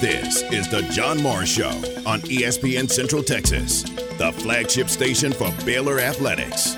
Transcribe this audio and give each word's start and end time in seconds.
This 0.00 0.40
is 0.44 0.66
the 0.66 0.80
John 0.90 1.22
Morris 1.22 1.50
Show 1.50 1.68
on 2.06 2.22
ESPN 2.22 2.88
Central 2.88 3.22
Texas, 3.22 3.82
the 3.82 4.32
flagship 4.38 4.88
station 4.88 5.30
for 5.30 5.52
Baylor 5.66 6.00
Athletics. 6.00 6.74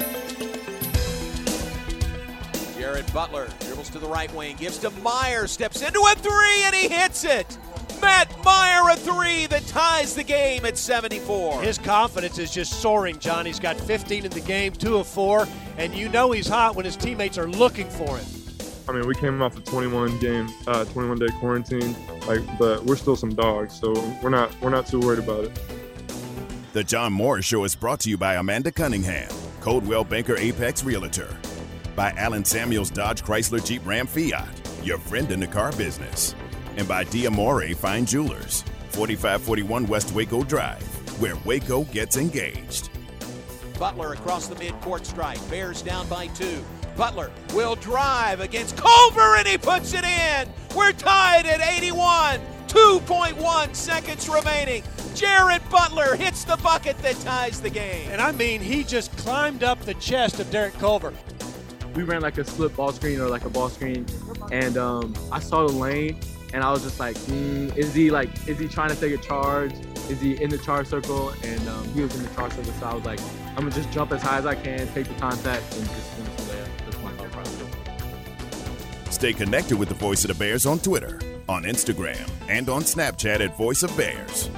Jared 2.77 3.13
Butler 3.13 3.49
dribbles 3.61 3.91
to 3.91 4.01
the 4.01 4.09
right 4.09 4.35
wing, 4.35 4.57
gives 4.57 4.79
to 4.79 4.91
Mayer, 4.91 5.47
steps 5.47 5.83
into 5.83 6.01
a 6.01 6.17
three, 6.17 6.65
and 6.65 6.75
he 6.75 6.89
hits 6.89 7.23
it. 7.23 7.59
Matt 8.01 8.29
Mayer 8.45 8.91
a 8.91 8.97
three 8.97 9.47
that 9.47 9.65
ties 9.69 10.17
the 10.17 10.25
game 10.25 10.65
at 10.65 10.77
74. 10.77 11.63
His 11.63 11.79
confidence 11.79 12.41
is 12.41 12.53
just 12.53 12.83
soaring, 12.83 13.21
John. 13.21 13.47
He's 13.47 13.61
got 13.61 13.77
15 13.77 14.25
in 14.25 14.33
the 14.33 14.41
game, 14.41 14.73
two 14.73 14.97
of 14.97 15.07
four, 15.07 15.47
and 15.77 15.95
you 15.95 16.09
know 16.09 16.33
he's 16.33 16.49
hot 16.49 16.75
when 16.75 16.85
his 16.85 16.97
teammates 16.97 17.39
are 17.39 17.49
looking 17.49 17.89
for 17.89 18.19
him. 18.19 18.42
I 18.89 18.93
mean, 18.93 19.07
we 19.07 19.15
came 19.15 19.41
off 19.43 19.57
a 19.57 19.61
21 19.61 20.19
game, 20.19 20.49
uh, 20.67 20.85
21 20.87 21.19
day 21.19 21.29
quarantine, 21.39 21.97
like, 22.27 22.41
but 22.59 22.85
we're 22.85 22.97
still 22.97 23.17
some 23.17 23.35
dogs, 23.35 23.79
so 23.79 23.93
we're 24.23 24.31
not 24.31 24.53
we're 24.61 24.71
not 24.71 24.87
too 24.87 25.01
worried 25.01 25.21
about 25.21 25.45
it. 25.45 25.61
The 26.73 26.83
John 26.83 27.13
Morris 27.13 27.45
Show 27.45 27.65
is 27.65 27.75
brought 27.75 28.01
to 28.01 28.11
you 28.11 28.17
by 28.17 28.35
Amanda 28.35 28.73
Cunningham, 28.73 29.31
Coldwell 29.61 30.05
Banker 30.05 30.37
Apex 30.37 30.83
Realtor, 30.85 31.37
by 31.95 32.13
Allen 32.17 32.45
Samuels 32.45 32.91
Dodge 32.91 33.23
Chrysler 33.23 33.65
Jeep 33.65 33.87
Ram 33.87 34.07
Fiat, 34.07 34.49
your 34.83 34.99
friend 34.99 35.31
in 35.31 35.39
the 35.39 35.47
car 35.47 35.73
business, 35.73 36.35
and 36.77 36.89
by 36.89 37.05
Diamore 37.05 37.77
Fine 37.77 38.07
Jewelers, 38.07 38.63
4541 38.91 39.87
West 39.87 40.13
Waco 40.13 40.43
Drive, 40.43 40.83
where 41.21 41.37
Waco 41.45 41.85
gets 41.85 42.17
engaged. 42.17 42.89
Butler 43.79 44.13
across 44.13 44.47
the 44.47 44.55
midcourt 44.55 45.05
stripe. 45.05 45.41
Bears 45.51 45.83
down 45.83 46.07
by 46.09 46.29
two. 46.29 46.65
Butler 46.97 47.31
will 47.55 47.75
drive 47.77 48.41
against 48.41 48.77
Culver 48.77 49.37
and 49.37 49.47
he 49.47 49.59
puts 49.59 49.95
it 49.95 50.05
in. 50.05 50.49
We're 50.77 50.93
tied 50.93 51.47
at 51.47 51.61
81. 51.61 52.41
2.1 52.73 53.75
seconds 53.75 54.29
remaining. 54.31 54.83
Jared 55.15 55.61
Butler 55.69 56.17
hits 56.17 56.45
the 56.45 56.57
bucket 56.57 56.97
that 56.99 57.17
ties 57.21 57.61
the 57.61 57.69
game. 57.69 58.09
And 58.11 58.21
I 58.21 58.33
mean, 58.33 58.63
he 58.63 58.83
just 58.83 59.15
climbed 59.19 59.63
up 59.63 59.79
the 59.81 59.93
chest 59.95 60.41
of 60.41 60.51
Derek 60.51 60.73
Culver. 60.75 61.13
We 61.95 62.03
ran 62.03 62.23
like 62.23 62.39
a 62.39 62.45
split 62.45 62.75
ball 62.75 62.93
screen 62.93 63.21
or 63.21 63.29
like 63.29 63.45
a 63.45 63.51
ball 63.51 63.69
screen, 63.69 64.07
and 64.51 64.79
um, 64.79 65.15
I 65.31 65.41
saw 65.41 65.67
the 65.67 65.75
lane, 65.75 66.19
and 66.55 66.65
I 66.65 66.71
was 66.71 66.83
just 66.83 66.99
like, 66.99 67.17
mm, 67.17 67.77
is 67.77 67.93
he 67.93 68.11
like, 68.11 68.31
is 68.49 68.59
he 68.59 68.67
trying 68.67 68.89
to 68.89 68.97
take 68.97 69.13
a 69.13 69.23
charge? 69.23 69.75
Is 70.09 70.19
he 70.19 70.43
in 70.43 70.49
the 70.49 70.57
charge 70.57 70.87
circle? 70.87 71.35
And 71.45 71.69
um, 71.69 71.87
he 71.93 72.01
was 72.01 72.17
in 72.17 72.23
the 72.23 72.35
charge 72.35 72.53
circle, 72.55 72.73
so 72.73 72.87
I 72.87 72.95
was 72.95 73.05
like, 73.05 73.21
I'm 73.51 73.57
gonna 73.57 73.73
just 73.73 73.91
jump 73.93 74.13
as 74.13 74.23
high 74.23 74.39
as 74.39 74.47
I 74.47 74.55
can, 74.55 74.91
take 74.95 75.07
the 75.07 75.15
contact, 75.15 75.77
and 75.77 75.87
just 75.87 76.19
Stay 79.13 79.35
connected 79.35 79.79
with 79.79 79.91
the 79.91 79.95
Voice 79.95 80.25
of 80.25 80.29
the 80.29 80.35
Bears 80.35 80.65
on 80.65 80.79
Twitter, 80.79 81.21
on 81.47 81.65
Instagram, 81.65 82.29
and 82.49 82.71
on 82.71 82.83
Snapchat 82.83 83.41
at 83.41 83.57
Voice 83.59 83.83
of 83.83 83.95
Bears. 83.95 84.51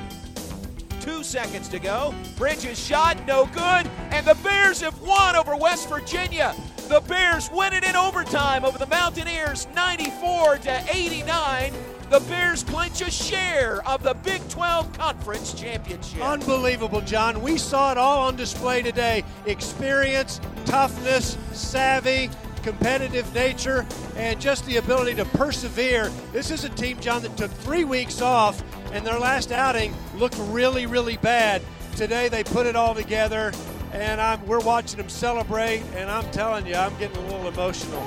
Two 1.00 1.24
seconds 1.24 1.69
to 1.69 1.80
go. 1.80 2.14
Bridges 2.36 2.78
shot, 2.78 3.19
no 3.27 3.46
good. 3.46 3.91
And 4.11 4.24
the 4.24 4.38
Bears 4.44 4.80
have 4.80 4.98
won 5.02 5.34
over 5.34 5.56
West 5.56 5.88
Virginia. 5.88 6.55
The 6.88 7.00
Bears 7.00 7.50
win 7.50 7.72
it 7.74 7.83
in 7.83 7.96
overtime 7.96 8.64
over 8.64 8.78
the 8.78 8.86
Mountaineers 8.86 9.66
94 9.74 10.58
to 10.58 10.84
89. 10.89 11.72
The 12.11 12.20
Bears 12.20 12.62
clinch 12.62 13.00
a 13.00 13.11
share 13.11 13.86
of 13.89 14.05
the 14.05 14.14
Big 14.14 14.48
12 14.48 14.92
Conference 14.92 15.52
Championship. 15.52 16.22
Unbelievable, 16.22 17.00
John. 17.00 17.42
We 17.42 17.58
saw 17.58 17.91
it 17.91 17.98
all 17.98 18.20
on 18.28 18.36
display 18.36 18.83
today 18.83 19.24
experience, 19.46 20.41
toughness, 20.64 21.36
savvy, 21.52 22.30
competitive 22.64 23.32
nature, 23.34 23.86
and 24.16 24.40
just 24.40 24.64
the 24.64 24.78
ability 24.78 25.14
to 25.14 25.24
persevere. 25.26 26.10
This 26.32 26.50
is 26.50 26.64
a 26.64 26.70
team, 26.70 26.98
John, 26.98 27.22
that 27.22 27.36
took 27.36 27.50
three 27.50 27.84
weeks 27.84 28.22
off, 28.22 28.64
and 28.92 29.06
their 29.06 29.18
last 29.18 29.52
outing 29.52 29.94
looked 30.16 30.36
really, 30.38 30.86
really 30.86 31.18
bad. 31.18 31.60
Today 31.94 32.28
they 32.28 32.42
put 32.42 32.66
it 32.66 32.74
all 32.74 32.94
together, 32.94 33.52
and 33.92 34.18
I'm, 34.18 34.44
we're 34.46 34.60
watching 34.60 34.96
them 34.96 35.10
celebrate, 35.10 35.82
and 35.94 36.11
I'm 36.11 36.28
telling 36.30 36.66
you, 36.66 36.74
I'm 36.74 36.96
getting 36.96 37.18
a 37.18 37.27
little 37.27 37.48
emotional. 37.48 38.02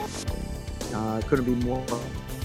Uh, 0.93 1.21
couldn't 1.27 1.45
be 1.45 1.55
more 1.65 1.85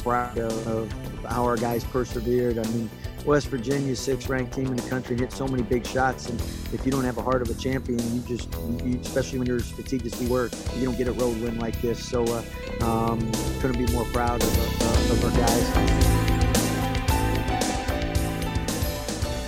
proud 0.02 0.38
of 0.38 0.92
how 1.24 1.44
our 1.44 1.56
guys 1.56 1.82
persevered. 1.82 2.58
I 2.58 2.64
mean, 2.72 2.90
West 3.24 3.48
Virginia's 3.48 4.00
sixth 4.00 4.28
ranked 4.28 4.52
team 4.52 4.66
in 4.66 4.76
the 4.76 4.88
country 4.88 5.16
hit 5.16 5.32
so 5.32 5.46
many 5.46 5.62
big 5.62 5.86
shots, 5.86 6.28
and 6.28 6.40
if 6.72 6.84
you 6.84 6.90
don't 6.90 7.04
have 7.04 7.18
a 7.18 7.22
heart 7.22 7.40
of 7.40 7.48
a 7.50 7.54
champion, 7.54 7.98
you 8.14 8.20
just, 8.22 8.48
you, 8.84 8.98
especially 9.00 9.38
when 9.38 9.46
you're 9.46 9.58
as 9.58 9.70
fatigued 9.70 10.06
as 10.06 10.20
we 10.20 10.26
were, 10.26 10.50
you 10.76 10.84
don't 10.84 10.98
get 10.98 11.06
a 11.06 11.12
road 11.12 11.40
win 11.40 11.58
like 11.58 11.80
this. 11.80 12.04
So, 12.04 12.24
uh, 12.24 12.42
um, 12.84 13.20
couldn't 13.60 13.78
be 13.78 13.92
more 13.92 14.04
proud 14.06 14.42
of, 14.42 14.82
uh, 14.82 15.12
of 15.12 15.24
our 15.24 15.30
guys. 15.38 16.22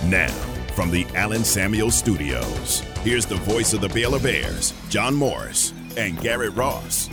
Now, 0.05 0.33
from 0.73 0.91
the 0.91 1.05
Allen 1.15 1.43
Samuel 1.43 1.91
Studios, 1.91 2.79
here's 3.01 3.25
the 3.25 3.35
voice 3.35 3.73
of 3.73 3.81
the 3.81 3.89
Baylor 3.89 4.19
Bears, 4.19 4.73
John 4.89 5.15
Morris 5.15 5.73
and 5.97 6.19
Garrett 6.21 6.53
Ross. 6.55 7.09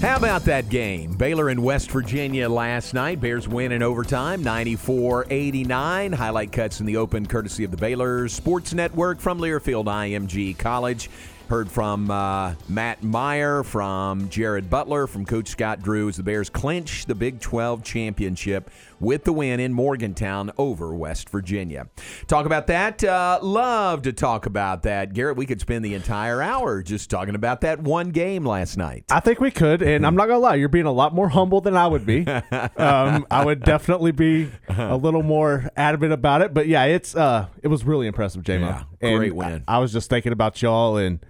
How 0.00 0.16
about 0.16 0.44
that 0.44 0.70
game? 0.70 1.12
Baylor 1.12 1.50
and 1.50 1.62
West 1.62 1.90
Virginia 1.90 2.48
last 2.48 2.94
night. 2.94 3.20
Bears 3.20 3.46
win 3.46 3.70
in 3.70 3.82
overtime, 3.82 4.42
94 4.42 5.26
89. 5.28 6.12
Highlight 6.12 6.52
cuts 6.52 6.80
in 6.80 6.86
the 6.86 6.96
open 6.96 7.26
courtesy 7.26 7.64
of 7.64 7.70
the 7.70 7.76
Baylor 7.76 8.26
Sports 8.28 8.72
Network 8.72 9.20
from 9.20 9.38
Learfield 9.38 9.84
IMG 9.84 10.56
College. 10.56 11.10
Heard 11.50 11.70
from 11.70 12.10
uh, 12.10 12.54
Matt 12.66 13.02
Mayer, 13.02 13.62
from 13.62 14.30
Jared 14.30 14.70
Butler, 14.70 15.06
from 15.06 15.26
Coach 15.26 15.48
Scott 15.48 15.82
Drew 15.82 16.08
as 16.08 16.16
the 16.16 16.22
Bears 16.22 16.48
clinch 16.48 17.04
the 17.04 17.14
Big 17.14 17.38
12 17.38 17.84
championship 17.84 18.70
with 19.00 19.24
the 19.24 19.32
win 19.32 19.58
in 19.58 19.72
Morgantown 19.72 20.52
over 20.58 20.94
West 20.94 21.28
Virginia. 21.30 21.88
Talk 22.26 22.46
about 22.46 22.66
that. 22.68 23.02
Uh, 23.02 23.38
love 23.42 24.02
to 24.02 24.12
talk 24.12 24.46
about 24.46 24.82
that. 24.82 25.12
Garrett, 25.14 25.36
we 25.36 25.46
could 25.46 25.60
spend 25.60 25.84
the 25.84 25.94
entire 25.94 26.42
hour 26.42 26.82
just 26.82 27.10
talking 27.10 27.34
about 27.34 27.62
that 27.62 27.80
one 27.80 28.10
game 28.10 28.44
last 28.44 28.76
night. 28.76 29.04
I 29.10 29.20
think 29.20 29.40
we 29.40 29.50
could, 29.50 29.82
and 29.82 30.06
I'm 30.06 30.14
not 30.14 30.26
gonna 30.26 30.38
lie, 30.38 30.54
you're 30.56 30.68
being 30.68 30.86
a 30.86 30.92
lot 30.92 31.14
more 31.14 31.28
humble 31.28 31.60
than 31.60 31.76
I 31.76 31.86
would 31.86 32.06
be. 32.06 32.26
um, 32.76 33.26
I 33.30 33.44
would 33.44 33.62
definitely 33.64 34.12
be 34.12 34.50
a 34.68 34.96
little 34.96 35.22
more 35.22 35.70
adamant 35.76 36.12
about 36.12 36.42
it, 36.42 36.54
but 36.54 36.66
yeah, 36.66 36.84
it's 36.84 37.16
uh, 37.16 37.46
it 37.62 37.68
was 37.68 37.84
really 37.84 38.06
impressive, 38.06 38.42
J-Mo. 38.42 38.66
Yeah, 38.66 38.82
And 39.00 39.18
great 39.18 39.34
win. 39.34 39.64
I, 39.66 39.76
I 39.76 39.78
was 39.78 39.92
just 39.92 40.10
thinking 40.10 40.32
about 40.32 40.60
y'all 40.62 40.96
and 40.96 41.24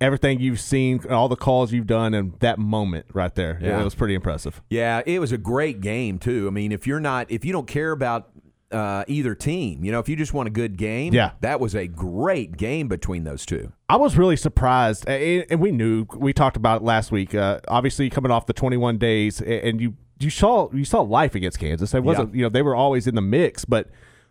everything 0.00 0.40
you've 0.40 0.60
seen, 0.60 1.00
all 1.10 1.28
the 1.28 1.36
calls 1.36 1.72
you've 1.72 1.86
done, 1.86 2.14
and 2.14 2.38
that 2.40 2.58
moment 2.58 3.06
right 3.12 3.34
there. 3.34 3.58
Yeah. 3.60 3.80
It 3.80 3.84
was 3.84 3.94
pretty 3.94 4.14
impressive. 4.14 4.60
Yeah, 4.70 5.02
it 5.06 5.18
was 5.20 5.32
a 5.32 5.38
great 5.38 5.80
game 5.80 6.18
too. 6.18 6.46
I 6.46 6.50
mean, 6.50 6.72
if 6.72 6.86
you're 6.86 7.00
not, 7.00 7.30
if 7.30 7.44
you 7.44 7.52
don't 7.52 7.66
care 7.66 7.92
about 7.92 8.30
uh, 8.70 9.04
either 9.08 9.34
team, 9.34 9.82
you 9.84 9.90
know, 9.90 9.98
if 9.98 10.08
you 10.08 10.14
just 10.14 10.32
want 10.32 10.46
a 10.46 10.50
good 10.50 10.76
game, 10.76 11.12
Yeah. 11.12 11.32
that 11.40 11.58
was 11.58 11.74
a 11.74 11.88
great 11.88 12.56
game 12.56 12.86
between 12.86 13.24
those 13.24 13.44
two. 13.44 13.72
I 13.88 13.96
was 13.96 14.16
really 14.16 14.36
surprised, 14.36 15.08
and 15.08 15.60
we 15.60 15.72
knew 15.72 16.06
we 16.16 16.32
talked 16.32 16.56
about 16.56 16.82
it 16.82 16.84
last 16.84 17.10
week. 17.10 17.34
Uh, 17.34 17.58
obviously, 17.66 18.08
coming 18.10 18.30
off 18.30 18.46
the 18.46 18.52
21 18.52 18.98
days, 18.98 19.40
and 19.40 19.80
you 19.80 19.94
you 20.20 20.30
saw 20.30 20.70
you 20.72 20.84
saw 20.84 21.00
life 21.00 21.34
against 21.34 21.58
Kansas. 21.58 21.94
It 21.94 22.04
wasn't 22.04 22.34
you 22.34 22.42
know 22.42 22.48
they 22.48 22.62
were 22.62 22.76
always 22.76 23.06
in 23.08 23.14
the 23.16 23.22
mix, 23.22 23.64
but 23.64 23.88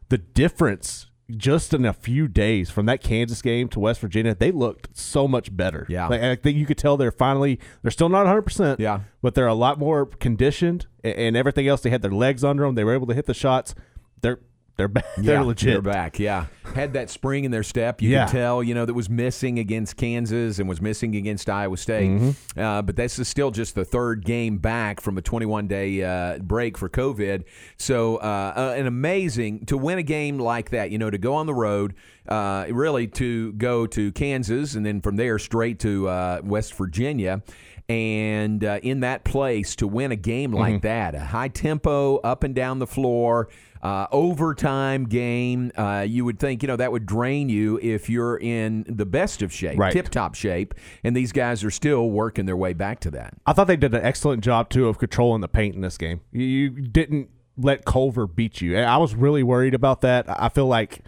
the 0.07 0.17
difference 0.19 1.07
just 1.37 1.73
in 1.73 1.85
a 1.85 1.93
few 1.93 2.27
days 2.27 2.69
from 2.69 2.85
that 2.87 3.01
Kansas 3.03 3.41
game 3.41 3.67
to 3.69 3.79
West 3.79 3.99
Virginia, 4.01 4.33
they 4.35 4.51
looked 4.51 4.97
so 4.97 5.27
much 5.27 5.55
better. 5.55 5.85
Yeah. 5.89 6.07
like, 6.07 6.21
I 6.21 6.35
think 6.35 6.57
you 6.57 6.65
could 6.65 6.77
tell 6.77 6.97
they're 6.97 7.11
finally 7.11 7.59
they're 7.81 7.91
still 7.91 8.09
not 8.09 8.21
100. 8.25 8.41
percent 8.41 8.79
Yeah. 8.79 9.01
but 9.21 9.35
they're 9.35 9.47
a 9.47 9.53
lot 9.53 9.77
more 9.79 10.05
conditioned 10.05 10.87
a- 11.03 11.17
and 11.19 11.37
everything 11.37 11.67
else. 11.67 11.81
They 11.81 11.89
had 11.89 12.01
their 12.01 12.11
legs 12.11 12.43
under 12.43 12.63
them. 12.65 12.75
They 12.75 12.83
were 12.83 12.93
able 12.93 13.07
to 13.07 13.13
hit 13.13 13.25
the 13.25 13.33
shots. 13.33 13.75
They're 14.21 14.39
they're 14.79 14.87
ba- 14.87 15.03
they're 15.17 15.43
legit. 15.43 15.73
They're 15.73 15.81
back. 15.81 16.17
Yeah, 16.19 16.45
had 16.73 16.93
that 16.93 17.09
spring 17.09 17.43
in 17.43 17.51
their 17.51 17.63
step. 17.63 18.01
You 18.01 18.09
Yeah. 18.09 18.25
could 18.25 18.31
tell, 18.31 18.63
you 18.63 18.73
know, 18.73 18.85
that 18.85 18.93
was 18.93 19.09
missing 19.09 19.59
against 19.59 19.97
Kansas 19.97 20.57
and 20.57 20.67
was 20.69 20.81
missing 20.81 21.15
against 21.15 21.49
Iowa 21.49 21.75
State. 21.77 22.09
Mm-hmm. 22.09 22.59
Uh, 22.59 22.81
but 22.81 22.95
this 22.95 23.19
is 23.19 23.27
still 23.27 23.51
just 23.51 23.75
the 23.75 23.83
third 23.85 24.23
game 24.25 24.57
back 24.57 25.01
from 25.01 25.17
a 25.17 25.21
21 25.21 25.67
day 25.67 26.01
uh, 26.03 26.37
break 26.39 26.77
for 26.77 26.87
COVID. 26.89 27.43
So, 27.77 28.15
uh, 28.17 28.53
uh, 28.55 28.73
an 28.77 28.87
amazing 28.87 29.65
to 29.65 29.77
win 29.77 29.97
a 29.97 30.03
game 30.03 30.39
like 30.39 30.69
that. 30.69 30.89
You 30.91 30.97
know, 30.97 31.09
to 31.09 31.17
go 31.17 31.35
on 31.35 31.45
the 31.45 31.53
road, 31.53 31.93
uh, 32.27 32.65
really 32.71 33.07
to 33.07 33.51
go 33.53 33.85
to 33.87 34.11
Kansas 34.13 34.75
and 34.75 34.85
then 34.85 35.01
from 35.01 35.17
there 35.17 35.37
straight 35.39 35.79
to 35.79 36.07
uh, 36.07 36.41
West 36.43 36.73
Virginia. 36.75 37.41
And 37.87 38.63
uh, 38.63 38.79
in 38.83 38.99
that 38.99 39.23
place 39.23 39.75
to 39.77 39.87
win 39.87 40.11
a 40.11 40.15
game 40.15 40.51
like 40.51 40.75
Mm-hmm. 40.75 40.87
that, 40.87 41.15
a 41.15 41.19
high 41.21 41.47
tempo, 41.47 42.17
up 42.17 42.43
and 42.43 42.53
down 42.53 42.77
the 42.77 42.85
floor, 42.85 43.49
uh, 43.81 44.07
overtime 44.11 45.05
game, 45.05 45.71
uh, 45.77 46.05
you 46.07 46.25
would 46.25 46.39
think, 46.39 46.61
you 46.61 46.67
know, 46.67 46.75
that 46.75 46.91
would 46.91 47.05
drain 47.05 47.49
you 47.49 47.79
if 47.81 48.09
you're 48.09 48.37
in 48.37 48.85
the 48.87 49.05
best 49.05 49.41
of 49.41 49.53
shape, 49.53 49.79
Right. 49.79 49.93
tip 49.93 50.09
top 50.09 50.35
shape. 50.35 50.73
And 51.03 51.15
these 51.15 51.31
guys 51.31 51.63
are 51.63 51.71
still 51.71 52.09
working 52.09 52.45
their 52.45 52.57
way 52.57 52.73
back 52.73 52.99
to 53.01 53.11
that. 53.11 53.33
I 53.45 53.53
thought 53.53 53.67
they 53.67 53.77
did 53.77 53.93
an 53.93 54.03
excellent 54.03 54.43
job 54.43 54.69
too 54.69 54.87
of 54.87 54.97
controlling 54.97 55.41
the 55.41 55.47
paint 55.47 55.75
in 55.75 55.81
this 55.81 55.97
game. 55.97 56.21
You, 56.31 56.43
you 56.45 56.69
didn't 56.69 57.29
let 57.57 57.85
Culver 57.85 58.27
beat 58.27 58.61
you. 58.61 58.77
I 58.77 58.97
was 58.97 59.15
really 59.15 59.43
worried 59.43 59.73
about 59.73 60.01
that. 60.01 60.25
I 60.27 60.49
feel 60.49 60.67
like, 60.67 60.99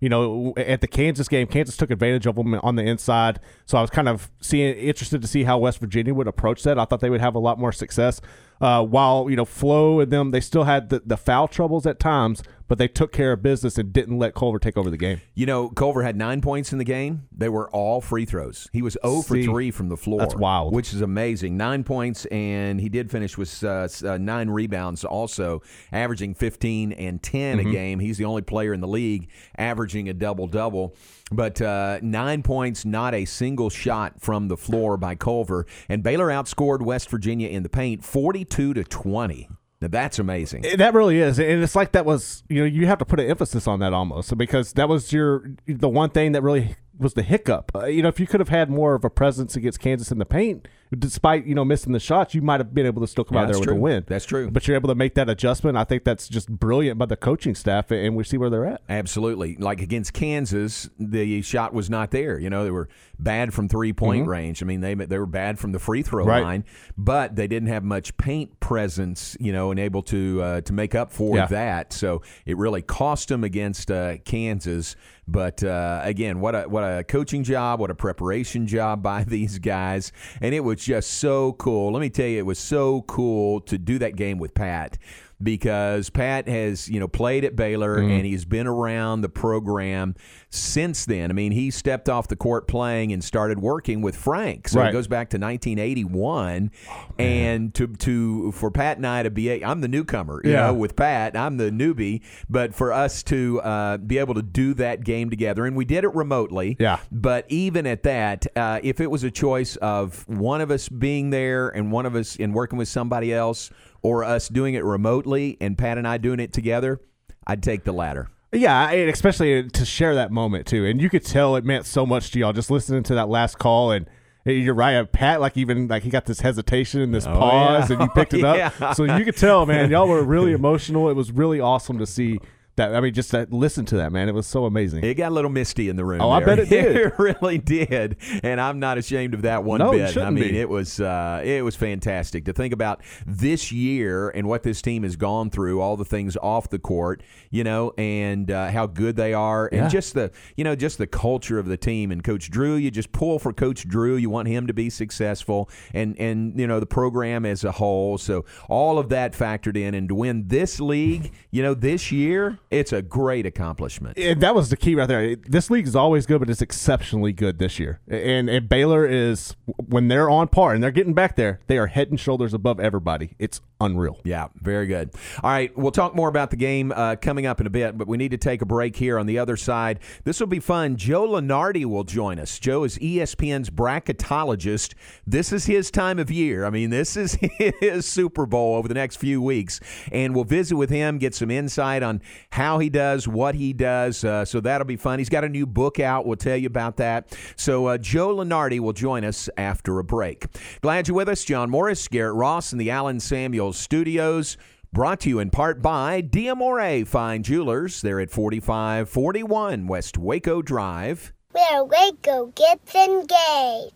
you 0.00 0.08
know, 0.08 0.54
at 0.56 0.80
the 0.80 0.88
Kansas 0.88 1.28
game, 1.28 1.46
Kansas 1.46 1.76
took 1.76 1.90
advantage 1.90 2.26
of 2.26 2.34
them 2.36 2.54
on 2.62 2.76
the 2.76 2.82
inside. 2.82 3.38
So 3.66 3.76
I 3.76 3.80
was 3.80 3.90
kind 3.90 4.08
of 4.08 4.30
seeing 4.40 4.74
interested 4.76 5.20
to 5.22 5.28
see 5.28 5.44
how 5.44 5.58
West 5.58 5.78
Virginia 5.78 6.14
would 6.14 6.26
approach 6.26 6.62
that. 6.62 6.78
I 6.78 6.84
thought 6.84 7.00
they 7.00 7.10
would 7.10 7.20
have 7.20 7.34
a 7.34 7.38
lot 7.38 7.58
more 7.58 7.70
success. 7.72 8.20
Uh, 8.60 8.84
while 8.84 9.28
you 9.30 9.36
know 9.36 9.44
Flo 9.44 10.00
and 10.00 10.10
them 10.10 10.30
they 10.30 10.40
still 10.40 10.64
had 10.64 10.88
the, 10.90 11.02
the 11.04 11.16
foul 11.16 11.48
troubles 11.48 11.86
at 11.86 11.98
times, 11.98 12.42
but 12.68 12.78
they 12.78 12.88
took 12.88 13.10
care 13.12 13.32
of 13.32 13.42
business 13.42 13.78
and 13.78 13.92
didn't 13.92 14.18
let 14.18 14.34
Culver 14.34 14.58
take 14.58 14.76
over 14.76 14.90
the 14.90 14.96
game. 14.96 15.20
You 15.34 15.46
know, 15.46 15.70
Culver 15.70 16.02
had 16.02 16.14
nine 16.16 16.40
points 16.40 16.72
in 16.72 16.78
the 16.78 16.84
game. 16.84 17.26
They 17.36 17.48
were 17.48 17.68
all 17.70 18.00
free 18.00 18.24
throws. 18.24 18.68
He 18.72 18.80
was 18.82 18.96
0 19.04 19.22
for 19.22 19.34
See, 19.34 19.44
3 19.44 19.70
from 19.70 19.88
the 19.88 19.96
floor. 19.96 20.20
that's 20.20 20.36
wild. 20.36 20.72
Which 20.74 20.92
is 20.94 21.00
amazing. 21.00 21.56
Nine 21.56 21.82
points, 21.84 22.26
and 22.26 22.80
he 22.80 22.88
did 22.88 23.10
finish 23.10 23.36
with 23.36 23.64
uh, 23.64 23.88
uh, 24.04 24.18
nine 24.18 24.50
rebounds 24.50 25.04
also, 25.04 25.62
averaging 25.90 26.34
15 26.34 26.92
and 26.92 27.22
10 27.22 27.58
Mm-hmm. 27.58 27.68
a 27.68 27.72
game. 27.72 27.98
He's 27.98 28.18
the 28.18 28.24
only 28.26 28.42
player 28.42 28.72
in 28.72 28.80
the 28.80 28.86
league 28.88 29.30
averaging 29.58 30.08
a 30.08 30.14
double 30.14 30.46
double. 30.46 30.94
But 31.30 31.60
uh, 31.60 32.00
nine 32.02 32.42
points, 32.42 32.84
not 32.84 33.14
a 33.14 33.24
single 33.24 33.70
shot 33.70 34.20
from 34.20 34.48
the 34.48 34.56
floor 34.56 34.96
by 34.96 35.14
Culver. 35.14 35.66
And 35.88 36.02
Baylor 36.02 36.28
outscored 36.28 36.82
West 36.82 37.08
Virginia 37.08 37.48
in 37.48 37.62
the 37.62 37.68
paint 37.68 38.04
42 38.04 38.74
to 38.74 38.84
20. 38.84 39.48
Now, 39.80 39.88
that's 39.88 40.18
amazing. 40.18 40.62
That 40.76 40.92
really 40.92 41.18
is, 41.20 41.38
and 41.38 41.62
it's 41.62 41.74
like 41.74 41.92
that 41.92 42.04
was 42.04 42.42
you 42.50 42.60
know 42.60 42.66
you 42.66 42.86
have 42.86 42.98
to 42.98 43.06
put 43.06 43.18
an 43.18 43.30
emphasis 43.30 43.66
on 43.66 43.80
that 43.80 43.94
almost 43.94 44.36
because 44.36 44.74
that 44.74 44.90
was 44.90 45.10
your 45.10 45.54
the 45.66 45.88
one 45.88 46.10
thing 46.10 46.32
that 46.32 46.42
really 46.42 46.76
was 46.98 47.14
the 47.14 47.22
hiccup. 47.22 47.72
Uh, 47.74 47.86
you 47.86 48.02
know, 48.02 48.08
if 48.08 48.20
you 48.20 48.26
could 48.26 48.40
have 48.40 48.50
had 48.50 48.68
more 48.68 48.94
of 48.94 49.04
a 49.04 49.10
presence 49.10 49.56
against 49.56 49.80
Kansas 49.80 50.12
in 50.12 50.18
the 50.18 50.26
paint, 50.26 50.68
despite 50.98 51.46
you 51.46 51.54
know 51.54 51.64
missing 51.64 51.92
the 51.92 52.00
shots, 52.00 52.34
you 52.34 52.42
might 52.42 52.60
have 52.60 52.74
been 52.74 52.86
able 52.86 53.00
to 53.02 53.06
still 53.06 53.24
come 53.24 53.36
out 53.36 53.46
That's 53.46 53.58
there 53.58 53.60
with 53.60 53.68
true. 53.68 53.76
a 53.76 53.80
win. 53.80 54.04
That's 54.06 54.24
true. 54.24 54.50
But 54.50 54.66
you're 54.66 54.76
able 54.76 54.88
to 54.88 54.94
make 54.94 55.14
that 55.14 55.28
adjustment. 55.28 55.76
I 55.76 55.84
think 55.84 56.04
that's 56.04 56.28
just 56.28 56.48
brilliant 56.50 56.98
by 56.98 57.06
the 57.06 57.16
coaching 57.16 57.54
staff, 57.54 57.90
and 57.90 58.16
we 58.16 58.24
see 58.24 58.36
where 58.36 58.50
they're 58.50 58.66
at. 58.66 58.82
Absolutely. 58.88 59.56
Like 59.56 59.80
against 59.80 60.12
Kansas, 60.12 60.90
the 60.98 61.42
shot 61.42 61.72
was 61.72 61.88
not 61.88 62.10
there. 62.10 62.38
You 62.38 62.50
know, 62.50 62.64
they 62.64 62.70
were 62.70 62.88
bad 63.18 63.54
from 63.54 63.68
three 63.68 63.92
point 63.92 64.26
range. 64.26 64.62
I 64.62 64.66
mean, 64.66 64.80
they 64.80 64.94
they 64.94 65.18
were 65.18 65.26
bad 65.26 65.58
from 65.58 65.72
the 65.72 65.78
free 65.78 66.02
throw 66.02 66.24
Right. 66.24 66.42
line, 66.42 66.64
but 66.96 67.36
they 67.36 67.46
didn't 67.46 67.68
have 67.68 67.84
much 67.84 68.16
paint 68.16 68.58
presence. 68.60 69.36
You 69.38 69.52
know, 69.52 69.70
and 69.70 69.78
able 69.78 70.02
to 70.04 70.42
uh, 70.42 70.60
to 70.62 70.72
make 70.72 70.94
up 70.94 71.12
for 71.12 71.36
Yeah. 71.36 71.46
that. 71.46 71.92
So 71.92 72.22
it 72.46 72.56
really 72.56 72.82
cost 72.82 73.28
them 73.28 73.44
against 73.44 73.90
uh, 73.90 74.18
Kansas. 74.24 74.96
But 75.28 75.62
uh, 75.62 76.00
again, 76.02 76.40
what 76.40 76.56
a 76.56 76.62
what 76.62 76.82
a 76.82 77.04
coaching 77.04 77.44
job, 77.44 77.78
what 77.78 77.90
a 77.90 77.94
preparation 77.94 78.66
job 78.66 79.02
by 79.02 79.22
these 79.28 79.60
guys, 79.60 80.10
and 80.40 80.52
it 80.54 80.60
was 80.60 80.79
just 80.84 81.12
so 81.12 81.52
cool. 81.54 81.92
Let 81.92 82.00
me 82.00 82.10
tell 82.10 82.26
you, 82.26 82.38
it 82.38 82.46
was 82.46 82.58
so 82.58 83.02
cool 83.02 83.60
to 83.62 83.78
do 83.78 83.98
that 83.98 84.16
game 84.16 84.38
with 84.38 84.54
Pat 84.54 84.98
because 85.42 86.10
Pat 86.10 86.48
has 86.48 86.88
you 86.88 87.00
know 87.00 87.08
played 87.08 87.44
at 87.44 87.56
Baylor 87.56 87.98
Mm-hmm. 87.98 88.10
and 88.10 88.26
he's 88.26 88.44
been 88.44 88.66
around 88.66 89.20
the 89.22 89.28
program 89.28 90.14
since 90.50 91.04
then. 91.06 91.30
I 91.30 91.34
mean, 91.34 91.52
he 91.52 91.70
stepped 91.70 92.08
off 92.08 92.28
the 92.28 92.36
court 92.36 92.66
playing 92.68 93.12
and 93.12 93.22
started 93.22 93.58
working 93.60 94.00
with 94.02 94.16
Frank, 94.16 94.68
so 94.68 94.80
it 94.82 94.92
goes 94.92 95.06
back 95.08 95.30
to 95.30 95.38
1981. 95.38 96.70
and 97.18 97.74
to 97.74 97.86
to 97.88 98.52
for 98.52 98.70
Pat 98.70 98.96
and 98.96 99.06
I 99.06 99.22
to 99.22 99.30
be, 99.30 99.50
a, 99.50 99.64
I'm 99.64 99.80
the 99.80 99.88
newcomer, 99.88 100.40
you 100.44 100.52
Yeah. 100.52 100.66
know, 100.68 100.74
with 100.74 100.96
Pat, 100.96 101.36
I'm 101.36 101.56
the 101.56 101.70
newbie, 101.70 102.22
but 102.48 102.74
for 102.74 102.92
us 102.92 103.22
to 103.24 103.60
uh, 103.60 103.96
be 103.98 104.18
able 104.18 104.34
to 104.34 104.42
do 104.42 104.74
that 104.74 105.04
game 105.04 105.30
together, 105.30 105.66
and 105.66 105.76
we 105.76 105.84
did 105.84 106.04
it 106.04 106.14
remotely. 106.14 106.76
Yeah. 106.78 106.98
But 107.12 107.46
even 107.48 107.86
at 107.86 108.02
that, 108.04 108.46
uh, 108.56 108.80
if 108.82 109.00
it 109.00 109.10
was 109.10 109.24
a 109.24 109.30
choice 109.30 109.76
of 109.76 110.26
one 110.28 110.60
of 110.60 110.70
us 110.70 110.88
being 110.88 111.30
there 111.30 111.68
and 111.68 111.92
one 111.92 112.06
of 112.06 112.14
us 112.14 112.36
and 112.38 112.54
working 112.54 112.78
with 112.78 112.88
somebody 112.88 113.32
else, 113.32 113.70
or 114.02 114.24
us 114.24 114.48
doing 114.48 114.74
it 114.74 114.84
remotely 114.84 115.56
and 115.60 115.76
Pat 115.76 115.98
and 115.98 116.06
I 116.06 116.18
doing 116.18 116.40
it 116.40 116.52
together, 116.52 117.00
I'd 117.46 117.62
take 117.62 117.84
the 117.84 117.92
latter. 117.92 118.28
Yeah, 118.52 118.90
and 118.90 119.08
especially 119.10 119.68
to 119.68 119.84
share 119.84 120.14
that 120.16 120.32
moment 120.32 120.66
too, 120.66 120.84
and 120.84 121.00
you 121.00 121.08
could 121.08 121.24
tell 121.24 121.54
it 121.56 121.64
meant 121.64 121.86
so 121.86 122.04
much 122.04 122.32
to 122.32 122.38
y'all 122.40 122.52
just 122.52 122.70
listening 122.70 123.04
to 123.04 123.14
that 123.14 123.28
last 123.28 123.58
call. 123.60 123.92
And 123.92 124.06
eh, 124.44 124.52
you're 124.52 124.74
right, 124.74 124.96
uh, 124.96 125.04
Pat. 125.04 125.40
Like 125.40 125.56
even 125.56 125.86
like 125.86 126.02
he 126.02 126.10
got 126.10 126.26
this 126.26 126.40
hesitation 126.40 127.00
and 127.00 127.14
this 127.14 127.26
oh, 127.26 127.32
pause, 127.32 127.90
yeah. 127.90 127.94
and 127.96 128.02
you 128.02 128.08
picked 128.10 128.34
it 128.34 128.44
up, 128.44 128.56
Yeah. 128.56 128.92
so 128.92 129.04
you 129.04 129.24
could 129.24 129.36
tell, 129.36 129.66
man. 129.66 129.88
Y'all 129.90 130.08
were 130.08 130.24
really 130.24 130.52
emotional. 130.52 131.08
It 131.10 131.14
was 131.14 131.30
really 131.30 131.60
awesome 131.60 131.98
to 131.98 132.06
see 132.06 132.40
that. 132.80 132.94
I 132.94 133.00
mean, 133.00 133.14
just 133.14 133.30
to 133.30 133.46
listen 133.50 133.84
to 133.86 133.96
that, 133.96 134.12
man. 134.12 134.28
It 134.28 134.34
was 134.34 134.46
so 134.46 134.64
amazing. 134.64 135.04
It 135.04 135.14
got 135.14 135.30
a 135.30 135.34
little 135.34 135.50
misty 135.50 135.88
in 135.88 135.96
the 135.96 136.04
room. 136.04 136.20
Oh, 136.20 136.30
I 136.30 136.42
bet 136.44 136.58
it 136.58 136.68
did. 136.70 136.96
it 136.96 137.18
really 137.18 137.58
did, 137.58 138.16
and 138.42 138.60
I'm 138.60 138.78
not 138.80 138.98
ashamed 138.98 139.34
of 139.34 139.42
that 139.42 139.64
one 139.64 139.78
No, 139.78 139.92
it 139.92 139.98
bit. 139.98 140.08
I 140.08 140.10
shouldn't 140.12 140.32
mean, 140.34 140.50
be. 140.50 140.58
it 140.58 140.68
was 140.68 141.00
uh, 141.00 141.42
it 141.44 141.62
was 141.64 141.76
fantastic 141.76 142.44
to 142.46 142.52
think 142.52 142.72
about 142.74 143.02
this 143.26 143.70
year 143.72 144.30
and 144.30 144.48
what 144.48 144.62
this 144.62 144.82
team 144.82 145.02
has 145.02 145.16
gone 145.16 145.50
through, 145.50 145.80
all 145.80 145.96
the 145.96 146.04
things 146.04 146.36
off 146.38 146.68
the 146.70 146.78
court, 146.78 147.22
you 147.50 147.64
know, 147.64 147.92
and 147.98 148.50
uh, 148.50 148.70
how 148.70 148.86
good 148.86 149.16
they 149.16 149.32
are, 149.34 149.66
and 149.66 149.82
Yeah. 149.82 149.88
just 149.88 150.14
the 150.14 150.30
you 150.56 150.64
know 150.64 150.74
just 150.74 150.98
the 150.98 151.06
culture 151.06 151.58
of 151.58 151.66
the 151.66 151.76
team. 151.76 152.10
And 152.10 152.24
Coach 152.24 152.50
Drew, 152.50 152.74
you 152.76 152.90
just 152.90 153.12
pull 153.12 153.38
for 153.38 153.52
Coach 153.52 153.86
Drew. 153.86 154.16
You 154.16 154.30
want 154.30 154.48
him 154.48 154.66
to 154.66 154.74
be 154.74 154.90
successful, 154.90 155.68
and 155.94 156.18
and 156.18 156.58
you 156.58 156.66
know 156.66 156.80
the 156.80 156.86
program 156.86 157.44
as 157.46 157.64
a 157.64 157.72
whole. 157.72 158.18
So 158.18 158.44
all 158.68 158.98
of 158.98 159.08
that 159.10 159.32
factored 159.32 159.76
in, 159.76 159.94
and 159.94 160.08
to 160.08 160.14
win 160.14 160.48
this 160.48 160.80
league, 160.80 161.32
you 161.50 161.62
know, 161.62 161.74
this 161.74 162.10
year, 162.10 162.58
it's 162.70 162.92
a 162.92 163.02
great 163.02 163.46
accomplishment. 163.46 164.16
And 164.16 164.40
that 164.42 164.54
was 164.54 164.70
the 164.70 164.76
key 164.76 164.94
right 164.94 165.08
there. 165.08 165.34
This 165.34 165.70
league 165.70 165.88
is 165.88 165.96
always 165.96 166.24
good, 166.24 166.38
but 166.38 166.48
it's 166.48 166.62
exceptionally 166.62 167.32
good 167.32 167.58
this 167.58 167.80
year. 167.80 168.00
And, 168.06 168.48
and 168.48 168.68
Baylor 168.68 169.04
is 169.06 169.56
when 169.76 170.06
they're 170.06 170.30
on 170.30 170.48
par 170.48 170.72
and 170.72 170.82
they're 170.82 170.92
getting 170.92 171.14
back 171.14 171.34
there, 171.34 171.58
they 171.66 171.78
are 171.78 171.88
head 171.88 172.10
and 172.10 172.20
shoulders 172.20 172.54
above 172.54 172.78
everybody. 172.78 173.34
It's 173.40 173.60
unreal. 173.80 174.20
Yeah, 174.22 174.48
very 174.54 174.86
good. 174.86 175.10
All 175.42 175.50
right, 175.50 175.76
we'll 175.76 175.90
talk 175.90 176.14
more 176.14 176.28
about 176.28 176.50
the 176.50 176.56
game 176.56 176.92
uh, 176.92 177.16
coming 177.16 177.44
up 177.46 177.60
in 177.60 177.66
a 177.66 177.70
bit, 177.70 177.98
but 177.98 178.06
we 178.06 178.16
need 178.16 178.30
to 178.30 178.36
take 178.36 178.62
a 178.62 178.66
break 178.66 178.94
here 178.94 179.18
on 179.18 179.26
the 179.26 179.38
other 179.38 179.56
side. 179.56 179.98
This 180.22 180.38
will 180.38 180.46
be 180.46 180.60
fun. 180.60 180.96
Joe 180.96 181.26
Lunardi 181.26 181.84
will 181.86 182.04
join 182.04 182.38
us. 182.38 182.58
Joe 182.60 182.84
is 182.84 182.98
ESPN's 182.98 183.70
bracketologist. 183.70 184.94
This 185.26 185.52
is 185.52 185.66
his 185.66 185.90
time 185.90 186.20
of 186.20 186.30
year. 186.30 186.64
I 186.64 186.70
mean, 186.70 186.90
this 186.90 187.16
is 187.16 187.32
his 187.80 188.06
Super 188.06 188.46
Bowl 188.46 188.76
over 188.76 188.86
the 188.86 188.94
next 188.94 189.16
few 189.16 189.42
weeks, 189.42 189.80
and 190.12 190.36
we'll 190.36 190.44
visit 190.44 190.76
with 190.76 190.90
him, 190.90 191.18
get 191.18 191.34
some 191.34 191.50
insight 191.50 192.04
on 192.04 192.22
how 192.50 192.59
he 192.78 192.90
does, 192.90 193.26
what 193.26 193.54
he 193.54 193.72
does. 193.72 194.24
Uh, 194.24 194.44
so 194.44 194.60
that'll 194.60 194.86
be 194.86 194.96
fun. 194.96 195.18
He's 195.18 195.28
got 195.28 195.44
a 195.44 195.48
new 195.48 195.66
book 195.66 195.98
out. 195.98 196.26
We'll 196.26 196.36
tell 196.36 196.56
you 196.56 196.66
about 196.66 196.98
that. 196.98 197.36
So 197.56 197.86
uh, 197.86 197.98
Joe 197.98 198.36
Lunardi 198.36 198.80
will 198.80 198.92
join 198.92 199.24
us 199.24 199.48
after 199.56 199.98
a 199.98 200.04
break. 200.04 200.46
Glad 200.80 201.08
you're 201.08 201.16
with 201.16 201.28
us, 201.28 201.44
John 201.44 201.70
Morris, 201.70 202.06
Garrett 202.08 202.34
Ross, 202.34 202.72
and 202.72 202.80
the 202.80 202.90
Allen 202.90 203.20
Samuels 203.20 203.78
studios. 203.78 204.56
Brought 204.92 205.20
to 205.20 205.28
you 205.28 205.38
in 205.38 205.50
part 205.50 205.80
by 205.80 206.20
Diamore 206.20 207.06
Fine 207.06 207.44
Jewelers. 207.44 208.02
They're 208.02 208.20
at 208.20 208.30
4541 208.30 209.86
West 209.86 210.18
Waco 210.18 210.62
Drive. 210.62 211.32
Where 211.52 211.84
Waco 211.84 212.52
gets 212.56 212.94
engaged. 212.94 213.94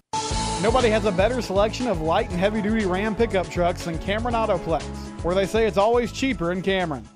Nobody 0.63 0.89
has 0.89 1.05
a 1.05 1.13
better 1.13 1.43
selection 1.43 1.89
of 1.89 2.01
light 2.01 2.31
and 2.31 2.39
heavy 2.39 2.63
duty 2.63 2.87
Ram 2.87 3.15
pickup 3.15 3.49
trucks 3.51 3.85
than 3.85 3.99
Cameron 3.99 4.35
Autoplex, 4.35 4.83
where 5.25 5.35
they 5.35 5.47
say 5.47 5.67
it's 5.67 5.77
always 5.77 6.13
cheaper 6.13 6.53
in 6.53 6.63
Cameron. 6.63 7.07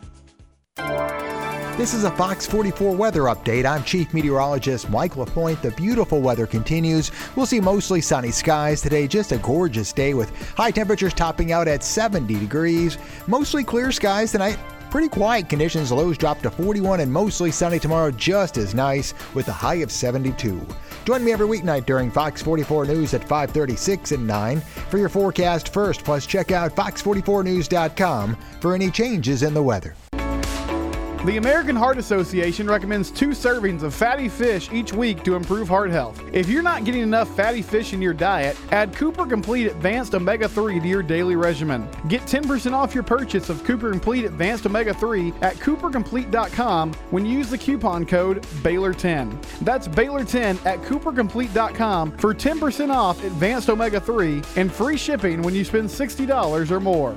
This 1.78 1.94
is 1.94 2.02
a 2.02 2.10
Fox 2.10 2.44
44 2.44 2.96
weather 2.96 3.22
update. 3.22 3.64
I'm 3.64 3.84
Chief 3.84 4.12
Meteorologist 4.12 4.90
Mike 4.90 5.16
LaPointe. 5.16 5.62
The 5.62 5.70
beautiful 5.70 6.20
weather 6.20 6.44
continues. 6.44 7.12
We'll 7.36 7.46
see 7.46 7.60
mostly 7.60 8.00
sunny 8.00 8.32
skies 8.32 8.80
today, 8.80 9.06
just 9.06 9.30
a 9.30 9.38
gorgeous 9.38 9.92
day 9.92 10.12
with 10.12 10.36
high 10.56 10.72
temperatures 10.72 11.14
topping 11.14 11.52
out 11.52 11.68
at 11.68 11.84
70 11.84 12.34
degrees. 12.34 12.98
Mostly 13.28 13.62
clear 13.62 13.92
skies 13.92 14.32
tonight. 14.32 14.58
Pretty 14.90 15.08
quiet 15.08 15.48
conditions. 15.48 15.92
Lows 15.92 16.18
drop 16.18 16.40
to 16.40 16.50
41 16.50 16.98
and 16.98 17.12
mostly 17.12 17.52
sunny 17.52 17.78
tomorrow, 17.78 18.10
just 18.10 18.56
as 18.56 18.74
nice 18.74 19.14
with 19.32 19.46
a 19.46 19.52
high 19.52 19.76
of 19.76 19.92
72. 19.92 20.60
Join 21.04 21.24
me 21.24 21.30
every 21.30 21.46
weeknight 21.46 21.86
during 21.86 22.10
Fox 22.10 22.42
44 22.42 22.86
News 22.86 23.14
at 23.14 23.22
5:36 23.22 24.10
and 24.10 24.26
9 24.26 24.60
for 24.90 24.98
your 24.98 25.08
forecast 25.08 25.72
first. 25.72 26.02
Plus, 26.02 26.26
check 26.26 26.50
out 26.50 26.74
fox44news.com 26.74 28.36
for 28.60 28.74
any 28.74 28.90
changes 28.90 29.44
in 29.44 29.54
the 29.54 29.62
weather. 29.62 29.94
The 31.24 31.36
American 31.36 31.74
Heart 31.74 31.98
Association 31.98 32.68
recommends 32.68 33.10
two 33.10 33.30
servings 33.30 33.82
of 33.82 33.92
fatty 33.92 34.28
fish 34.28 34.70
each 34.72 34.92
week 34.92 35.24
to 35.24 35.34
improve 35.34 35.68
heart 35.68 35.90
health. 35.90 36.22
If 36.32 36.48
you're 36.48 36.62
not 36.62 36.84
getting 36.84 37.02
enough 37.02 37.28
fatty 37.36 37.60
fish 37.60 37.92
in 37.92 38.00
your 38.00 38.14
diet, 38.14 38.56
add 38.70 38.94
Cooper 38.94 39.26
Complete 39.26 39.66
Advanced 39.66 40.14
Omega 40.14 40.48
3 40.48 40.78
to 40.78 40.86
your 40.86 41.02
daily 41.02 41.34
regimen. 41.34 41.88
Get 42.06 42.22
10% 42.22 42.72
off 42.72 42.94
your 42.94 43.02
purchase 43.02 43.50
of 43.50 43.64
Cooper 43.64 43.90
Complete 43.90 44.26
Advanced 44.26 44.64
Omega 44.64 44.94
3 44.94 45.34
at 45.42 45.56
coopercomplete.com 45.56 46.92
when 47.10 47.26
you 47.26 47.36
use 47.36 47.50
the 47.50 47.58
coupon 47.58 48.06
code 48.06 48.42
Baylor10. 48.62 49.42
That's 49.62 49.88
Baylor10 49.88 50.64
at 50.64 50.80
coopercomplete.com 50.82 52.16
for 52.18 52.32
10% 52.32 52.94
off 52.94 53.22
Advanced 53.24 53.68
Omega 53.68 54.00
3 54.00 54.40
and 54.54 54.72
free 54.72 54.96
shipping 54.96 55.42
when 55.42 55.54
you 55.54 55.64
spend 55.64 55.88
$60 55.88 56.70
or 56.70 56.80
more. 56.80 57.16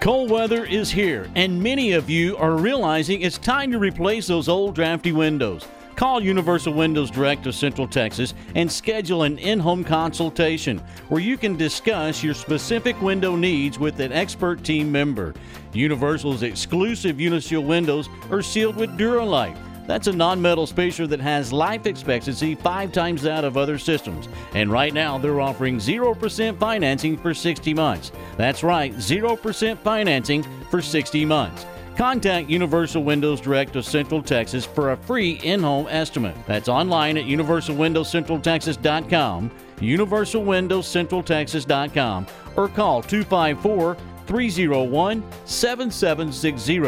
Cold 0.00 0.30
weather 0.30 0.64
is 0.64 0.90
here, 0.90 1.28
and 1.34 1.60
many 1.60 1.92
of 1.92 2.08
you 2.10 2.36
are 2.36 2.56
realizing 2.56 3.22
it's 3.22 3.38
time 3.38 3.72
to 3.72 3.78
replace 3.78 4.26
those 4.26 4.48
old 4.48 4.74
drafty 4.74 5.10
windows. 5.10 5.66
Call 5.96 6.22
Universal 6.22 6.74
Windows 6.74 7.10
Direct 7.10 7.46
of 7.46 7.54
Central 7.54 7.88
Texas 7.88 8.34
and 8.54 8.70
schedule 8.70 9.22
an 9.22 9.38
in 9.38 9.58
home 9.58 9.82
consultation 9.82 10.78
where 11.08 11.22
you 11.22 11.38
can 11.38 11.56
discuss 11.56 12.22
your 12.22 12.34
specific 12.34 13.00
window 13.00 13.34
needs 13.34 13.78
with 13.78 13.98
an 14.00 14.12
expert 14.12 14.62
team 14.62 14.92
member. 14.92 15.34
Universal's 15.72 16.42
exclusive 16.42 17.18
Uniseal 17.18 17.64
windows 17.64 18.08
are 18.30 18.42
sealed 18.42 18.76
with 18.76 18.90
Duralite. 18.98 19.56
That's 19.86 20.08
a 20.08 20.12
non-metal 20.12 20.66
spacer 20.66 21.06
that 21.06 21.20
has 21.20 21.52
life 21.52 21.86
expectancy 21.86 22.54
five 22.54 22.92
times 22.92 23.22
that 23.22 23.44
of 23.44 23.56
other 23.56 23.78
systems. 23.78 24.28
And 24.54 24.70
right 24.70 24.92
now, 24.92 25.16
they're 25.18 25.40
offering 25.40 25.78
0% 25.78 26.58
financing 26.58 27.16
for 27.16 27.32
60 27.32 27.72
months. 27.74 28.12
That's 28.36 28.62
right, 28.62 28.94
0% 28.94 29.78
financing 29.78 30.44
for 30.70 30.82
60 30.82 31.24
months. 31.24 31.64
Contact 31.96 32.48
Universal 32.50 33.04
Windows 33.04 33.40
Direct 33.40 33.76
of 33.76 33.86
Central 33.86 34.20
Texas 34.22 34.66
for 34.66 34.92
a 34.92 34.96
free 34.96 35.40
in-home 35.42 35.86
estimate. 35.88 36.36
That's 36.46 36.68
online 36.68 37.16
at 37.16 37.24
universalwindowscentraltexas.com, 37.24 39.50
universalwindowscentraltexas.com, 39.78 42.26
or 42.56 42.68
call 42.68 43.02
254 43.02 43.96
301 44.26 45.24
7760. 45.46 46.78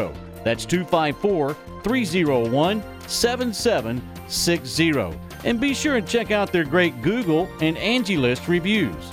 That's 0.44 0.66
254 0.66 1.56
301 1.82 2.82
7760. 3.06 5.18
And 5.44 5.60
be 5.60 5.74
sure 5.74 5.96
and 5.96 6.08
check 6.08 6.30
out 6.30 6.52
their 6.52 6.64
great 6.64 7.02
Google 7.02 7.48
and 7.60 7.76
Angie 7.78 8.16
List 8.16 8.48
reviews. 8.48 9.12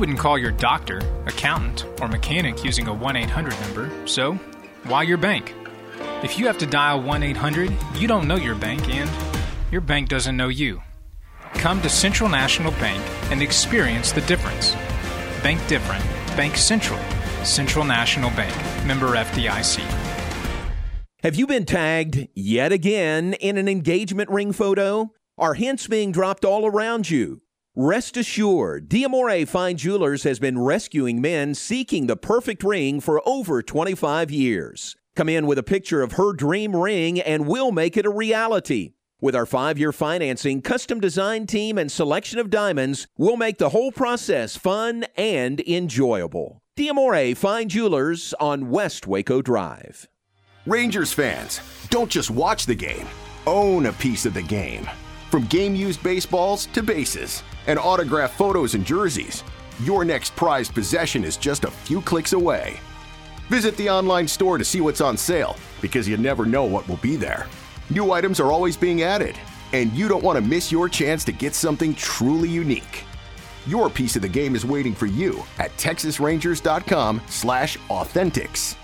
You 0.00 0.08
wouldn't 0.08 0.18
call 0.18 0.38
your 0.38 0.52
doctor, 0.52 1.02
accountant, 1.26 1.84
or 2.00 2.08
mechanic 2.08 2.64
using 2.64 2.88
a 2.88 2.94
1 2.94 3.16
800 3.16 3.60
number, 3.60 4.08
so 4.08 4.32
why 4.84 5.02
your 5.02 5.18
bank? 5.18 5.54
If 6.22 6.38
you 6.38 6.46
have 6.46 6.56
to 6.56 6.64
dial 6.64 7.02
1 7.02 7.22
800, 7.22 7.70
you 7.96 8.08
don't 8.08 8.26
know 8.26 8.36
your 8.36 8.54
bank 8.54 8.88
and 8.88 9.10
your 9.70 9.82
bank 9.82 10.08
doesn't 10.08 10.38
know 10.38 10.48
you. 10.48 10.80
Come 11.52 11.82
to 11.82 11.90
Central 11.90 12.30
National 12.30 12.72
Bank 12.80 13.04
and 13.30 13.42
experience 13.42 14.10
the 14.10 14.22
difference. 14.22 14.72
Bank 15.42 15.60
different. 15.68 16.02
Bank 16.34 16.56
Central. 16.56 16.98
Central 17.44 17.84
National 17.84 18.30
Bank. 18.30 18.56
Member 18.86 19.08
FDIC. 19.08 19.80
Have 21.22 21.36
you 21.36 21.46
been 21.46 21.66
tagged 21.66 22.26
yet 22.34 22.72
again 22.72 23.34
in 23.34 23.58
an 23.58 23.68
engagement 23.68 24.30
ring 24.30 24.54
photo? 24.54 25.12
Are 25.36 25.52
hints 25.52 25.86
being 25.88 26.10
dropped 26.10 26.46
all 26.46 26.64
around 26.64 27.10
you? 27.10 27.42
Rest 27.82 28.18
assured, 28.18 28.90
Diamore 28.90 29.48
Fine 29.48 29.78
Jewelers 29.78 30.24
has 30.24 30.38
been 30.38 30.58
rescuing 30.58 31.18
men 31.18 31.54
seeking 31.54 32.08
the 32.08 32.16
perfect 32.16 32.62
ring 32.62 33.00
for 33.00 33.26
over 33.26 33.62
25 33.62 34.30
years. 34.30 34.96
Come 35.16 35.30
in 35.30 35.46
with 35.46 35.56
a 35.56 35.62
picture 35.62 36.02
of 36.02 36.12
her 36.12 36.34
dream 36.34 36.76
ring 36.76 37.18
and 37.18 37.46
we'll 37.46 37.72
make 37.72 37.96
it 37.96 38.04
a 38.04 38.10
reality. 38.10 38.92
With 39.22 39.34
our 39.34 39.46
five 39.46 39.78
year 39.78 39.92
financing, 39.92 40.60
custom 40.60 41.00
design 41.00 41.46
team, 41.46 41.78
and 41.78 41.90
selection 41.90 42.38
of 42.38 42.50
diamonds, 42.50 43.06
we'll 43.16 43.38
make 43.38 43.56
the 43.56 43.70
whole 43.70 43.92
process 43.92 44.58
fun 44.58 45.06
and 45.16 45.60
enjoyable. 45.60 46.60
Diamore 46.76 47.34
Fine 47.34 47.70
Jewelers 47.70 48.34
on 48.38 48.68
West 48.68 49.06
Waco 49.06 49.40
Drive. 49.40 50.06
Rangers 50.66 51.14
fans, 51.14 51.62
don't 51.88 52.10
just 52.10 52.30
watch 52.30 52.66
the 52.66 52.74
game, 52.74 53.06
own 53.46 53.86
a 53.86 53.92
piece 53.94 54.26
of 54.26 54.34
the 54.34 54.42
game. 54.42 54.86
From 55.30 55.46
game 55.46 55.74
used 55.76 56.02
baseballs 56.02 56.66
to 56.66 56.82
bases 56.82 57.44
and 57.68 57.78
autographed 57.78 58.36
photos 58.36 58.74
and 58.74 58.84
jerseys, 58.84 59.44
your 59.80 60.04
next 60.04 60.34
prized 60.34 60.74
possession 60.74 61.22
is 61.22 61.36
just 61.36 61.62
a 61.62 61.70
few 61.70 62.00
clicks 62.00 62.32
away. 62.32 62.80
Visit 63.48 63.76
the 63.76 63.88
online 63.88 64.26
store 64.26 64.58
to 64.58 64.64
see 64.64 64.80
what's 64.80 65.00
on 65.00 65.16
sale 65.16 65.54
because 65.80 66.08
you 66.08 66.16
never 66.16 66.44
know 66.44 66.64
what 66.64 66.88
will 66.88 66.96
be 66.96 67.14
there. 67.14 67.46
New 67.90 68.10
items 68.10 68.40
are 68.40 68.50
always 68.50 68.76
being 68.76 69.02
added, 69.02 69.36
and 69.72 69.92
you 69.92 70.08
don't 70.08 70.24
want 70.24 70.36
to 70.36 70.42
miss 70.42 70.72
your 70.72 70.88
chance 70.88 71.22
to 71.22 71.30
get 71.30 71.54
something 71.54 71.94
truly 71.94 72.48
unique. 72.48 73.04
Your 73.68 73.88
piece 73.88 74.16
of 74.16 74.22
the 74.22 74.28
game 74.28 74.56
is 74.56 74.66
waiting 74.66 74.96
for 74.96 75.06
you 75.06 75.44
at 75.60 75.70
texasrangers.com/authentics. 75.76 78.76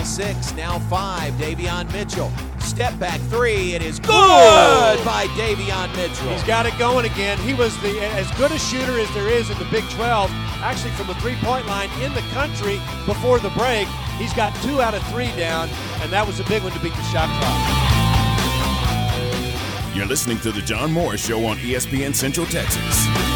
Now 0.00 0.06
six, 0.06 0.54
now 0.54 0.78
five. 0.88 1.34
Davion 1.34 1.92
Mitchell. 1.92 2.32
Step 2.58 2.98
back 2.98 3.20
three. 3.28 3.74
It 3.74 3.82
is 3.82 4.00
good 4.00 5.04
by 5.04 5.26
Davion 5.36 5.94
Mitchell. 5.94 6.30
He's 6.30 6.42
got 6.44 6.64
it 6.64 6.72
going 6.78 7.04
again. 7.04 7.36
He 7.36 7.52
was 7.52 7.78
the 7.82 8.00
as 8.14 8.30
good 8.38 8.50
a 8.50 8.58
shooter 8.58 8.98
as 8.98 9.12
there 9.12 9.28
is 9.28 9.50
in 9.50 9.58
the 9.58 9.66
Big 9.66 9.84
12, 9.90 10.30
actually 10.62 10.92
from 10.92 11.06
the 11.06 11.14
three-point 11.16 11.66
line 11.66 11.90
in 12.00 12.14
the 12.14 12.22
country 12.32 12.80
before 13.04 13.40
the 13.40 13.50
break. 13.50 13.86
He's 14.16 14.32
got 14.32 14.54
two 14.62 14.80
out 14.80 14.94
of 14.94 15.06
three 15.08 15.30
down, 15.36 15.68
and 16.00 16.10
that 16.10 16.26
was 16.26 16.40
a 16.40 16.44
big 16.44 16.62
one 16.62 16.72
to 16.72 16.80
beat 16.80 16.94
the 16.94 17.02
shot 17.02 17.28
clock. 17.38 17.60
You're 19.94 20.06
listening 20.06 20.38
to 20.38 20.50
the 20.50 20.62
John 20.62 20.90
Morris 20.92 21.26
Show 21.26 21.44
on 21.44 21.58
ESPN 21.58 22.14
Central 22.14 22.46
Texas. 22.46 23.29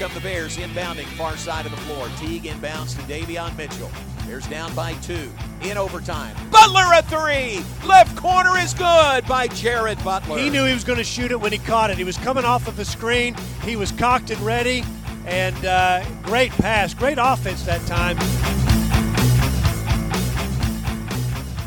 Here 0.00 0.08
come 0.08 0.14
the 0.14 0.26
Bears 0.26 0.56
inbounding 0.56 1.04
far 1.18 1.36
side 1.36 1.66
of 1.66 1.72
the 1.72 1.76
floor. 1.82 2.08
Teague 2.16 2.44
inbounds 2.44 2.96
to 2.96 3.02
Davion 3.02 3.54
Mitchell. 3.54 3.90
Bears 4.26 4.46
down 4.46 4.74
by 4.74 4.94
two 4.94 5.30
in 5.60 5.76
overtime. 5.76 6.34
Butler 6.50 6.86
a 6.94 7.02
three. 7.02 7.62
Left 7.86 8.16
corner 8.16 8.56
is 8.56 8.72
good 8.72 9.26
by 9.26 9.46
Jared 9.48 10.02
Butler. 10.02 10.38
He 10.38 10.48
knew 10.48 10.64
he 10.64 10.72
was 10.72 10.84
going 10.84 10.96
to 10.96 11.04
shoot 11.04 11.30
it 11.32 11.38
when 11.38 11.52
he 11.52 11.58
caught 11.58 11.90
it. 11.90 11.98
He 11.98 12.04
was 12.04 12.16
coming 12.16 12.46
off 12.46 12.66
of 12.66 12.76
the 12.76 12.84
screen. 12.86 13.36
He 13.62 13.76
was 13.76 13.92
cocked 13.92 14.30
and 14.30 14.40
ready. 14.40 14.84
And 15.26 15.66
uh, 15.66 16.02
great 16.22 16.52
pass, 16.52 16.94
great 16.94 17.18
offense 17.20 17.62
that 17.64 17.86
time. 17.86 18.16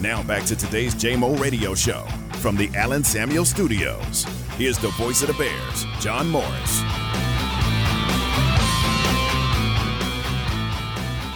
Now 0.01 0.23
back 0.23 0.43
to 0.45 0.55
today's 0.55 0.95
JMO 0.95 1.39
Radio 1.39 1.75
Show 1.75 2.07
from 2.39 2.55
the 2.57 2.71
Allen 2.73 3.03
Samuel 3.03 3.45
Studios. 3.45 4.23
Here's 4.57 4.79
the 4.79 4.89
voice 4.89 5.21
of 5.21 5.27
the 5.27 5.35
Bears, 5.35 5.85
John 5.99 6.29
Morris. 6.29 6.92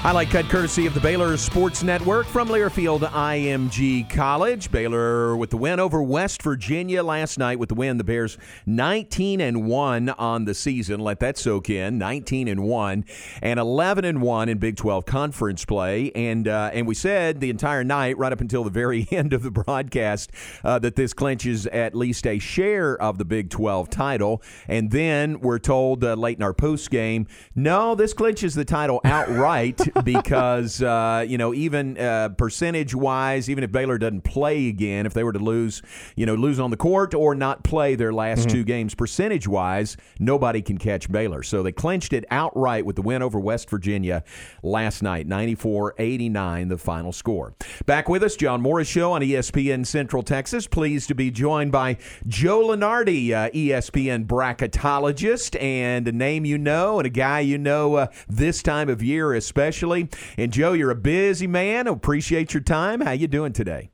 Highlight 0.08 0.30
cut 0.30 0.46
courtesy 0.46 0.86
of 0.86 0.94
the 0.94 1.02
Baylor 1.02 1.36
Sports 1.36 1.84
Network 1.84 2.28
from 2.28 2.48
Learfield 2.48 3.02
IMG 3.02 4.10
College. 4.10 4.72
Baylor 4.72 5.36
with 5.36 5.50
the 5.50 5.58
win 5.58 5.82
over 5.82 6.02
West 6.02 6.42
Virginia 6.42 7.04
last 7.04 7.38
night. 7.38 7.60
With 7.60 7.68
the 7.68 7.76
win, 7.76 7.98
the 7.98 8.06
Bears 8.06 8.38
19 8.66 9.42
and 9.42 9.68
1 9.68 10.08
on 10.12 10.46
the 10.46 10.54
season. 10.54 11.02
Let 11.02 11.20
that 11.20 11.38
soak 11.38 11.70
in. 11.70 11.98
19 11.98 12.48
and 12.48 12.64
1 12.64 13.04
and 13.42 13.60
11 13.60 14.06
and 14.06 14.22
1 14.22 14.48
in 14.48 14.58
Big 14.60 14.78
12 14.78 15.06
conference 15.06 15.66
play. 15.66 16.10
And 16.16 16.48
uh, 16.48 16.70
and 16.72 16.88
we 16.88 16.96
said 16.96 17.42
the 17.42 17.50
entire 17.50 17.84
night, 17.84 18.18
right 18.18 18.32
up 18.32 18.40
until 18.40 18.64
the 18.64 18.70
very 18.70 19.10
end 19.12 19.34
of 19.34 19.44
the 19.44 19.52
broadcast, 19.52 20.32
uh, 20.64 20.80
that 20.80 20.96
this 20.96 21.12
clinches 21.12 21.68
at 21.68 21.94
least 21.94 22.26
a 22.26 22.40
share 22.40 22.96
of 23.02 23.18
the 23.18 23.26
Big 23.26 23.50
12 23.50 23.90
title. 23.90 24.42
And 24.70 24.90
then 24.90 25.42
we're 25.42 25.60
told 25.60 26.06
uh, 26.06 26.14
late 26.14 26.38
in 26.38 26.44
our 26.44 26.54
post 26.54 26.92
game, 26.92 27.28
no, 27.56 27.94
this 27.94 28.14
clinches 28.14 28.56
the 28.56 28.64
title 28.64 29.02
outright 29.04 29.82
because 30.04 30.82
uh, 30.82 31.26
you 31.28 31.38
know 31.38 31.54
even 31.54 31.98
uh, 31.98 32.30
percentage 32.30 32.96
wise, 32.96 33.50
even 33.50 33.64
if 33.64 33.72
Baylor 33.72 33.98
doesn't 33.98 34.22
play 34.24 34.68
again, 34.68 35.06
if 35.06 35.14
they 35.14 35.24
were 35.24 35.34
to 35.34 35.40
lose, 35.40 35.82
you 36.16 36.26
know, 36.26 36.36
lose 36.36 36.60
on 36.60 36.72
the 36.72 36.78
court 36.78 37.14
or 37.14 37.36
not 37.36 37.64
play 37.64 37.96
their 37.96 38.14
last 38.14 38.38
Mm-hmm. 38.38 38.50
two 38.50 38.64
games, 38.64 38.94
percentage 38.94 39.48
wise, 39.48 39.98
nobody 40.20 40.62
can 40.62 40.78
catch 40.78 41.12
Baylor. 41.12 41.42
So 41.44 41.64
they 41.64 41.72
clinched 41.72 42.14
it 42.14 42.24
outright 42.30 42.86
with 42.86 42.96
the 42.96 43.02
win 43.02 43.22
over 43.22 43.40
West 43.40 43.70
Virginia 43.70 44.24
last 44.62 45.02
night, 45.02 45.28
94-89, 45.28 46.70
the 46.70 46.78
final 46.78 47.12
score. 47.12 47.54
Back 47.86 48.10
with 48.10 48.24
us, 48.24 48.36
John 48.36 48.62
Morris 48.62 48.88
Show 48.88 49.14
on 49.14 49.22
ESPN 49.22 49.86
Central 49.86 50.24
Texas. 50.24 50.68
Pleased 50.68 51.08
to 51.08 51.16
be 51.16 51.32
joined 51.32 51.72
by 51.72 51.98
Joe 52.28 52.68
Lunardi, 52.68 53.32
uh, 53.32 53.50
ESPN 53.50 54.26
bracketologist, 54.28 55.60
and 55.62 56.08
a 56.08 56.12
name 56.12 56.46
you 56.46 56.58
know 56.58 57.00
and 57.00 57.06
a 57.06 57.10
guy 57.10 57.40
you 57.40 57.58
know 57.58 57.96
uh, 57.96 58.08
this 58.28 58.62
time 58.62 58.90
of 58.90 59.02
year 59.02 59.34
especially. 59.34 59.77
And 59.82 60.52
Joe, 60.52 60.74
you're 60.74 60.92
a 60.92 60.96
busy 60.96 61.48
man. 61.48 61.88
Appreciate 61.88 62.54
your 62.54 62.64
time. 62.64 63.02
How 63.02 63.12
you 63.12 63.28
doing 63.28 63.54
today? 63.54 63.92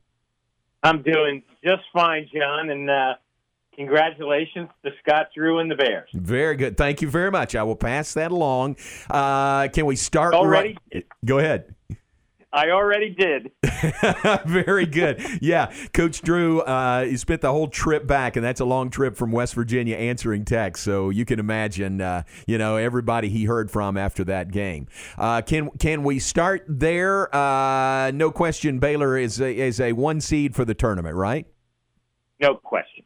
I'm 0.82 1.02
doing 1.02 1.42
just 1.64 1.82
fine, 1.92 2.28
John, 2.34 2.70
and 2.70 2.90
uh, 2.90 3.14
congratulations 3.74 4.68
to 4.84 4.90
Scott 5.02 5.28
Drew 5.34 5.58
and 5.58 5.70
the 5.70 5.74
Bears. 5.74 6.08
Very 6.12 6.56
good. 6.56 6.76
Thank 6.76 7.02
you 7.02 7.08
very 7.08 7.30
much. 7.30 7.54
I 7.54 7.62
will 7.62 7.76
pass 7.76 8.14
that 8.14 8.30
along. 8.30 8.76
Uh, 9.10 9.68
can 9.68 9.86
we 9.86 9.96
start 9.96 10.34
Already? 10.34 10.76
right? 10.92 11.06
Go 11.24 11.38
ahead. 11.38 11.73
I 12.54 12.70
already 12.70 13.10
did. 13.10 13.50
Very 14.46 14.86
good. 14.86 15.20
Yeah, 15.42 15.72
Coach 15.92 16.22
Drew, 16.22 16.60
uh, 16.60 17.04
he 17.04 17.16
spent 17.16 17.40
the 17.40 17.50
whole 17.50 17.66
trip 17.66 18.06
back, 18.06 18.36
and 18.36 18.44
that's 18.44 18.60
a 18.60 18.64
long 18.64 18.90
trip 18.90 19.16
from 19.16 19.32
West 19.32 19.54
Virginia 19.54 19.96
answering 19.96 20.44
text. 20.44 20.84
So 20.84 21.10
you 21.10 21.24
can 21.24 21.40
imagine, 21.40 22.00
uh, 22.00 22.22
you 22.46 22.56
know, 22.56 22.76
everybody 22.76 23.28
he 23.28 23.44
heard 23.44 23.72
from 23.72 23.96
after 23.96 24.22
that 24.24 24.52
game. 24.52 24.86
Uh, 25.18 25.42
can 25.42 25.68
can 25.80 26.04
we 26.04 26.20
start 26.20 26.64
there? 26.68 27.34
Uh, 27.34 28.12
no 28.12 28.30
question, 28.30 28.78
Baylor 28.78 29.18
is 29.18 29.40
a, 29.40 29.52
is 29.52 29.80
a 29.80 29.92
one 29.92 30.20
seed 30.20 30.54
for 30.54 30.64
the 30.64 30.74
tournament, 30.74 31.16
right? 31.16 31.46
No 32.40 32.54
question. 32.54 33.03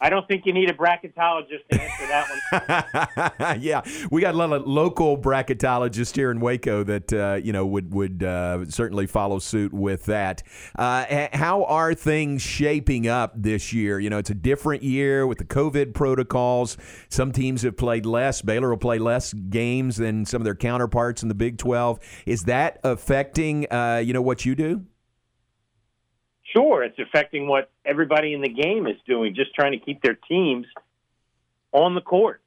I 0.00 0.10
don't 0.10 0.26
think 0.28 0.46
you 0.46 0.52
need 0.52 0.70
a 0.70 0.74
bracketologist 0.74 1.66
to 1.70 1.82
answer 1.82 2.06
that 2.06 2.28
one. 3.40 3.60
yeah, 3.60 3.82
we 4.10 4.20
got 4.20 4.34
a 4.34 4.38
lot 4.38 4.52
of 4.52 4.66
local 4.66 5.18
bracketologists 5.18 6.14
here 6.14 6.30
in 6.30 6.40
Waco 6.40 6.84
that 6.84 7.12
uh, 7.12 7.40
you 7.42 7.52
know 7.52 7.66
would 7.66 7.92
would 7.92 8.22
uh, 8.22 8.64
certainly 8.66 9.06
follow 9.06 9.38
suit 9.38 9.72
with 9.72 10.04
that. 10.06 10.42
Uh, 10.76 11.28
how 11.32 11.64
are 11.64 11.94
things 11.94 12.42
shaping 12.42 13.08
up 13.08 13.32
this 13.34 13.72
year? 13.72 13.98
You 13.98 14.10
know, 14.10 14.18
it's 14.18 14.30
a 14.30 14.34
different 14.34 14.82
year 14.82 15.26
with 15.26 15.38
the 15.38 15.44
COVID 15.44 15.94
protocols. 15.94 16.76
Some 17.08 17.32
teams 17.32 17.62
have 17.62 17.76
played 17.76 18.06
less. 18.06 18.40
Baylor 18.42 18.70
will 18.70 18.76
play 18.76 18.98
less 18.98 19.32
games 19.32 19.96
than 19.96 20.24
some 20.24 20.40
of 20.40 20.44
their 20.44 20.54
counterparts 20.54 21.22
in 21.22 21.28
the 21.28 21.34
Big 21.34 21.58
Twelve. 21.58 21.98
Is 22.24 22.44
that 22.44 22.78
affecting 22.84 23.66
uh, 23.72 24.02
you 24.04 24.12
know 24.12 24.22
what 24.22 24.44
you 24.44 24.54
do? 24.54 24.84
Sure, 26.52 26.82
it's 26.82 26.98
affecting 26.98 27.46
what 27.46 27.70
everybody 27.84 28.32
in 28.32 28.40
the 28.40 28.48
game 28.48 28.86
is 28.86 28.96
doing, 29.06 29.34
just 29.34 29.54
trying 29.54 29.72
to 29.72 29.78
keep 29.78 30.02
their 30.02 30.18
teams 30.28 30.66
on 31.72 31.94
the 31.94 32.00
court, 32.00 32.40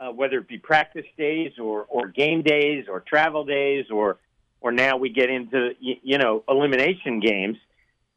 uh, 0.00 0.08
whether 0.10 0.38
it 0.38 0.48
be 0.48 0.58
practice 0.58 1.06
days 1.16 1.52
or, 1.58 1.86
or 1.88 2.08
game 2.08 2.42
days 2.42 2.86
or 2.88 3.00
travel 3.00 3.44
days 3.44 3.86
or 3.90 4.18
or 4.64 4.72
now 4.72 4.96
we 4.96 5.10
get 5.10 5.28
into 5.28 5.72
you, 5.78 6.16
know 6.16 6.42
elimination 6.48 7.20
games 7.20 7.58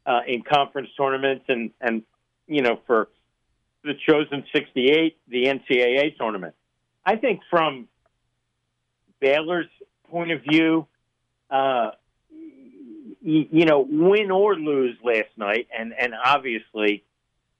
uh, 0.06 0.20
in 0.26 0.42
conference 0.42 0.88
tournaments 0.96 1.44
and 1.48 1.70
and 1.78 2.02
you 2.46 2.62
know 2.62 2.80
for 2.86 3.08
the 3.84 3.92
chosen 4.08 4.44
68 4.54 5.18
the 5.28 5.44
NCAA 5.44 6.16
tournament. 6.16 6.54
I 7.04 7.16
think 7.16 7.40
from 7.50 7.86
Baylor's 9.20 9.68
point 10.10 10.32
of 10.32 10.40
view, 10.42 10.86
uh, 11.50 11.90
you 13.28 13.64
know, 13.66 13.86
win 13.88 14.30
or 14.30 14.54
lose 14.56 14.96
last 15.04 15.28
night, 15.36 15.68
and 15.76 15.92
and 15.92 16.14
obviously, 16.14 17.04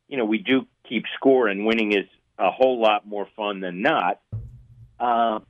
you 0.08 0.16
know, 0.16 0.24
we 0.24 0.38
do 0.38 0.66
keep 0.88 1.04
score, 1.16 1.48
and 1.48 1.66
winning 1.66 1.92
is 1.92 2.06
a 2.38 2.50
whole 2.50 2.80
lot 2.80 3.06
more 3.06 3.28
fun 3.36 3.60
than 3.60 3.82
not. 3.82 4.20
Uh, 4.98 5.40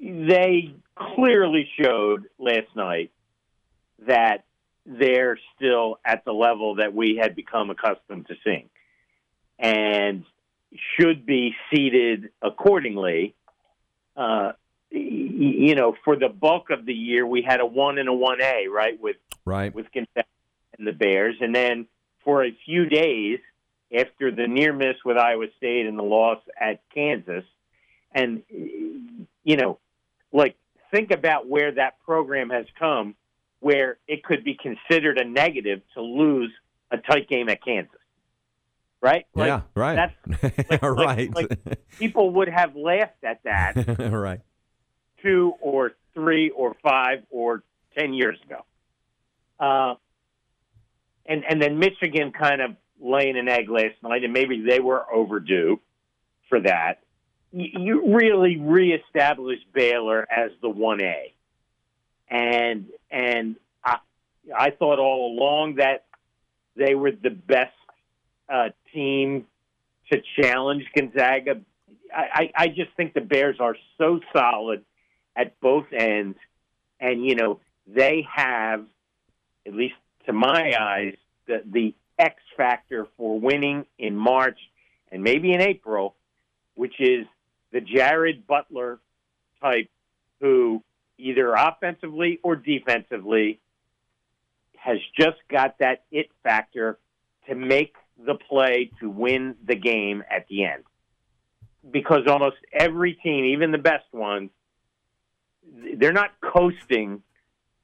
they 0.00 0.74
clearly 0.94 1.68
showed 1.80 2.24
last 2.38 2.74
night 2.74 3.10
that 4.06 4.44
they're 4.86 5.38
still 5.56 5.98
at 6.04 6.24
the 6.24 6.32
level 6.32 6.76
that 6.76 6.94
we 6.94 7.18
had 7.20 7.36
become 7.36 7.70
accustomed 7.70 8.26
to 8.28 8.34
seeing, 8.42 8.70
and 9.58 10.24
should 10.98 11.26
be 11.26 11.54
seated 11.70 12.30
accordingly. 12.40 13.34
Uh, 14.16 14.52
you 14.90 15.74
know, 15.74 15.94
for 16.04 16.16
the 16.16 16.28
bulk 16.28 16.70
of 16.70 16.84
the 16.84 16.92
year, 16.92 17.26
we 17.26 17.42
had 17.42 17.60
a 17.60 17.66
one 17.66 17.98
and 17.98 18.08
a 18.08 18.12
one 18.12 18.40
A, 18.42 18.66
right, 18.68 19.00
with 19.00 19.16
right 19.44 19.74
with 19.74 19.86
Gonzaga 19.92 20.26
and 20.76 20.86
the 20.86 20.92
Bears, 20.92 21.36
and 21.40 21.54
then 21.54 21.86
for 22.24 22.44
a 22.44 22.50
few 22.64 22.86
days 22.86 23.38
after 23.96 24.30
the 24.30 24.46
near 24.46 24.72
miss 24.72 24.96
with 25.04 25.16
Iowa 25.16 25.46
State 25.56 25.86
and 25.86 25.98
the 25.98 26.02
loss 26.02 26.38
at 26.60 26.82
Kansas, 26.92 27.44
and 28.12 28.42
you 28.50 29.56
know, 29.56 29.78
like 30.32 30.56
think 30.90 31.12
about 31.12 31.48
where 31.48 31.72
that 31.72 32.00
program 32.04 32.50
has 32.50 32.66
come, 32.78 33.14
where 33.60 33.98
it 34.08 34.24
could 34.24 34.42
be 34.42 34.58
considered 34.60 35.18
a 35.18 35.24
negative 35.24 35.82
to 35.94 36.02
lose 36.02 36.52
a 36.90 36.98
tight 36.98 37.28
game 37.28 37.48
at 37.48 37.62
Kansas. 37.62 37.94
Right? 39.02 39.24
Like, 39.34 39.46
yeah, 39.46 39.60
right. 39.74 40.12
That's 40.30 40.70
like, 40.70 40.82
right. 40.82 41.34
Like, 41.34 41.50
like 41.64 41.88
people 41.98 42.32
would 42.32 42.48
have 42.48 42.76
laughed 42.76 43.24
at 43.24 43.42
that. 43.44 43.98
right 44.12 44.40
two 45.22 45.54
or 45.60 45.92
three 46.14 46.50
or 46.50 46.76
five 46.82 47.22
or 47.30 47.62
ten 47.98 48.12
years 48.14 48.38
ago. 48.44 48.64
Uh, 49.58 49.94
and 51.26 51.44
and 51.48 51.60
then 51.60 51.78
Michigan 51.78 52.32
kind 52.32 52.60
of 52.60 52.76
laying 53.00 53.38
an 53.38 53.48
egg 53.48 53.68
last 53.68 53.94
night, 54.02 54.24
and 54.24 54.32
maybe 54.32 54.64
they 54.68 54.80
were 54.80 55.02
overdue 55.12 55.80
for 56.48 56.60
that. 56.60 57.00
You 57.52 58.14
really 58.14 58.56
reestablished 58.58 59.72
Baylor 59.72 60.26
as 60.30 60.52
the 60.62 60.68
one 60.68 61.02
A, 61.02 61.34
and 62.28 62.86
and 63.10 63.56
I 63.84 63.98
I 64.56 64.70
thought 64.70 64.98
all 64.98 65.36
along 65.36 65.76
that 65.76 66.04
they 66.76 66.94
were 66.94 67.12
the 67.12 67.30
best 67.30 67.72
uh, 68.48 68.68
team 68.92 69.46
to 70.12 70.20
challenge 70.40 70.84
Gonzaga. 70.96 71.60
I, 72.12 72.50
I 72.56 72.66
just 72.68 72.90
think 72.96 73.14
the 73.14 73.20
Bears 73.20 73.56
are 73.60 73.76
so 73.96 74.18
solid 74.32 74.84
at 75.36 75.58
both 75.60 75.86
ends. 75.92 76.38
And, 76.98 77.24
you 77.24 77.34
know, 77.34 77.60
they 77.86 78.26
have, 78.34 78.84
at 79.66 79.74
least 79.74 79.94
to 80.26 80.32
my 80.32 80.74
eyes, 80.78 81.16
the, 81.46 81.62
the 81.64 81.94
X 82.18 82.36
factor 82.56 83.08
for 83.16 83.40
winning 83.40 83.86
in 83.98 84.16
March 84.16 84.58
and 85.10 85.22
maybe 85.22 85.52
in 85.52 85.60
April, 85.60 86.14
which 86.74 87.00
is 87.00 87.26
the 87.72 87.80
Jared 87.80 88.46
Butler 88.46 89.00
type 89.60 89.88
who 90.40 90.82
either 91.18 91.52
offensively 91.52 92.38
or 92.42 92.56
defensively 92.56 93.60
has 94.76 94.98
just 95.18 95.36
got 95.50 95.78
that 95.78 96.04
it 96.10 96.30
factor 96.42 96.98
to 97.46 97.54
make 97.54 97.94
the 98.24 98.34
play 98.34 98.90
to 99.00 99.10
win 99.10 99.54
the 99.64 99.74
game 99.74 100.22
at 100.30 100.46
the 100.48 100.64
end. 100.64 100.82
Because 101.90 102.26
almost 102.26 102.56
every 102.72 103.14
team, 103.14 103.46
even 103.46 103.72
the 103.72 103.78
best 103.78 104.06
ones, 104.12 104.50
they're 105.96 106.12
not 106.12 106.32
coasting 106.40 107.22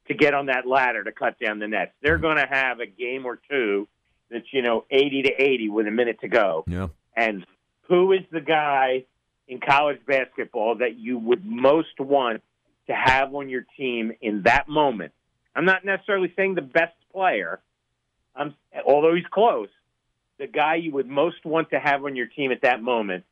to 0.07 0.13
get 0.13 0.33
on 0.33 0.47
that 0.47 0.67
ladder 0.67 1.03
to 1.03 1.11
cut 1.11 1.39
down 1.39 1.59
the 1.59 1.67
nets. 1.67 1.91
They're 2.01 2.17
going 2.17 2.37
to 2.37 2.47
have 2.49 2.79
a 2.79 2.85
game 2.85 3.25
or 3.25 3.39
two 3.49 3.87
that's 4.29 4.45
you 4.51 4.61
know 4.61 4.85
80 4.89 5.23
to 5.23 5.31
80 5.41 5.69
with 5.69 5.87
a 5.87 5.91
minute 5.91 6.21
to 6.21 6.27
go. 6.27 6.63
Yeah. 6.67 6.87
And 7.15 7.45
who 7.87 8.11
is 8.11 8.21
the 8.31 8.41
guy 8.41 9.05
in 9.47 9.59
college 9.59 9.99
basketball 10.05 10.75
that 10.75 10.97
you 10.97 11.17
would 11.17 11.45
most 11.45 11.99
want 11.99 12.41
to 12.87 12.93
have 12.93 13.33
on 13.33 13.49
your 13.49 13.65
team 13.77 14.11
in 14.21 14.43
that 14.43 14.67
moment? 14.67 15.13
I'm 15.55 15.65
not 15.65 15.85
necessarily 15.85 16.31
saying 16.35 16.55
the 16.55 16.61
best 16.61 16.95
player. 17.11 17.59
I'm 18.35 18.53
although 18.85 19.15
he's 19.15 19.25
close. 19.31 19.69
The 20.37 20.47
guy 20.47 20.75
you 20.75 20.91
would 20.91 21.07
most 21.07 21.43
want 21.45 21.71
to 21.71 21.79
have 21.79 22.05
on 22.05 22.15
your 22.15 22.27
team 22.27 22.51
at 22.51 22.61
that 22.61 22.81
moment, 22.81 23.23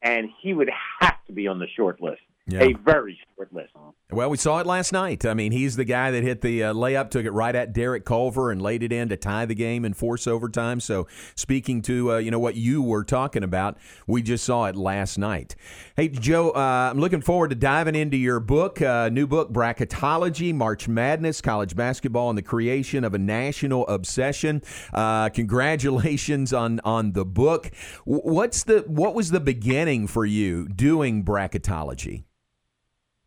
and 0.00 0.28
he 0.40 0.54
would 0.54 0.70
have 1.00 1.16
to 1.26 1.32
be 1.32 1.48
on 1.48 1.58
the 1.58 1.66
short 1.74 2.00
list 2.00 2.20
yeah. 2.46 2.62
a 2.62 2.72
very 2.74 3.18
short 3.36 3.52
list. 3.52 3.72
Well, 4.12 4.30
we 4.30 4.36
saw 4.36 4.60
it 4.60 4.66
last 4.66 4.92
night. 4.92 5.26
I 5.26 5.34
mean, 5.34 5.50
he's 5.50 5.74
the 5.74 5.84
guy 5.84 6.12
that 6.12 6.22
hit 6.22 6.40
the 6.40 6.62
uh, 6.62 6.74
layup, 6.74 7.10
took 7.10 7.26
it 7.26 7.32
right 7.32 7.54
at 7.54 7.72
Derek 7.72 8.04
Culver, 8.04 8.52
and 8.52 8.62
laid 8.62 8.84
it 8.84 8.92
in 8.92 9.08
to 9.08 9.16
tie 9.16 9.46
the 9.46 9.54
game 9.54 9.84
and 9.84 9.96
force 9.96 10.28
overtime. 10.28 10.78
So, 10.78 11.08
speaking 11.34 11.82
to 11.82 12.12
uh, 12.12 12.18
you 12.18 12.30
know 12.30 12.38
what 12.38 12.54
you 12.54 12.82
were 12.82 13.02
talking 13.02 13.42
about, 13.42 13.78
we 14.06 14.22
just 14.22 14.44
saw 14.44 14.66
it 14.66 14.76
last 14.76 15.18
night. 15.18 15.56
Hey, 15.96 16.08
Joe, 16.08 16.50
uh, 16.50 16.90
I'm 16.90 17.00
looking 17.00 17.20
forward 17.20 17.50
to 17.50 17.56
diving 17.56 17.96
into 17.96 18.16
your 18.16 18.38
book, 18.38 18.80
uh, 18.80 19.08
new 19.08 19.26
book, 19.26 19.52
Bracketology: 19.52 20.54
March 20.54 20.86
Madness, 20.86 21.40
College 21.40 21.74
Basketball, 21.74 22.28
and 22.30 22.38
the 22.38 22.42
Creation 22.42 23.02
of 23.02 23.12
a 23.12 23.18
National 23.18 23.88
Obsession. 23.88 24.62
Uh, 24.94 25.30
congratulations 25.30 26.52
on 26.52 26.78
on 26.84 27.10
the 27.10 27.24
book. 27.24 27.72
What's 28.04 28.62
the 28.62 28.84
what 28.86 29.14
was 29.14 29.32
the 29.32 29.40
beginning 29.40 30.06
for 30.06 30.24
you 30.24 30.68
doing 30.68 31.24
bracketology? 31.24 32.22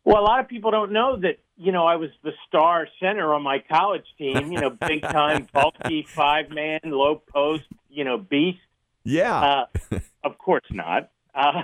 Well, 0.04 0.18
a 0.18 0.24
lot 0.24 0.40
of 0.40 0.48
people 0.48 0.70
don't 0.70 0.92
know 0.92 1.16
that, 1.20 1.38
you 1.56 1.72
know, 1.72 1.86
I 1.86 1.96
was 1.96 2.10
the 2.22 2.32
star 2.48 2.88
center 3.00 3.34
on 3.34 3.42
my 3.42 3.58
college 3.58 4.06
team, 4.16 4.50
you 4.52 4.60
know, 4.60 4.70
big 4.70 5.02
time, 5.18 5.46
bulky, 5.52 6.06
five 6.08 6.50
man, 6.50 6.80
low 6.84 7.16
post, 7.16 7.64
you 7.90 8.04
know, 8.04 8.16
beast. 8.16 8.58
Yeah. 9.04 9.66
Uh, 9.92 9.98
of 10.24 10.38
course 10.38 10.64
not. 10.70 11.10
Uh, 11.34 11.62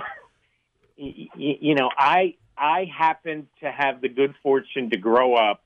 y- 0.97 1.27
y- 1.35 1.57
you 1.61 1.75
know, 1.75 1.89
I 1.97 2.35
I 2.57 2.85
happened 2.85 3.47
to 3.61 3.71
have 3.71 4.01
the 4.01 4.09
good 4.09 4.33
fortune 4.41 4.89
to 4.91 4.97
grow 4.97 5.35
up 5.35 5.63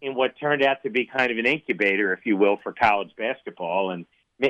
in 0.00 0.14
what 0.14 0.38
turned 0.38 0.62
out 0.62 0.82
to 0.84 0.90
be 0.90 1.06
kind 1.06 1.30
of 1.30 1.38
an 1.38 1.46
incubator, 1.46 2.12
if 2.12 2.24
you 2.24 2.36
will, 2.36 2.56
for 2.62 2.72
college 2.72 3.10
basketball. 3.16 3.90
And 3.90 4.06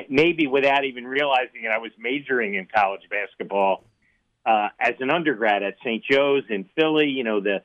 maybe 0.09 0.47
without 0.47 0.85
even 0.85 1.05
realizing 1.05 1.63
it, 1.63 1.71
I 1.71 1.79
was 1.79 1.91
majoring 1.97 2.55
in 2.55 2.67
college 2.73 3.01
basketball 3.09 3.83
uh, 4.49 4.69
as 4.79 4.95
an 4.99 5.09
undergrad 5.17 5.61
at 5.63 5.75
St. 5.85 6.01
Joe's 6.09 6.43
in 6.49 6.61
Philly. 6.75 7.09
You 7.17 7.23
know, 7.23 7.39
the 7.49 7.57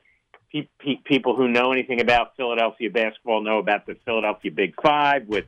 pe- 0.51 0.69
pe- 0.79 1.01
people 1.03 1.35
who 1.35 1.47
know 1.47 1.71
anything 1.71 1.99
about 1.99 2.35
Philadelphia 2.37 2.89
basketball 2.91 3.41
know 3.41 3.57
about 3.59 3.85
the 3.87 3.95
Philadelphia 4.05 4.51
Big 4.51 4.73
Five 4.81 5.21
with 5.27 5.45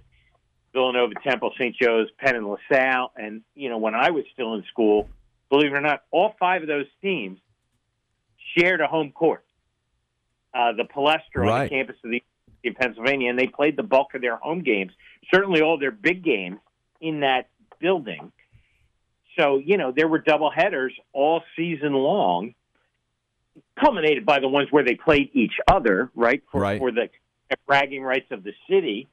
Villanova, 0.73 1.13
Temple, 1.23 1.51
St. 1.59 1.75
Joe's, 1.81 2.07
Penn, 2.19 2.35
and 2.35 2.47
LaSalle. 2.47 3.11
And, 3.15 3.41
you 3.53 3.69
know, 3.69 3.77
when 3.77 3.95
I 3.95 4.09
was 4.09 4.25
still 4.33 4.55
in 4.55 4.63
school, 4.71 5.09
believe 5.49 5.71
it 5.73 5.75
or 5.75 5.81
not, 5.81 6.03
all 6.11 6.33
five 6.39 6.61
of 6.63 6.67
those 6.67 6.89
teams 7.01 7.37
shared 8.57 8.81
a 8.81 8.87
home 8.87 9.11
court. 9.11 9.43
uh, 10.53 10.71
the 10.73 10.83
Palestra 10.85 11.43
on 11.51 11.63
the 11.63 11.69
campus 11.69 11.95
of 12.03 12.09
the 12.09 12.21
University 12.23 12.67
of 12.69 12.75
Pennsylvania, 12.75 13.29
and 13.29 13.37
they 13.37 13.47
played 13.47 13.75
the 13.77 13.83
bulk 13.83 14.15
of 14.15 14.21
their 14.21 14.37
home 14.37 14.61
games, 14.63 14.91
certainly 15.31 15.61
all 15.61 15.77
their 15.77 15.91
big 15.91 16.23
games 16.23 16.57
in 16.99 17.19
that 17.19 17.49
building. 17.79 18.31
So 19.39 19.57
you 19.57 19.77
know 19.77 19.91
there 19.95 20.07
were 20.07 20.19
double 20.19 20.49
headers 20.51 20.93
all 21.13 21.43
season 21.55 21.93
long, 21.93 22.55
culminated 23.79 24.25
by 24.25 24.39
the 24.39 24.47
ones 24.47 24.67
where 24.71 24.83
they 24.83 24.95
played 24.95 25.29
each 25.33 25.53
other, 25.71 26.09
right? 26.15 26.41
For, 26.51 26.61
Right. 26.61 26.79
for 26.79 26.91
the 26.91 27.09
bragging 27.65 28.01
rights 28.03 28.27
of 28.31 28.43
the 28.43 28.53
city, 28.69 29.07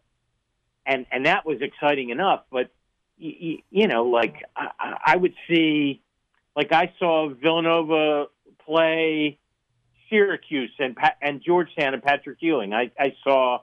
and 0.87 1.07
and 1.11 1.27
that 1.27 1.45
was 1.47 1.61
exciting 1.61 2.11
enough. 2.11 2.45
But 2.51 2.71
y- 3.21 3.37
y- 3.41 3.63
you 3.71 3.87
know, 3.87 4.05
like 4.05 4.37
I, 4.57 4.97
I 5.07 5.17
would 5.17 5.35
see, 5.49 6.03
like 6.57 6.73
I 6.73 6.93
saw 6.99 7.29
Villanova 7.29 8.27
play 8.65 9.39
Syracuse 10.09 10.73
and 10.79 10.97
Pa- 10.97 11.17
and 11.21 11.43
Georgetown 11.43 11.95
and 11.95 12.03
Patrick 12.03 12.39
Ewing. 12.41 12.73
I, 12.73 12.91
I 12.99 13.15
saw, 13.23 13.61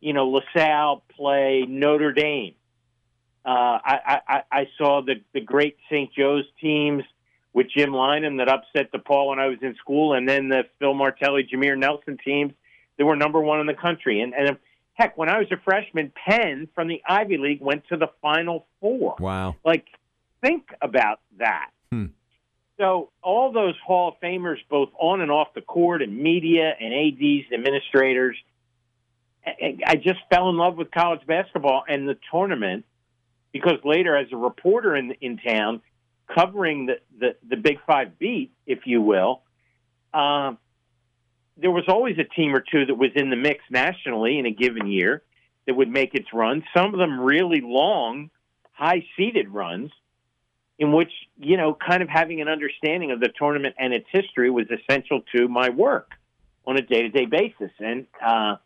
you 0.00 0.12
know, 0.12 0.28
LaSalle 0.28 1.02
play 1.16 1.64
Notre 1.68 2.12
Dame. 2.12 2.54
Uh, 3.44 3.78
I, 3.84 4.20
I, 4.28 4.42
I 4.52 4.68
saw 4.76 5.02
the, 5.02 5.14
the 5.32 5.40
great 5.40 5.76
St. 5.90 6.12
Joe's 6.12 6.44
teams 6.60 7.02
with 7.52 7.68
Jim 7.74 7.90
Lynam 7.90 8.38
that 8.38 8.48
upset 8.48 8.92
DePaul 8.92 9.28
when 9.28 9.38
I 9.38 9.46
was 9.46 9.58
in 9.62 9.74
school, 9.76 10.14
and 10.14 10.28
then 10.28 10.48
the 10.48 10.64
Phil 10.78 10.94
Martelli, 10.94 11.48
Jameer 11.50 11.78
Nelson 11.78 12.18
teams 12.22 12.52
that 12.96 13.04
were 13.06 13.16
number 13.16 13.40
one 13.40 13.60
in 13.60 13.66
the 13.66 13.74
country. 13.74 14.20
And, 14.20 14.34
and 14.34 14.58
heck, 14.94 15.16
when 15.16 15.28
I 15.28 15.38
was 15.38 15.46
a 15.50 15.56
freshman, 15.64 16.12
Penn 16.28 16.68
from 16.74 16.88
the 16.88 17.00
Ivy 17.08 17.38
League 17.38 17.60
went 17.60 17.84
to 17.88 17.96
the 17.96 18.08
Final 18.20 18.66
Four. 18.80 19.16
Wow. 19.18 19.56
Like, 19.64 19.86
think 20.42 20.68
about 20.82 21.20
that. 21.38 21.70
Hmm. 21.90 22.06
So 22.78 23.10
all 23.22 23.50
those 23.50 23.74
Hall 23.84 24.10
of 24.10 24.20
Famers, 24.20 24.58
both 24.68 24.90
on 24.98 25.20
and 25.20 25.30
off 25.30 25.48
the 25.54 25.62
court, 25.62 26.02
and 26.02 26.16
media, 26.16 26.74
and 26.78 26.92
ads, 26.94 27.46
and 27.50 27.54
administrators, 27.54 28.36
I 29.46 29.94
just 29.96 30.20
fell 30.30 30.50
in 30.50 30.56
love 30.56 30.76
with 30.76 30.90
college 30.90 31.26
basketball 31.26 31.84
and 31.88 32.08
the 32.08 32.18
tournament 32.30 32.84
because 33.52 33.78
later, 33.84 34.16
as 34.16 34.26
a 34.32 34.36
reporter 34.36 34.96
in 34.96 35.12
in 35.20 35.38
town, 35.38 35.80
covering 36.32 36.86
the 36.86 36.98
the, 37.18 37.36
the 37.48 37.56
Big 37.56 37.78
Five 37.86 38.18
beat, 38.18 38.52
if 38.66 38.80
you 38.86 39.00
will, 39.02 39.42
um, 40.14 40.58
there 41.56 41.70
was 41.70 41.84
always 41.88 42.18
a 42.18 42.24
team 42.24 42.54
or 42.54 42.60
two 42.60 42.86
that 42.86 42.94
was 42.94 43.10
in 43.14 43.30
the 43.30 43.36
mix 43.36 43.64
nationally 43.70 44.38
in 44.38 44.46
a 44.46 44.50
given 44.50 44.86
year 44.86 45.22
that 45.66 45.74
would 45.74 45.88
make 45.88 46.14
its 46.14 46.28
run. 46.32 46.64
Some 46.74 46.94
of 46.94 46.98
them 46.98 47.20
really 47.20 47.60
long, 47.60 48.30
high 48.72 49.04
seeded 49.16 49.48
runs 49.48 49.90
in 50.78 50.92
which 50.92 51.10
you 51.38 51.56
know 51.56 51.74
kind 51.74 52.02
of 52.02 52.08
having 52.08 52.40
an 52.40 52.48
understanding 52.48 53.10
of 53.10 53.20
the 53.20 53.28
tournament 53.36 53.74
and 53.78 53.92
its 53.92 54.06
history 54.10 54.50
was 54.50 54.66
essential 54.70 55.22
to 55.34 55.48
my 55.48 55.68
work 55.70 56.12
on 56.66 56.76
a 56.76 56.82
day-to-day 56.82 57.26
basis 57.26 57.72
and 57.80 58.06
uh 58.24 58.56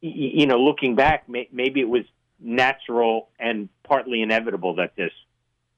you 0.00 0.46
know 0.46 0.58
looking 0.58 0.94
back 0.94 1.28
maybe 1.28 1.80
it 1.80 1.88
was 1.88 2.04
natural 2.40 3.28
and 3.38 3.68
partly 3.84 4.22
inevitable 4.22 4.76
that 4.76 4.96
this 4.96 5.12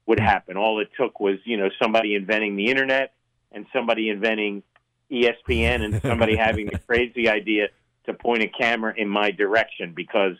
would 0.05 0.19
hmm. 0.19 0.25
happen. 0.25 0.57
All 0.57 0.79
it 0.79 0.89
took 0.97 1.19
was 1.19 1.37
you 1.45 1.57
know 1.57 1.69
somebody 1.81 2.15
inventing 2.15 2.55
the 2.55 2.67
internet 2.67 3.13
and 3.51 3.65
somebody 3.73 4.09
inventing 4.09 4.63
ESPN 5.11 5.83
and 5.83 6.01
somebody 6.01 6.35
having 6.37 6.67
the 6.67 6.79
crazy 6.79 7.29
idea 7.29 7.67
to 8.05 8.13
point 8.13 8.43
a 8.43 8.47
camera 8.47 8.93
in 8.95 9.07
my 9.07 9.31
direction 9.31 9.93
because 9.95 10.35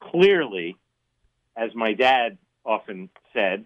clearly 0.00 0.76
as 1.56 1.74
my 1.74 1.92
dad 1.92 2.38
often 2.64 3.10
said 3.32 3.64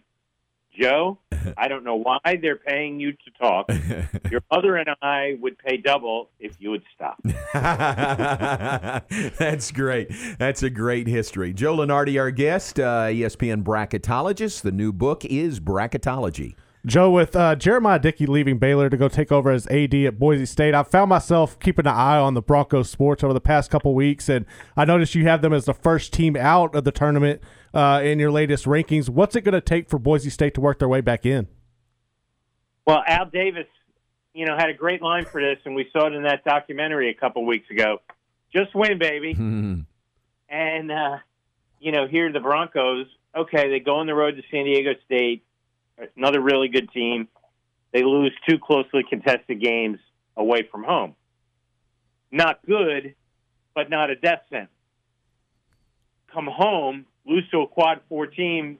Joe, 0.79 1.19
I 1.57 1.69
don't 1.69 1.85
know 1.85 1.97
why 1.97 2.19
they're 2.41 2.57
paying 2.57 3.01
you 3.01 3.13
to 3.13 3.31
talk. 3.39 3.71
Your 4.31 4.43
mother 4.51 4.77
and 4.77 4.89
I 5.03 5.37
would 5.41 5.59
pay 5.59 5.77
double 5.77 6.31
if 6.39 6.57
you 6.59 6.71
would 6.71 6.83
stop. 6.95 7.21
That's 9.39 9.71
great. 9.73 10.11
That's 10.39 10.63
a 10.63 10.71
great 10.71 11.07
history. 11.07 11.53
Joe 11.53 11.77
Lunardi, 11.77 12.21
our 12.21 12.31
guest, 12.31 12.81
uh, 12.81 13.07
ESPN 13.07 13.63
bracketologist. 13.63 14.63
The 14.63 14.73
new 14.73 14.93
book 14.93 15.25
is 15.25 15.61
Bracketology. 15.61 16.55
Joe, 16.87 17.11
with 17.11 17.35
uh, 17.35 17.57
Jeramiah 17.57 18.01
Dickey 18.01 18.27
leaving 18.27 18.59
Baylor 18.59 18.89
to 18.89 18.97
go 18.97 19.09
take 19.09 19.33
over 19.33 19.51
as 19.51 19.67
AD 19.67 19.93
at 19.93 20.21
Boise 20.21 20.47
State, 20.47 20.73
I 20.73 20.85
found 20.85 21.09
myself 21.09 21.59
keeping 21.59 21.85
an 21.85 21.93
eye 21.93 22.19
on 22.19 22.35
the 22.35 22.43
Broncos 22.43 22.89
sports 22.89 23.25
over 23.25 23.35
the 23.35 23.41
past 23.41 23.73
couple 23.73 23.93
weeks, 23.93 24.29
and 24.29 24.47
I 24.77 24.85
noticed 24.85 25.17
you 25.17 25.25
have 25.25 25.43
them 25.43 25.53
as 25.53 25.65
the 25.65 25.75
first 25.75 26.13
team 26.13 26.37
out 26.37 26.77
of 26.77 26.85
the 26.85 26.93
tournament 26.93 27.43
uh, 27.75 28.01
in 28.03 28.19
your 28.19 28.31
latest 28.31 28.65
rankings. 28.65 29.09
What's 29.09 29.37
it 29.37 29.43
going 29.43 29.55
to 29.55 29.61
take 29.61 29.89
for 29.89 29.99
Boise 29.99 30.31
State 30.31 30.55
to 30.55 30.61
work 30.61 30.79
their 30.79 30.89
way 30.89 31.01
back 31.01 31.27
in? 31.27 31.49
Well, 32.87 33.03
Al 33.07 33.27
Davis, 33.27 33.67
you 34.33 34.47
know, 34.47 34.57
had 34.57 34.69
a 34.69 34.75
great 34.75 35.03
line 35.03 35.25
for 35.25 35.41
this, 35.41 35.59
and 35.65 35.75
we 35.75 35.89
saw 35.93 36.07
it 36.07 36.13
in 36.13 36.23
that 36.23 36.45
documentary 36.45 37.11
a 37.11 37.15
couple 37.15 37.45
weeks 37.45 37.69
ago. 37.71 37.99
Just 38.53 38.75
win, 38.75 38.99
baby. 38.99 39.35
And, 40.49 40.93
uh, 40.93 41.19
you 41.81 41.93
know, 41.93 42.07
here 42.07 42.29
are 42.29 42.33
the 42.33 42.41
Broncos. 42.41 43.07
Okay, 43.37 43.69
they 43.69 43.81
go 43.81 43.97
on 43.97 44.07
the 44.07 44.15
road 44.15 44.37
to 44.37 44.43
San 44.51 44.65
Diego 44.65 44.93
State, 45.05 45.45
another 46.17 46.41
really 46.41 46.69
good 46.69 46.91
team. 46.93 47.29
They 47.93 48.03
lose 48.03 48.33
two 48.49 48.59
closely 48.59 49.03
contested 49.09 49.61
games 49.61 49.99
away 50.37 50.69
from 50.71 50.85
home. 50.85 51.15
Not 52.31 52.65
good, 52.67 53.15
but 53.75 53.91
not 53.91 54.11
a 54.11 54.17
death 54.17 54.43
sentence. 54.51 54.71
Come 56.33 56.47
home, 56.47 57.07
lose 57.27 57.49
to 57.51 57.63
a 57.63 57.67
quad 57.67 58.01
four 58.09 58.27
team 58.27 58.79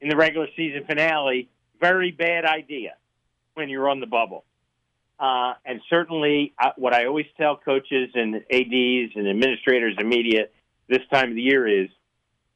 in 0.00 0.08
the 0.08 0.16
regular 0.16 0.48
season 0.56 0.84
finale. 0.86 1.48
Very 1.80 2.10
bad 2.10 2.44
idea 2.44 2.94
when 3.54 3.68
you're 3.68 3.88
on 3.88 4.00
the 4.00 4.06
bubble. 4.06 4.44
Uh, 5.18 5.54
and 5.64 5.80
certainly, 5.88 6.52
uh, 6.58 6.70
what 6.76 6.94
I 6.94 7.06
always 7.06 7.26
tell 7.36 7.56
coaches 7.56 8.10
and 8.14 8.36
ads 8.36 9.12
and 9.14 9.28
administrators 9.28 9.94
and 9.98 10.08
media 10.08 10.46
this 10.88 11.02
time 11.12 11.28
of 11.30 11.34
the 11.36 11.42
year 11.42 11.84
is, 11.84 11.88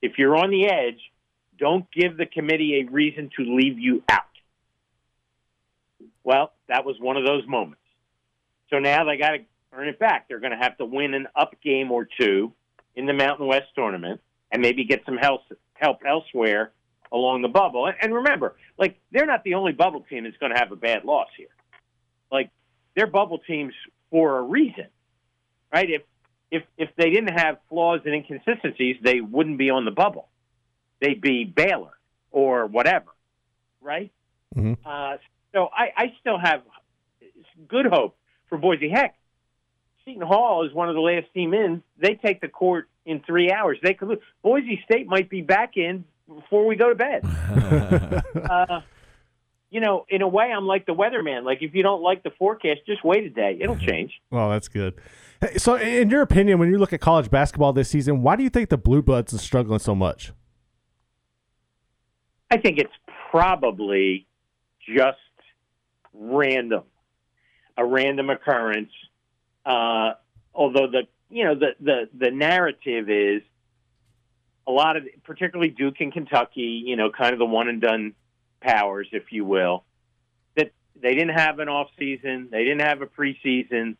if 0.03 0.19
you're 0.19 0.37
on 0.37 0.51
the 0.51 0.67
edge, 0.67 1.01
don't 1.59 1.87
give 1.93 2.17
the 2.17 2.27
committee 2.27 2.81
a 2.81 2.91
reason 2.91 3.31
to 3.37 3.45
leave 3.45 3.79
you 3.79 4.03
out. 4.11 4.23
Well, 6.25 6.53
that 6.69 6.85
was 6.85 6.97
one 6.99 7.17
of 7.17 7.25
those 7.25 7.47
moments. 7.47 7.83
So 8.71 8.79
now 8.81 9.05
they 9.05 9.17
got 9.17 9.31
to 9.31 9.39
earn 9.73 9.89
it 9.89 9.99
back. 9.99 10.27
They're 10.29 10.41
going 10.41 10.53
to 10.53 10.59
have 10.59 10.77
to 10.79 10.85
win 10.85 11.15
an 11.15 11.29
up 11.37 11.55
game 11.63 11.93
or 11.93 12.09
two 12.21 12.53
in 12.97 13.07
the 13.07 13.13
Mountain 13.13 13.47
West 13.47 13.67
tournament 13.77 14.21
and 14.51 14.63
maybe 14.63 14.85
get 14.85 15.05
some 15.05 15.17
help, 15.17 15.43
help 15.75 15.99
elsewhere 16.07 16.73
along 17.13 17.43
the 17.43 17.49
bubble. 17.49 17.87
And- 17.87 17.97
And 18.01 18.15
remember, 18.15 18.57
like 18.79 18.99
they're 19.11 19.27
not 19.27 19.45
the 19.45 19.55
only 19.55 19.73
bubble 19.73 20.03
team 20.09 20.25
that's 20.25 20.37
going 20.39 20.53
to 20.53 20.59
have 20.59 20.73
a 20.73 20.77
bad 20.77 21.05
loss 21.05 21.29
here. 21.37 21.49
Like 22.31 22.51
they're 22.95 23.07
bubble 23.07 23.39
teams 23.39 23.75
for 24.11 24.39
a 24.39 24.43
reason, 24.43 24.87
right? 25.73 25.89
If 25.89 26.03
if 26.51 26.63
if 26.77 26.91
they 26.97 27.11
didn't 27.11 27.39
have 27.39 27.59
flaws 27.69 28.01
and 28.05 28.15
inconsistencies, 28.15 28.97
they 29.03 29.21
wouldn't 29.21 29.59
be 29.59 29.71
on 29.71 29.85
the 29.85 29.91
bubble. 29.91 30.29
They'd 31.01 31.21
be 31.21 31.45
Baylor 31.45 31.93
or 32.31 32.67
whatever, 32.67 33.11
right? 33.81 34.11
Mm-hmm. 34.55 34.75
Uh, 34.85 35.17
so 35.53 35.69
I, 35.73 35.93
I 35.97 36.13
still 36.21 36.39
have 36.39 36.63
good 37.69 37.87
hope 37.87 38.17
for 38.49 38.59
Boise. 38.59 38.89
Heck, 38.89 39.17
Seton 40.07 40.23
Hall 40.23 40.65
is 40.65 40.73
one 40.73 40.89
of 40.89 40.95
the 40.95 41.01
last 41.01 41.27
team 41.35 41.53
in. 41.53 41.83
They 41.99 42.15
take 42.15 42.41
the 42.41 42.49
court 42.49 42.89
in 43.05 43.23
three 43.27 43.51
hours. 43.51 43.79
They 43.83 43.93
could 43.93 44.09
lose. 44.09 44.19
Boise 44.43 44.81
State 44.85 45.09
might 45.09 45.29
be 45.29 45.43
back 45.43 45.77
in 45.77 46.05
before 46.33 46.65
we 46.65 46.77
go 46.77 46.89
to 46.89 46.95
bed. 46.95 47.25
uh, 48.51 48.81
you 49.69 49.81
know, 49.81 50.07
in 50.09 50.23
a 50.23 50.29
way, 50.29 50.53
I'm 50.57 50.65
like 50.65 50.87
the 50.87 50.95
weatherman. 50.95 51.45
Like 51.45 51.59
if 51.61 51.75
you 51.75 51.83
don't 51.83 52.03
like 52.03 52.23
the 52.23 52.31
forecast, 52.39 52.81
just 52.87 53.05
wait 53.05 53.25
a 53.25 53.31
day. 53.31 53.59
It'll 53.61 53.77
change. 53.77 54.13
Well, 54.31 54.49
that's 54.49 54.69
good. 54.69 54.95
Hey, 55.41 55.59
So, 55.59 55.75
in 55.75 56.09
your 56.09 56.23
opinion, 56.23 56.61
when 56.61 56.71
you 56.71 56.79
look 56.79 56.93
at 56.93 57.01
college 57.01 57.29
basketball 57.29 57.73
this 57.73 57.91
season, 57.91 58.23
why 58.23 58.37
do 58.37 58.45
you 58.45 58.51
think 58.51 58.69
the 58.69 58.79
Blue 58.79 59.03
Bloods 59.03 59.35
are 59.35 59.39
struggling 59.39 59.81
so 59.81 59.95
much? 59.95 60.33
I 62.49 62.59
think 62.59 62.79
it's 62.79 62.93
probably 63.33 64.29
just 64.89 65.19
random, 66.15 66.85
a 67.77 67.85
random 67.85 68.31
occurrence. 68.31 68.93
Uh, 69.67 70.15
although 70.55 70.87
the 70.87 71.03
you 71.29 71.45
know 71.45 71.57
the 71.57 71.75
the 71.81 72.09
the 72.17 72.31
narrative 72.31 73.11
is 73.11 73.43
a 74.67 74.71
lot 74.71 74.97
of 74.97 75.05
particularly 75.25 75.71
Duke 75.71 75.97
and 76.01 76.13
Kentucky, 76.13 76.83
you 76.87 76.97
know, 76.97 77.11
kind 77.11 77.33
of 77.33 77.39
the 77.39 77.47
one 77.47 77.69
and 77.69 77.81
done 77.81 78.15
powers, 78.61 79.09
if 79.13 79.33
you 79.33 79.45
will, 79.45 79.85
that 80.57 80.73
they 81.01 81.15
didn't 81.15 81.37
have 81.37 81.59
an 81.59 81.69
off 81.69 81.89
season, 81.99 82.49
they 82.51 82.65
didn't 82.65 82.83
have 82.83 83.03
a 83.03 83.07
preseason, 83.07 83.97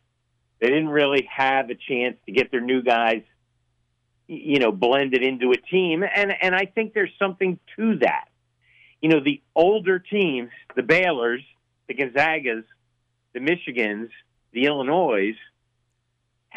they 0.59 0.67
didn't 0.67 0.89
really 0.89 1.27
have 1.33 1.69
a 1.69 1.75
chance 1.75 2.17
to 2.25 2.31
get 2.31 2.49
their 2.49 2.61
new 2.61 2.81
guys, 2.81 3.23
you 4.27 4.59
know, 4.59 4.71
blended 4.71 5.21
into 5.21 5.51
a 5.51 5.57
team, 5.57 6.03
and 6.03 6.33
and 6.41 6.55
I 6.55 6.65
think 6.65 6.93
there's 6.93 7.13
something 7.19 7.59
to 7.75 7.97
that. 7.99 8.29
You 9.01 9.09
know, 9.09 9.19
the 9.19 9.41
older 9.53 9.99
teams, 9.99 10.49
the 10.75 10.81
Baylors, 10.81 11.43
the 11.87 11.93
Gonzagas, 11.93 12.63
the 13.33 13.39
Michigans, 13.39 14.09
the 14.51 14.65
Illinois, 14.65 15.35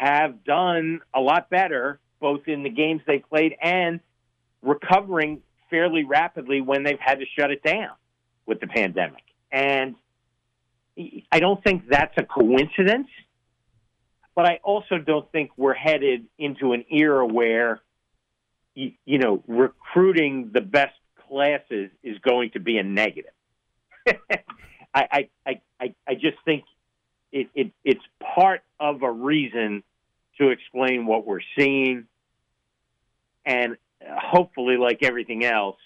have 0.01 0.43
done 0.43 0.99
a 1.13 1.19
lot 1.19 1.49
better 1.49 1.99
both 2.19 2.47
in 2.47 2.63
the 2.63 2.69
games 2.69 3.01
they 3.05 3.19
played 3.19 3.55
and 3.61 3.99
recovering 4.63 5.41
fairly 5.69 6.03
rapidly 6.03 6.61
when 6.61 6.83
they've 6.83 6.99
had 6.99 7.19
to 7.19 7.25
shut 7.37 7.51
it 7.51 7.63
down 7.63 7.91
with 8.45 8.59
the 8.59 8.67
pandemic. 8.67 9.23
And 9.51 9.95
I 11.31 11.39
don't 11.39 11.63
think 11.63 11.87
that's 11.89 12.13
a 12.17 12.23
coincidence. 12.23 13.09
but 14.35 14.45
I 14.45 14.59
also 14.63 14.97
don't 14.97 15.29
think 15.31 15.51
we're 15.57 15.73
headed 15.73 16.25
into 16.37 16.73
an 16.73 16.85
era 16.89 17.25
where, 17.25 17.81
you, 18.75 18.93
you 19.05 19.19
know, 19.19 19.43
recruiting 19.47 20.51
the 20.53 20.61
best 20.61 20.95
classes 21.27 21.91
is 22.03 22.17
going 22.19 22.51
to 22.51 22.59
be 22.59 22.77
a 22.77 22.83
negative. 22.83 23.31
I, 24.93 25.29
I, 25.45 25.61
I, 25.79 25.95
I 26.07 26.13
just 26.15 26.37
think 26.43 26.63
it, 27.31 27.49
it, 27.55 27.71
it's 27.83 28.03
part 28.35 28.61
of 28.79 29.03
a 29.03 29.11
reason 29.11 29.83
to 30.39 30.49
explain 30.49 31.05
what 31.05 31.25
we're 31.25 31.41
seeing. 31.57 32.05
And 33.45 33.77
hopefully, 34.01 34.77
like 34.77 34.99
everything 35.01 35.43
else, 35.45 35.77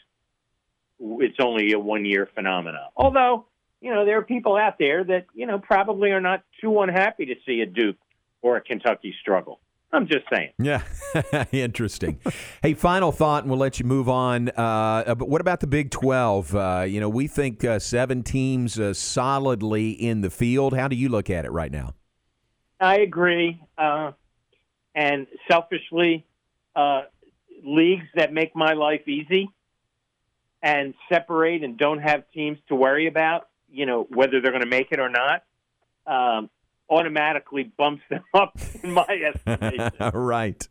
it's 1.00 1.38
only 1.40 1.74
a 1.74 1.80
one 1.80 2.06
year 2.06 2.28
phenomenon. 2.34 2.90
Although, 2.96 3.46
you 3.82 3.94
know, 3.94 4.06
there 4.06 4.18
are 4.18 4.24
people 4.24 4.56
out 4.56 4.78
there 4.80 5.04
that, 5.04 5.26
you 5.34 5.46
know, 5.46 5.60
probably 5.60 6.12
are 6.12 6.22
not 6.22 6.44
too 6.62 6.80
unhappy 6.82 7.26
to 7.26 7.36
see 7.46 7.62
a 7.62 7.66
Duke 7.66 7.98
or 8.42 8.58
a 8.58 8.62
Kentucky 8.62 9.14
struggle. 9.22 9.60
I'm 9.92 10.08
just 10.08 10.26
saying. 10.32 10.52
Yeah, 10.60 10.82
interesting. 11.52 12.20
hey, 12.62 12.74
final 12.74 13.14
thought, 13.14 13.44
and 13.44 13.50
we'll 13.50 13.60
let 13.60 13.80
you 13.80 13.86
move 13.86 14.10
on. 14.10 14.50
Uh, 14.50 15.16
but 15.16 15.30
what 15.30 15.40
about 15.40 15.62
the 15.62 15.68
Big 15.68 15.90
12? 15.90 16.56
Uh, 16.56 16.86
you 16.88 17.00
know, 17.00 17.08
we 17.08 17.28
think 17.28 17.64
uh, 17.64 17.80
seven 17.80 18.22
teams 18.22 18.78
uh, 18.78 18.94
solidly 18.94 19.92
in 19.92 20.20
the 20.20 20.30
field. 20.30 20.76
How 20.76 20.90
do 20.90 20.98
you 20.98 21.08
look 21.08 21.30
at 21.30 21.46
it 21.46 21.52
right 21.52 21.72
now? 21.72 21.94
I 22.80 22.98
agree. 22.98 23.62
And 24.96 25.28
selfishly, 25.52 26.26
uh, 26.76 27.04
leagues 27.64 28.06
that 28.16 28.34
make 28.34 28.56
my 28.56 28.74
life 28.74 29.08
easy 29.08 29.50
and 30.62 30.94
separate 31.10 31.64
and 31.64 31.78
don't 31.78 32.00
have 32.00 32.24
teams 32.32 32.58
to 32.70 32.76
worry 32.76 33.08
about, 33.08 33.50
you 33.70 33.86
know, 33.86 34.08
whether 34.10 34.42
they're 34.42 34.52
going 34.52 34.64
to 34.64 34.70
make 34.70 34.92
it 34.92 35.00
or 35.00 35.10
not. 35.10 35.44
Um, 36.08 36.50
automatically 36.90 37.64
bumps 37.64 38.04
them 38.10 38.24
up 38.34 38.58
in 38.84 38.92
my 38.92 39.06
estimation. 39.08 39.92
right. 40.14 40.68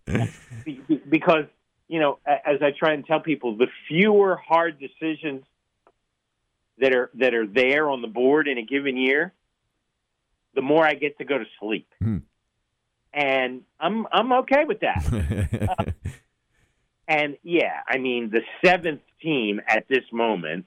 because, 1.08 1.46
you 1.88 2.00
know, 2.00 2.18
as 2.26 2.62
I 2.62 2.70
try 2.70 2.92
and 2.92 3.06
tell 3.06 3.20
people, 3.20 3.56
the 3.56 3.68
fewer 3.88 4.36
hard 4.36 4.78
decisions 4.78 5.44
that 6.78 6.94
are 6.94 7.10
that 7.14 7.34
are 7.34 7.46
there 7.46 7.88
on 7.88 8.02
the 8.02 8.08
board 8.08 8.48
in 8.48 8.58
a 8.58 8.62
given 8.62 8.96
year, 8.96 9.32
the 10.54 10.62
more 10.62 10.84
I 10.84 10.94
get 10.94 11.18
to 11.18 11.24
go 11.24 11.38
to 11.38 11.44
sleep. 11.60 11.86
Hmm. 12.02 12.18
And 13.14 13.62
I'm 13.78 14.06
I'm 14.12 14.32
okay 14.32 14.64
with 14.66 14.80
that. 14.80 15.68
uh, 15.78 15.84
and 17.06 17.36
yeah, 17.42 17.80
I 17.88 17.98
mean 17.98 18.30
the 18.30 18.42
seventh 18.64 19.02
team 19.22 19.60
at 19.68 19.86
this 19.88 20.04
moment 20.12 20.66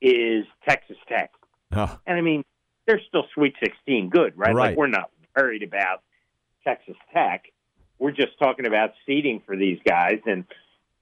is 0.00 0.44
Texas 0.68 0.96
Tech. 1.08 1.32
Oh. 1.72 1.98
And 2.06 2.16
I 2.16 2.20
mean, 2.20 2.44
they're 2.86 3.00
still 3.08 3.24
Sweet 3.34 3.54
16 3.62 4.10
good, 4.10 4.34
right? 4.36 4.54
Right. 4.54 4.68
Like 4.70 4.76
we're 4.76 4.86
not 4.86 5.10
worried 5.36 5.62
about 5.62 6.02
Texas 6.62 6.96
Tech. 7.12 7.44
We're 7.98 8.12
just 8.12 8.38
talking 8.38 8.66
about 8.66 8.92
seeding 9.06 9.42
for 9.44 9.56
these 9.56 9.78
guys, 9.86 10.20
and 10.26 10.44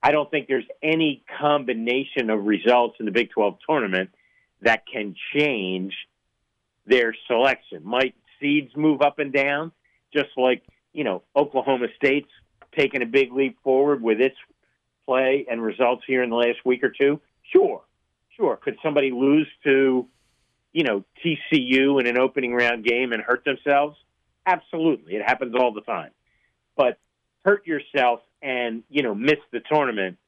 I 0.03 0.13
don't 0.13 0.31
think 0.31 0.49
there's 0.49 0.67
any 0.83 1.23
combination 1.41 2.31
of 2.31 2.45
results 2.45 2.97
in 2.99 3.07
the 3.07 3.13
Big 3.13 3.31
12 3.31 3.59
tournament 3.69 4.11
that 4.63 4.85
can 4.91 5.15
change 5.35 5.95
their 6.87 7.15
selection. 7.27 7.83
Might 7.85 8.15
seeds 8.41 8.73
move 8.77 9.01
up 9.03 9.19
and 9.19 9.33
down, 9.33 9.73
just 10.13 10.31
like 10.37 10.63
you 10.93 11.05
know 11.05 11.23
Oklahoma 11.37 11.87
State's 11.97 12.31
taken 12.77 13.03
a 13.03 13.07
big 13.07 13.33
leap 13.33 13.59
forward 13.63 14.03
with 14.03 14.21
its 14.21 14.37
play 15.07 15.47
and 15.51 15.63
results 15.63 16.03
here 16.07 16.23
in 16.23 16.31
the 16.31 16.37
last 16.37 16.59
week 16.65 16.83
or 16.83 16.91
two? 16.91 17.21
Sure, 17.43 17.83
sure. 18.37 18.57
Could 18.57 18.77
somebody 18.83 19.11
lose 19.11 19.49
to 19.65 20.09
you 20.73 20.85
know, 20.85 21.05
TCU 21.25 22.01
in 22.01 22.07
an 22.07 22.19
opening 22.19 22.55
round 22.55 22.85
game 22.85 23.13
and 23.13 23.23
hurt 23.23 23.45
themselves? 23.45 23.97
Absolutely. 24.47 25.15
It 25.15 25.23
happens 25.23 25.55
all 25.55 25.73
the 25.73 25.83
time. 25.83 26.11
But 26.77 26.99
hurt 27.45 27.67
yourself 27.67 28.21
and, 28.41 28.83
you 28.89 29.03
know, 29.03 29.15
miss 29.15 29.39
the 29.53 29.61
tournament, 29.61 30.19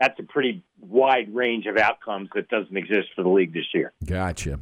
that's 0.00 0.18
a 0.18 0.22
pretty 0.22 0.62
wide 0.80 1.34
range 1.34 1.66
of 1.66 1.76
outcomes 1.76 2.28
that 2.34 2.48
doesn't 2.48 2.76
exist 2.76 3.08
for 3.14 3.22
the 3.22 3.28
league 3.28 3.54
this 3.54 3.66
year. 3.72 3.92
Gotcha. 4.04 4.60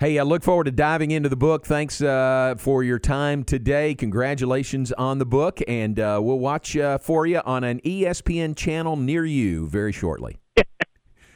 Hey, 0.00 0.18
I 0.18 0.22
look 0.22 0.42
forward 0.42 0.64
to 0.64 0.70
diving 0.70 1.10
into 1.10 1.28
the 1.28 1.36
book. 1.36 1.66
Thanks 1.66 2.00
uh, 2.00 2.54
for 2.58 2.82
your 2.82 2.98
time 2.98 3.44
today. 3.44 3.94
Congratulations 3.94 4.92
on 4.92 5.18
the 5.18 5.26
book, 5.26 5.60
and 5.68 5.98
uh, 6.00 6.20
we'll 6.22 6.38
watch 6.38 6.76
uh, 6.76 6.98
for 6.98 7.26
you 7.26 7.40
on 7.44 7.64
an 7.64 7.80
ESPN 7.80 8.56
channel 8.56 8.96
near 8.96 9.24
you 9.24 9.68
very 9.68 9.92
shortly. 9.92 10.38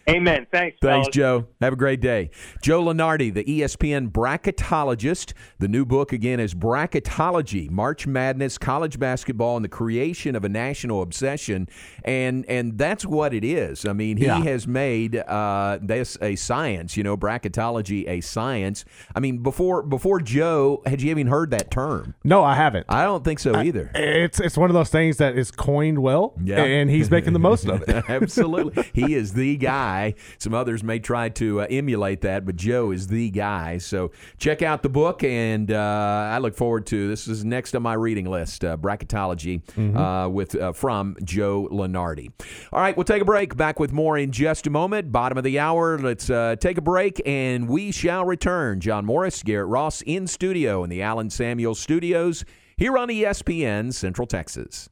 Amen. 0.09 0.47
Thanks. 0.51 0.79
Thanks, 0.81 1.07
fellas. 1.07 1.09
Joe. 1.09 1.47
Have 1.61 1.73
a 1.75 1.77
great 1.77 2.01
day. 2.01 2.31
Joe 2.63 2.83
Lunardi, 2.83 3.33
the 3.33 3.45
ESPN 3.45 4.11
bracketologist. 4.11 5.33
The 5.59 5.69
new 5.69 5.85
book, 5.85 6.13
again, 6.13 6.41
is 6.41 6.55
Bracketology 6.55 7.71
March 7.71 8.07
Madness, 8.07 8.59
College 8.59 8.99
Basketball, 8.99 9.57
and 9.57 9.65
the 9.65 9.69
Creation 9.69 10.35
of 10.35 10.45
a 10.45 10.49
National 10.49 11.03
Obsession. 11.03 11.69
And 12.05 12.45
and 12.49 12.79
that's 12.79 13.07
what 13.07 13.33
it 13.33 13.45
is. 13.45 13.85
I 13.87 13.93
mean, 13.93 14.17
he 14.17 14.27
Yeah. 14.27 14.43
has 14.43 14.67
made 14.67 15.17
uh, 15.17 15.79
this 15.81 16.19
a 16.21 16.37
science, 16.37 16.97
you 16.97 17.03
know, 17.05 17.17
bracketology 17.17 18.09
a 18.09 18.21
science. 18.21 18.85
I 19.15 19.21
mean, 19.21 19.39
before 19.39 19.83
before 19.83 20.21
Joe, 20.21 20.83
had 20.87 21.01
you 21.01 21.11
even 21.11 21.29
heard 21.29 21.51
that 21.53 21.71
term? 21.71 22.15
No, 22.25 22.43
I 22.43 22.55
haven't. 22.55 22.87
I 22.89 23.05
don't 23.05 23.25
think 23.25 23.39
so 23.39 23.57
either. 23.61 23.91
It's 23.95 24.41
it's 24.41 24.57
one 24.57 24.69
of 24.71 24.75
those 24.75 24.91
things 24.91 25.19
that 25.19 25.37
is 25.39 25.51
coined 25.51 26.01
well, 26.01 26.35
Yeah. 26.43 26.63
and 26.65 26.91
he's 26.91 27.11
making 27.11 27.33
the 27.35 27.39
most 27.39 27.67
of 27.69 27.83
it. 27.83 28.05
Absolutely. 28.09 28.85
He 28.93 29.15
is 29.15 29.35
the 29.35 29.57
guy. 29.57 29.92
Some 30.39 30.55
others 30.55 30.83
may 30.83 30.99
try 30.99 31.29
to 31.31 31.63
uh, 31.63 31.67
emulate 31.71 32.21
that, 32.23 32.45
but 32.45 32.57
Joe 32.57 32.91
is 32.91 33.07
the 33.07 33.31
guy. 33.31 33.79
So 33.79 34.13
check 34.39 34.63
out 34.63 34.83
the 34.83 34.89
book, 34.89 35.25
and 35.25 35.71
uh, 35.71 36.31
I 36.33 36.39
look 36.39 36.55
forward 36.55 36.87
to 36.87 37.09
this. 37.09 37.29
Is 37.29 37.45
next 37.45 37.75
on 37.75 37.83
my 37.83 37.95
reading 37.95 38.27
list, 38.27 38.65
uh, 38.65 38.77
Bracketology 38.77 39.63
uh, 39.97 40.29
with 40.29 40.55
uh, 40.55 40.73
from 40.73 41.17
Joe 41.25 41.69
Lunardi. 41.71 42.33
All 42.73 42.81
right, 42.81 42.97
we'll 42.97 43.05
take 43.05 43.23
a 43.23 43.27
break. 43.27 43.57
Back 43.57 43.79
with 43.79 43.93
more 43.93 44.19
in 44.19 44.33
just 44.33 44.67
a 44.67 44.71
moment. 44.71 45.13
Bottom 45.13 45.39
of 45.39 45.45
the 45.45 45.59
hour. 45.59 45.99
Let's 45.99 46.31
uh, 46.31 46.57
take 46.59 46.79
a 46.79 46.83
break, 46.83 47.21
and 47.27 47.69
we 47.69 47.93
shall 47.93 48.25
return. 48.25 48.81
John 48.81 49.05
Morris, 49.05 49.43
Garrett 49.43 49.69
Ross 49.69 50.03
in 50.03 50.27
studio 50.27 50.85
in 50.85 50.91
the 50.91 51.03
Allen 51.03 51.31
Samuel 51.31 51.75
Studios 51.75 52.45
here 52.77 52.97
on 52.99 53.09
ESPN 53.09 53.93
Central 53.93 54.27
Texas. 54.27 54.89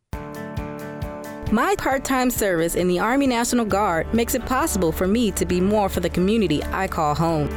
My 1.52 1.74
part 1.74 2.04
time 2.04 2.30
service 2.30 2.76
in 2.76 2.86
the 2.86 3.00
Army 3.00 3.26
National 3.26 3.64
Guard 3.64 4.14
makes 4.14 4.36
it 4.36 4.46
possible 4.46 4.92
for 4.92 5.08
me 5.08 5.32
to 5.32 5.44
be 5.44 5.60
more 5.60 5.88
for 5.88 5.98
the 5.98 6.08
community 6.08 6.62
I 6.62 6.86
call 6.86 7.12
home. 7.12 7.48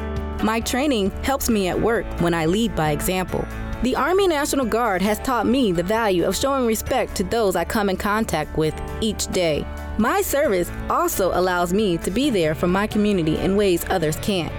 My 0.44 0.62
training 0.62 1.12
helps 1.22 1.48
me 1.48 1.68
at 1.68 1.80
work 1.80 2.04
when 2.20 2.34
I 2.34 2.48
lead 2.48 2.76
by 2.76 2.90
example. 2.90 3.46
The 3.84 3.96
Army 3.96 4.28
National 4.28 4.66
Guard 4.66 5.04
has 5.04 5.20
taught 5.20 5.46
me 5.46 5.72
the 5.72 5.84
value 5.84 6.26
of 6.26 6.36
showing 6.36 6.66
respect 6.66 7.14
to 7.18 7.24
those 7.24 7.56
I 7.56 7.66
come 7.66 7.88
in 7.88 7.98
contact 7.98 8.58
with 8.58 8.74
each 9.00 9.28
day. 9.28 9.64
My 10.00 10.24
service 10.24 10.72
also 10.90 11.30
allows 11.38 11.72
me 11.72 12.00
to 12.00 12.10
be 12.10 12.32
there 12.32 12.56
for 12.56 12.68
my 12.68 12.88
community 12.88 13.38
in 13.38 13.56
ways 13.56 13.86
others 13.90 14.16
can't. 14.24 14.52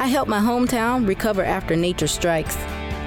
I 0.00 0.06
help 0.06 0.28
my 0.28 0.38
hometown 0.38 1.04
recover 1.08 1.42
after 1.42 1.74
nature 1.74 2.06
strikes. 2.06 2.56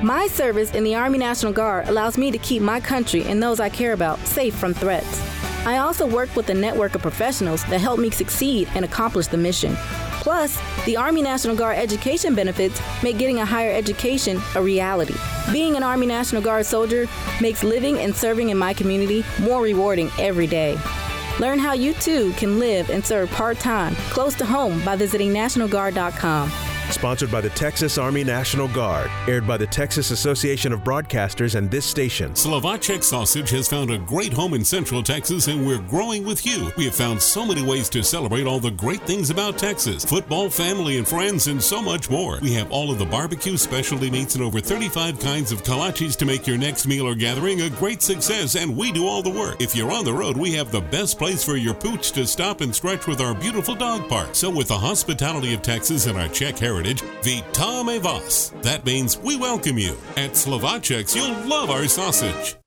My 0.04 0.28
service 0.28 0.74
in 0.74 0.84
the 0.84 0.96
Army 0.96 1.18
National 1.18 1.54
Guard 1.54 1.88
allows 1.88 2.18
me 2.18 2.30
to 2.32 2.38
keep 2.40 2.62
my 2.62 2.82
country 2.82 3.24
and 3.24 3.42
those 3.42 3.62
I 3.62 3.70
care 3.70 3.94
about 3.94 4.20
safe 4.28 4.54
from 4.54 4.74
threats. 4.74 5.41
I 5.66 5.78
also 5.78 6.08
work 6.08 6.36
with 6.36 6.50
a 6.50 6.54
network 6.54 6.96
of 6.96 7.02
professionals 7.02 7.64
that 7.66 7.80
help 7.80 8.00
me 8.00 8.10
succeed 8.10 8.68
and 8.74 8.84
accomplish 8.84 9.28
the 9.28 9.38
mission. 9.38 9.76
Plus, 10.22 10.60
the 10.86 10.98
Army 10.98 11.22
National 11.22 11.56
Guard 11.56 11.78
education 11.78 12.34
benefits 12.34 12.82
make 13.04 13.18
getting 13.18 13.40
a 13.40 13.46
higher 13.46 13.72
education 13.72 14.42
a 14.56 14.62
reality. 14.62 15.16
Being 15.52 15.76
an 15.76 15.84
Army 15.84 16.08
National 16.08 16.42
Guard 16.42 16.66
soldier 16.66 17.08
makes 17.42 17.64
living 17.64 18.00
and 18.00 18.16
serving 18.16 18.50
in 18.50 18.58
my 18.58 18.74
community 18.74 19.24
more 19.40 19.62
rewarding 19.62 20.10
every 20.20 20.48
day. 20.48 20.78
Learn 21.40 21.60
how 21.60 21.74
you 21.74 21.94
too 21.94 22.34
can 22.34 22.60
live 22.60 22.90
and 22.90 23.06
serve 23.06 23.30
part 23.32 23.60
time 23.60 23.96
close 24.10 24.36
to 24.36 24.46
home 24.46 24.84
by 24.84 24.96
visiting 24.96 25.32
NationalGuard.com. 25.32 26.71
Sponsored 26.92 27.32
by 27.32 27.40
the 27.40 27.50
Texas 27.52 27.98
Army 27.98 28.24
National 28.24 28.68
Guard. 28.68 29.10
Aired 29.26 29.48
by 29.48 29.56
the 29.56 29.66
Texas 29.66 30.12
Association 30.12 30.74
of 30.74 30.82
Broadcasters 30.82 31.56
and 31.56 31.72
this 31.72 31.86
station. 31.86 32.34
Slovacek 32.34 33.02
Sausage 33.02 33.50
has 33.52 33.68
found 33.70 33.90
a 33.92 33.98
great 33.98 34.34
home 34.34 34.54
in 34.54 34.66
Central 34.66 35.02
Texas, 35.02 35.48
and 35.48 35.66
we're 35.66 35.80
growing 35.80 36.26
with 36.26 36.46
you. 36.46 36.70
We 36.76 36.86
have 36.86 36.94
found 36.94 37.22
so 37.22 37.46
many 37.46 37.64
ways 37.64 37.88
to 37.90 38.04
celebrate 38.04 38.46
all 38.46 38.60
the 38.60 38.72
great 38.72 39.02
things 39.04 39.30
about 39.30 39.58
Texas 39.58 40.04
football, 40.04 40.50
family, 40.50 40.98
and 40.98 41.08
friends, 41.08 41.48
and 41.48 41.64
so 41.64 41.82
much 41.82 42.10
more. 42.10 42.40
We 42.42 42.54
have 42.54 42.72
all 42.72 42.92
of 42.92 43.00
the 43.00 43.06
barbecue 43.06 43.56
specialty 43.56 44.12
meats 44.12 44.36
and 44.36 44.44
over 44.44 44.60
35 44.60 45.20
kinds 45.20 45.52
of 45.54 45.64
kolaches 45.64 46.18
to 46.18 46.26
make 46.26 46.46
your 46.46 46.58
next 46.58 46.88
meal 46.88 47.08
or 47.08 47.16
gathering 47.16 47.62
a 47.62 47.70
great 47.70 48.02
success, 48.02 48.56
and 48.56 48.76
we 48.76 48.92
do 48.92 49.08
all 49.08 49.24
the 49.24 49.30
work. 49.30 49.62
If 49.62 49.76
you're 49.76 49.92
on 49.92 50.04
the 50.04 50.14
road, 50.14 50.36
we 50.36 50.54
have 50.54 50.72
the 50.72 50.82
best 50.82 51.18
place 51.18 51.44
for 51.44 51.56
your 51.56 51.74
pooch 51.74 52.12
to 52.12 52.28
stop 52.28 52.60
and 52.60 52.76
stretch 52.76 53.08
with 53.08 53.22
our 53.22 53.34
beautiful 53.34 53.76
dog 53.76 54.10
park. 54.10 54.30
So, 54.34 54.50
with 54.50 54.68
the 54.68 54.78
hospitality 54.78 55.54
of 55.54 55.62
Texas 55.62 56.06
and 56.08 56.18
our 56.18 56.28
Czech 56.28 56.60
heritage, 56.60 56.81
Vítame 57.24 58.00
vás. 58.00 58.54
That 58.62 58.86
means 58.86 59.18
we 59.24 59.38
welcome 59.38 59.78
you. 59.78 59.96
At 60.18 60.36
Slovacek's, 60.36 61.16
you'll 61.16 61.36
love 61.48 61.70
our 61.70 61.88
sausage. 61.88 62.61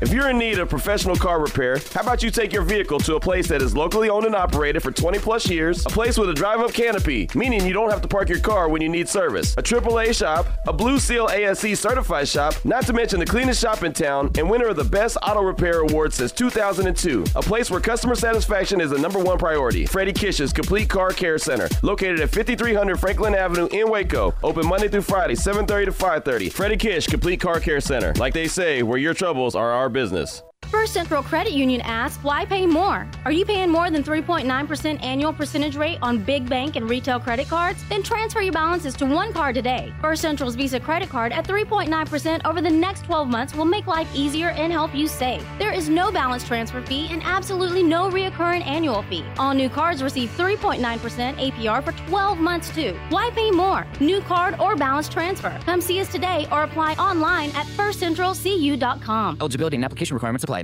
If 0.00 0.12
you're 0.12 0.28
in 0.28 0.38
need 0.38 0.58
of 0.58 0.68
professional 0.68 1.14
car 1.16 1.40
repair, 1.40 1.78
how 1.92 2.00
about 2.02 2.22
you 2.22 2.30
take 2.30 2.52
your 2.52 2.62
vehicle 2.62 2.98
to 3.00 3.14
a 3.14 3.20
place 3.20 3.46
that 3.48 3.62
is 3.62 3.76
locally 3.76 4.10
owned 4.10 4.26
and 4.26 4.34
operated 4.34 4.82
for 4.82 4.90
20 4.90 5.18
plus 5.20 5.48
years, 5.48 5.86
a 5.86 5.88
place 5.88 6.18
with 6.18 6.28
a 6.28 6.34
drive 6.34 6.60
up 6.60 6.72
canopy, 6.72 7.28
meaning 7.34 7.64
you 7.64 7.72
don't 7.72 7.90
have 7.90 8.02
to 8.02 8.08
park 8.08 8.28
your 8.28 8.40
car 8.40 8.68
when 8.68 8.82
you 8.82 8.88
need 8.88 9.08
service, 9.08 9.54
a 9.56 9.62
AAA 9.62 10.14
shop, 10.14 10.46
a 10.66 10.72
Blue 10.72 10.98
Seal 10.98 11.28
ASE 11.30 11.78
certified 11.78 12.26
shop, 12.26 12.54
not 12.64 12.84
to 12.86 12.92
mention 12.92 13.20
the 13.20 13.26
cleanest 13.26 13.60
shop 13.60 13.82
in 13.84 13.92
town 13.92 14.30
and 14.36 14.50
winner 14.50 14.66
of 14.68 14.76
the 14.76 14.84
Best 14.84 15.16
Auto 15.22 15.42
Repair 15.42 15.80
Award 15.80 16.12
since 16.12 16.32
2002, 16.32 17.24
a 17.36 17.42
place 17.42 17.70
where 17.70 17.80
customer 17.80 18.16
satisfaction 18.16 18.80
is 18.80 18.90
the 18.90 18.98
number 18.98 19.20
one 19.20 19.38
priority. 19.38 19.86
Freddie 19.86 20.12
Kish's 20.12 20.52
Complete 20.52 20.88
Car 20.88 21.10
Care 21.10 21.38
Center, 21.38 21.68
located 21.82 22.20
at 22.20 22.30
5300 22.30 22.98
Franklin 22.98 23.34
Avenue 23.34 23.68
in 23.72 23.88
Waco, 23.88 24.34
open 24.42 24.66
Monday 24.66 24.88
through 24.88 25.02
Friday, 25.02 25.34
7:30 25.34 25.86
to 25.86 25.92
5:30. 25.92 26.48
Freddie 26.50 26.76
Kish 26.76 27.06
Complete 27.06 27.40
Car 27.40 27.60
Care 27.60 27.80
Center. 27.80 28.12
Like 28.16 28.34
they 28.34 28.48
say, 28.48 28.82
where 28.82 28.98
your 28.98 29.14
troubles 29.14 29.54
are 29.54 29.70
our 29.70 29.83
business. 29.88 30.42
First 30.74 30.92
Central 30.92 31.22
Credit 31.22 31.52
Union 31.52 31.80
asks, 31.82 32.22
why 32.24 32.44
pay 32.44 32.66
more? 32.66 33.08
Are 33.24 33.30
you 33.30 33.44
paying 33.44 33.70
more 33.70 33.92
than 33.92 34.02
3.9% 34.02 35.04
annual 35.04 35.32
percentage 35.32 35.76
rate 35.76 35.98
on 36.02 36.18
big 36.18 36.48
bank 36.50 36.74
and 36.74 36.90
retail 36.90 37.20
credit 37.20 37.46
cards? 37.48 37.84
Then 37.88 38.02
transfer 38.02 38.42
your 38.42 38.52
balances 38.52 38.94
to 38.96 39.06
one 39.06 39.32
card 39.32 39.54
today. 39.54 39.94
First 40.00 40.20
Central's 40.20 40.56
Visa 40.56 40.80
credit 40.80 41.08
card 41.08 41.32
at 41.32 41.46
3.9% 41.46 42.44
over 42.44 42.60
the 42.60 42.68
next 42.68 43.04
12 43.04 43.28
months 43.28 43.54
will 43.54 43.64
make 43.64 43.86
life 43.86 44.08
easier 44.16 44.50
and 44.50 44.72
help 44.72 44.92
you 44.96 45.06
save. 45.06 45.46
There 45.60 45.72
is 45.72 45.88
no 45.88 46.10
balance 46.10 46.44
transfer 46.44 46.82
fee 46.82 47.06
and 47.08 47.22
absolutely 47.22 47.84
no 47.84 48.10
reoccurring 48.10 48.66
annual 48.66 49.02
fee. 49.04 49.24
All 49.38 49.54
new 49.54 49.68
cards 49.68 50.02
receive 50.02 50.36
3.9% 50.36 50.80
APR 50.80 51.84
for 51.84 51.92
12 52.08 52.38
months 52.38 52.74
too. 52.74 52.98
Why 53.10 53.30
pay 53.30 53.52
more? 53.52 53.86
New 54.00 54.20
card 54.22 54.58
or 54.58 54.74
balance 54.74 55.08
transfer. 55.08 55.56
Come 55.64 55.80
see 55.80 56.00
us 56.00 56.10
today 56.10 56.48
or 56.50 56.64
apply 56.64 56.94
online 56.94 57.50
at 57.50 57.66
firstcentralcu.com. 57.66 59.38
Eligibility 59.40 59.76
and 59.76 59.84
application 59.84 60.14
requirements 60.14 60.42
apply. 60.42 60.63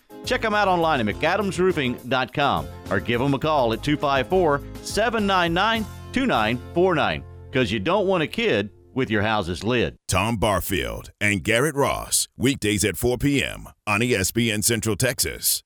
Check 0.25 0.41
them 0.41 0.53
out 0.53 0.67
online 0.67 1.07
at 1.07 1.15
McAdamsRoofing.com 1.15 2.67
or 2.89 2.99
give 2.99 3.19
them 3.19 3.33
a 3.33 3.39
call 3.39 3.73
at 3.73 3.83
254 3.83 4.61
799 4.83 5.85
2949 6.13 7.23
because 7.49 7.71
you 7.71 7.79
don't 7.79 8.07
want 8.07 8.23
a 8.23 8.27
kid 8.27 8.69
with 8.93 9.09
your 9.09 9.21
house's 9.21 9.63
lid. 9.63 9.95
Tom 10.07 10.37
Barfield 10.37 11.11
and 11.21 11.43
Garrett 11.43 11.75
Ross, 11.75 12.27
weekdays 12.37 12.83
at 12.83 12.97
4 12.97 13.17
p.m. 13.17 13.67
on 13.87 14.01
ESPN 14.01 14.63
Central 14.63 14.95
Texas. 14.95 15.63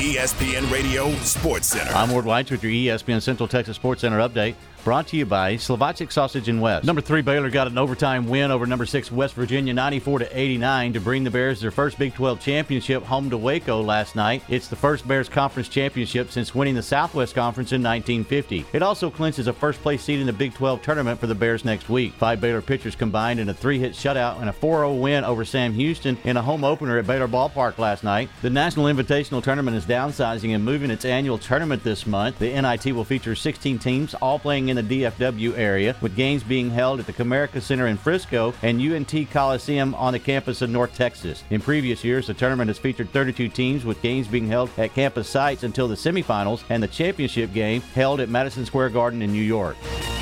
ESPN 0.00 0.70
Radio 0.72 1.12
Sports 1.16 1.66
Center. 1.68 1.92
I'm 1.92 2.10
Ward 2.10 2.24
White 2.24 2.50
with 2.50 2.62
your 2.64 2.72
ESPN 2.72 3.20
Central 3.20 3.46
Texas 3.46 3.76
Sports 3.76 4.00
Center 4.00 4.18
update. 4.18 4.54
Brought 4.82 5.08
to 5.08 5.16
you 5.18 5.26
by 5.26 5.56
Slovacek 5.56 6.10
Sausage 6.10 6.48
and 6.48 6.62
West. 6.62 6.86
Number 6.86 7.02
three 7.02 7.20
Baylor 7.20 7.50
got 7.50 7.66
an 7.66 7.76
overtime 7.76 8.26
win 8.26 8.50
over 8.50 8.64
number 8.66 8.86
six 8.86 9.12
West 9.12 9.34
Virginia, 9.34 9.74
94 9.74 10.20
to 10.20 10.38
89, 10.38 10.94
to 10.94 11.00
bring 11.00 11.22
the 11.22 11.30
Bears 11.30 11.60
their 11.60 11.70
first 11.70 11.98
Big 11.98 12.14
12 12.14 12.40
championship 12.40 13.02
home 13.02 13.28
to 13.28 13.36
Waco 13.36 13.82
last 13.82 14.16
night. 14.16 14.42
It's 14.48 14.68
the 14.68 14.76
first 14.76 15.06
Bears 15.06 15.28
conference 15.28 15.68
championship 15.68 16.30
since 16.30 16.54
winning 16.54 16.74
the 16.74 16.82
Southwest 16.82 17.34
Conference 17.34 17.72
in 17.72 17.82
1950. 17.82 18.64
It 18.72 18.82
also 18.82 19.10
clinches 19.10 19.48
a 19.48 19.52
first 19.52 19.82
place 19.82 20.02
seed 20.02 20.18
in 20.18 20.26
the 20.26 20.32
Big 20.32 20.54
12 20.54 20.80
tournament 20.80 21.20
for 21.20 21.26
the 21.26 21.34
Bears 21.34 21.62
next 21.62 21.90
week. 21.90 22.14
Five 22.14 22.40
Baylor 22.40 22.62
pitchers 22.62 22.96
combined 22.96 23.38
in 23.38 23.50
a 23.50 23.54
three-hit 23.54 23.92
shutout 23.92 24.40
and 24.40 24.48
a 24.48 24.52
4-0 24.52 24.98
win 24.98 25.24
over 25.24 25.44
Sam 25.44 25.74
Houston 25.74 26.16
in 26.24 26.38
a 26.38 26.42
home 26.42 26.64
opener 26.64 26.96
at 26.96 27.06
Baylor 27.06 27.28
Ballpark 27.28 27.76
last 27.76 28.02
night. 28.02 28.30
The 28.40 28.48
National 28.48 28.86
Invitational 28.86 29.42
Tournament 29.42 29.76
is 29.76 29.84
downsizing 29.84 30.54
and 30.54 30.64
moving 30.64 30.90
its 30.90 31.04
annual 31.04 31.36
tournament 31.36 31.84
this 31.84 32.06
month. 32.06 32.38
The 32.38 32.58
NIT 32.58 32.94
will 32.94 33.04
feature 33.04 33.34
16 33.34 33.78
teams, 33.78 34.14
all 34.14 34.38
playing 34.38 34.69
in 34.70 34.76
the 34.76 35.02
DFW 35.02 35.58
area, 35.58 35.94
with 36.00 36.16
games 36.16 36.42
being 36.42 36.70
held 36.70 37.00
at 37.00 37.06
the 37.06 37.12
Comerica 37.12 37.60
Center 37.60 37.88
in 37.88 37.98
Frisco 37.98 38.54
and 38.62 38.80
UNT 38.80 39.30
Coliseum 39.30 39.94
on 39.96 40.14
the 40.14 40.18
campus 40.18 40.62
of 40.62 40.70
North 40.70 40.94
Texas. 40.94 41.44
In 41.50 41.60
previous 41.60 42.02
years, 42.02 42.26
the 42.28 42.34
tournament 42.34 42.68
has 42.68 42.78
featured 42.78 43.10
32 43.10 43.48
teams, 43.48 43.84
with 43.84 44.00
games 44.00 44.28
being 44.28 44.46
held 44.46 44.70
at 44.78 44.94
campus 44.94 45.28
sites 45.28 45.62
until 45.62 45.88
the 45.88 45.94
semifinals 45.94 46.62
and 46.70 46.82
the 46.82 46.88
championship 46.88 47.52
game 47.52 47.82
held 47.94 48.20
at 48.20 48.28
Madison 48.28 48.64
Square 48.64 48.90
Garden 48.90 49.20
in 49.20 49.32
New 49.32 49.42
York. 49.42 49.76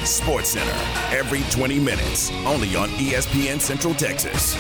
Sports 0.05 0.51
Center, 0.51 0.73
every 1.17 1.43
20 1.51 1.79
minutes, 1.79 2.31
only 2.47 2.75
on 2.75 2.89
ESPN 2.91 3.61
Central 3.61 3.95
Texas. 3.95 4.57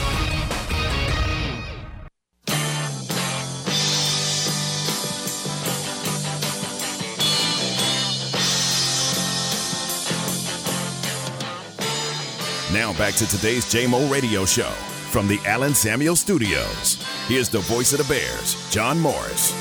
Now 12.72 12.92
back 12.98 13.14
to 13.14 13.26
today's 13.26 13.64
JMO 13.64 14.12
Radio 14.12 14.44
Show 14.44 14.68
from 15.08 15.26
the 15.26 15.40
Allen 15.46 15.72
Samuel 15.72 16.14
Studios. 16.14 17.02
Here's 17.26 17.48
the 17.48 17.60
voice 17.60 17.94
of 17.94 17.98
the 17.98 18.12
Bears, 18.12 18.70
John 18.70 19.00
Morris. 19.00 19.52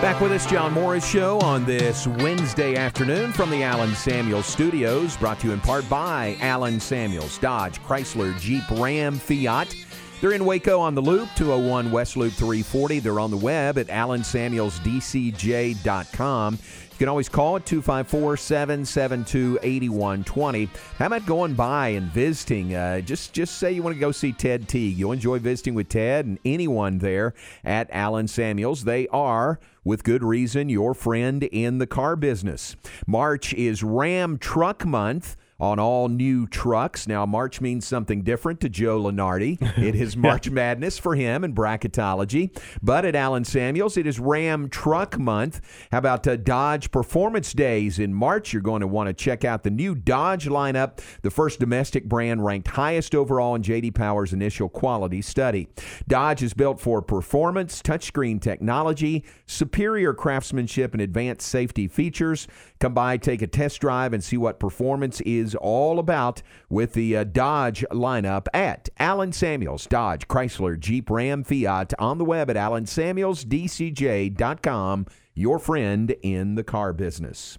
Back 0.00 0.20
with 0.20 0.30
us, 0.30 0.46
John 0.46 0.72
Morris 0.72 1.04
Show 1.04 1.40
on 1.40 1.64
this 1.64 2.06
Wednesday 2.06 2.76
afternoon 2.76 3.32
from 3.32 3.50
the 3.50 3.64
Allen 3.64 3.96
Samuel 3.96 4.44
Studios, 4.44 5.16
brought 5.16 5.40
to 5.40 5.48
you 5.48 5.52
in 5.52 5.60
part 5.60 5.88
by 5.88 6.36
Allen 6.38 6.78
Samuels, 6.78 7.36
Dodge, 7.38 7.82
Chrysler, 7.82 8.38
Jeep, 8.38 8.62
Ram, 8.70 9.18
Fiat. 9.18 9.74
They're 10.20 10.32
in 10.32 10.44
Waco 10.44 10.80
on 10.80 10.96
the 10.96 11.02
Loop, 11.02 11.28
201 11.36 11.92
West 11.92 12.16
Loop 12.16 12.32
340. 12.32 12.98
They're 12.98 13.20
on 13.20 13.30
the 13.30 13.36
web 13.36 13.78
at 13.78 13.86
allensamuelsdcj.com. 13.86 16.54
You 16.54 16.98
can 16.98 17.08
always 17.08 17.28
call 17.28 17.54
at 17.54 17.64
254 17.64 18.36
772 18.36 19.60
8120. 19.62 20.68
How 20.98 21.06
about 21.06 21.24
going 21.24 21.54
by 21.54 21.90
and 21.90 22.10
visiting? 22.10 22.74
Uh, 22.74 23.00
just, 23.00 23.32
just 23.32 23.58
say 23.58 23.70
you 23.70 23.84
want 23.84 23.94
to 23.94 24.00
go 24.00 24.10
see 24.10 24.32
Ted 24.32 24.66
Teague. 24.66 24.98
You'll 24.98 25.12
enjoy 25.12 25.38
visiting 25.38 25.74
with 25.74 25.88
Ted 25.88 26.26
and 26.26 26.40
anyone 26.44 26.98
there 26.98 27.32
at 27.62 27.88
Allen 27.92 28.26
Samuels. 28.26 28.82
They 28.82 29.06
are 29.08 29.60
with 29.84 30.02
good 30.02 30.24
reason, 30.24 30.68
your 30.68 30.94
friend 30.94 31.44
in 31.44 31.78
the 31.78 31.86
car 31.86 32.16
business. 32.16 32.74
March 33.06 33.54
is 33.54 33.84
Ram 33.84 34.36
Truck 34.36 34.84
Month 34.84 35.36
on 35.60 35.80
all 35.80 36.08
new 36.08 36.46
trucks. 36.46 37.08
Now, 37.08 37.26
March 37.26 37.60
means 37.60 37.86
something 37.86 38.22
different 38.22 38.60
to 38.60 38.68
Joe 38.68 39.02
Lunardi. 39.02 39.60
It 39.78 39.94
is 39.96 40.16
March 40.28 40.50
Madness 40.50 40.98
for 40.98 41.16
him 41.16 41.42
in 41.42 41.54
bracketology. 41.54 42.56
But 42.80 43.04
at 43.04 43.16
Allen 43.16 43.44
Samuels, 43.44 43.96
it 43.96 44.06
is 44.06 44.20
Ram 44.20 44.68
Truck 44.68 45.18
Month. 45.18 45.60
How 45.90 45.98
about 45.98 46.26
uh, 46.28 46.36
Dodge 46.36 46.92
Performance 46.92 47.52
Days 47.52 47.98
in 47.98 48.14
March? 48.14 48.52
You're 48.52 48.62
going 48.62 48.82
to 48.82 48.86
want 48.86 49.08
to 49.08 49.14
check 49.14 49.44
out 49.44 49.64
the 49.64 49.70
new 49.70 49.96
Dodge 49.96 50.46
lineup, 50.46 51.00
the 51.22 51.30
first 51.30 51.58
domestic 51.58 52.08
brand 52.08 52.44
ranked 52.44 52.68
highest 52.68 53.14
overall 53.14 53.56
in 53.56 53.62
J.D. 53.62 53.90
Power's 53.90 54.32
initial 54.32 54.68
quality 54.68 55.22
study. 55.22 55.68
Dodge 56.06 56.42
is 56.42 56.54
built 56.54 56.80
for 56.80 57.02
performance, 57.02 57.82
touchscreen 57.82 58.40
technology, 58.40 59.24
superior 59.46 60.14
craftsmanship, 60.14 60.92
and 60.92 61.00
advanced 61.00 61.48
safety 61.48 61.88
features. 61.88 62.46
Come 62.78 62.94
by, 62.94 63.16
take 63.16 63.42
a 63.42 63.48
test 63.48 63.80
drive, 63.80 64.12
and 64.12 64.22
see 64.22 64.36
what 64.36 64.60
performance 64.60 65.20
is 65.22 65.47
all 65.54 65.98
about 65.98 66.42
with 66.68 66.92
the 66.92 67.16
uh, 67.16 67.24
Dodge 67.24 67.84
lineup 67.90 68.46
at 68.54 68.88
Allen 68.98 69.32
Samuels, 69.32 69.86
Dodge, 69.86 70.28
Chrysler, 70.28 70.78
Jeep, 70.78 71.10
Ram, 71.10 71.42
Fiat 71.44 71.94
on 71.98 72.18
the 72.18 72.24
web 72.24 72.50
at 72.50 72.56
allensamuelsdcj.com, 72.56 75.06
your 75.34 75.58
friend 75.58 76.14
in 76.22 76.54
the 76.54 76.64
car 76.64 76.92
business. 76.92 77.58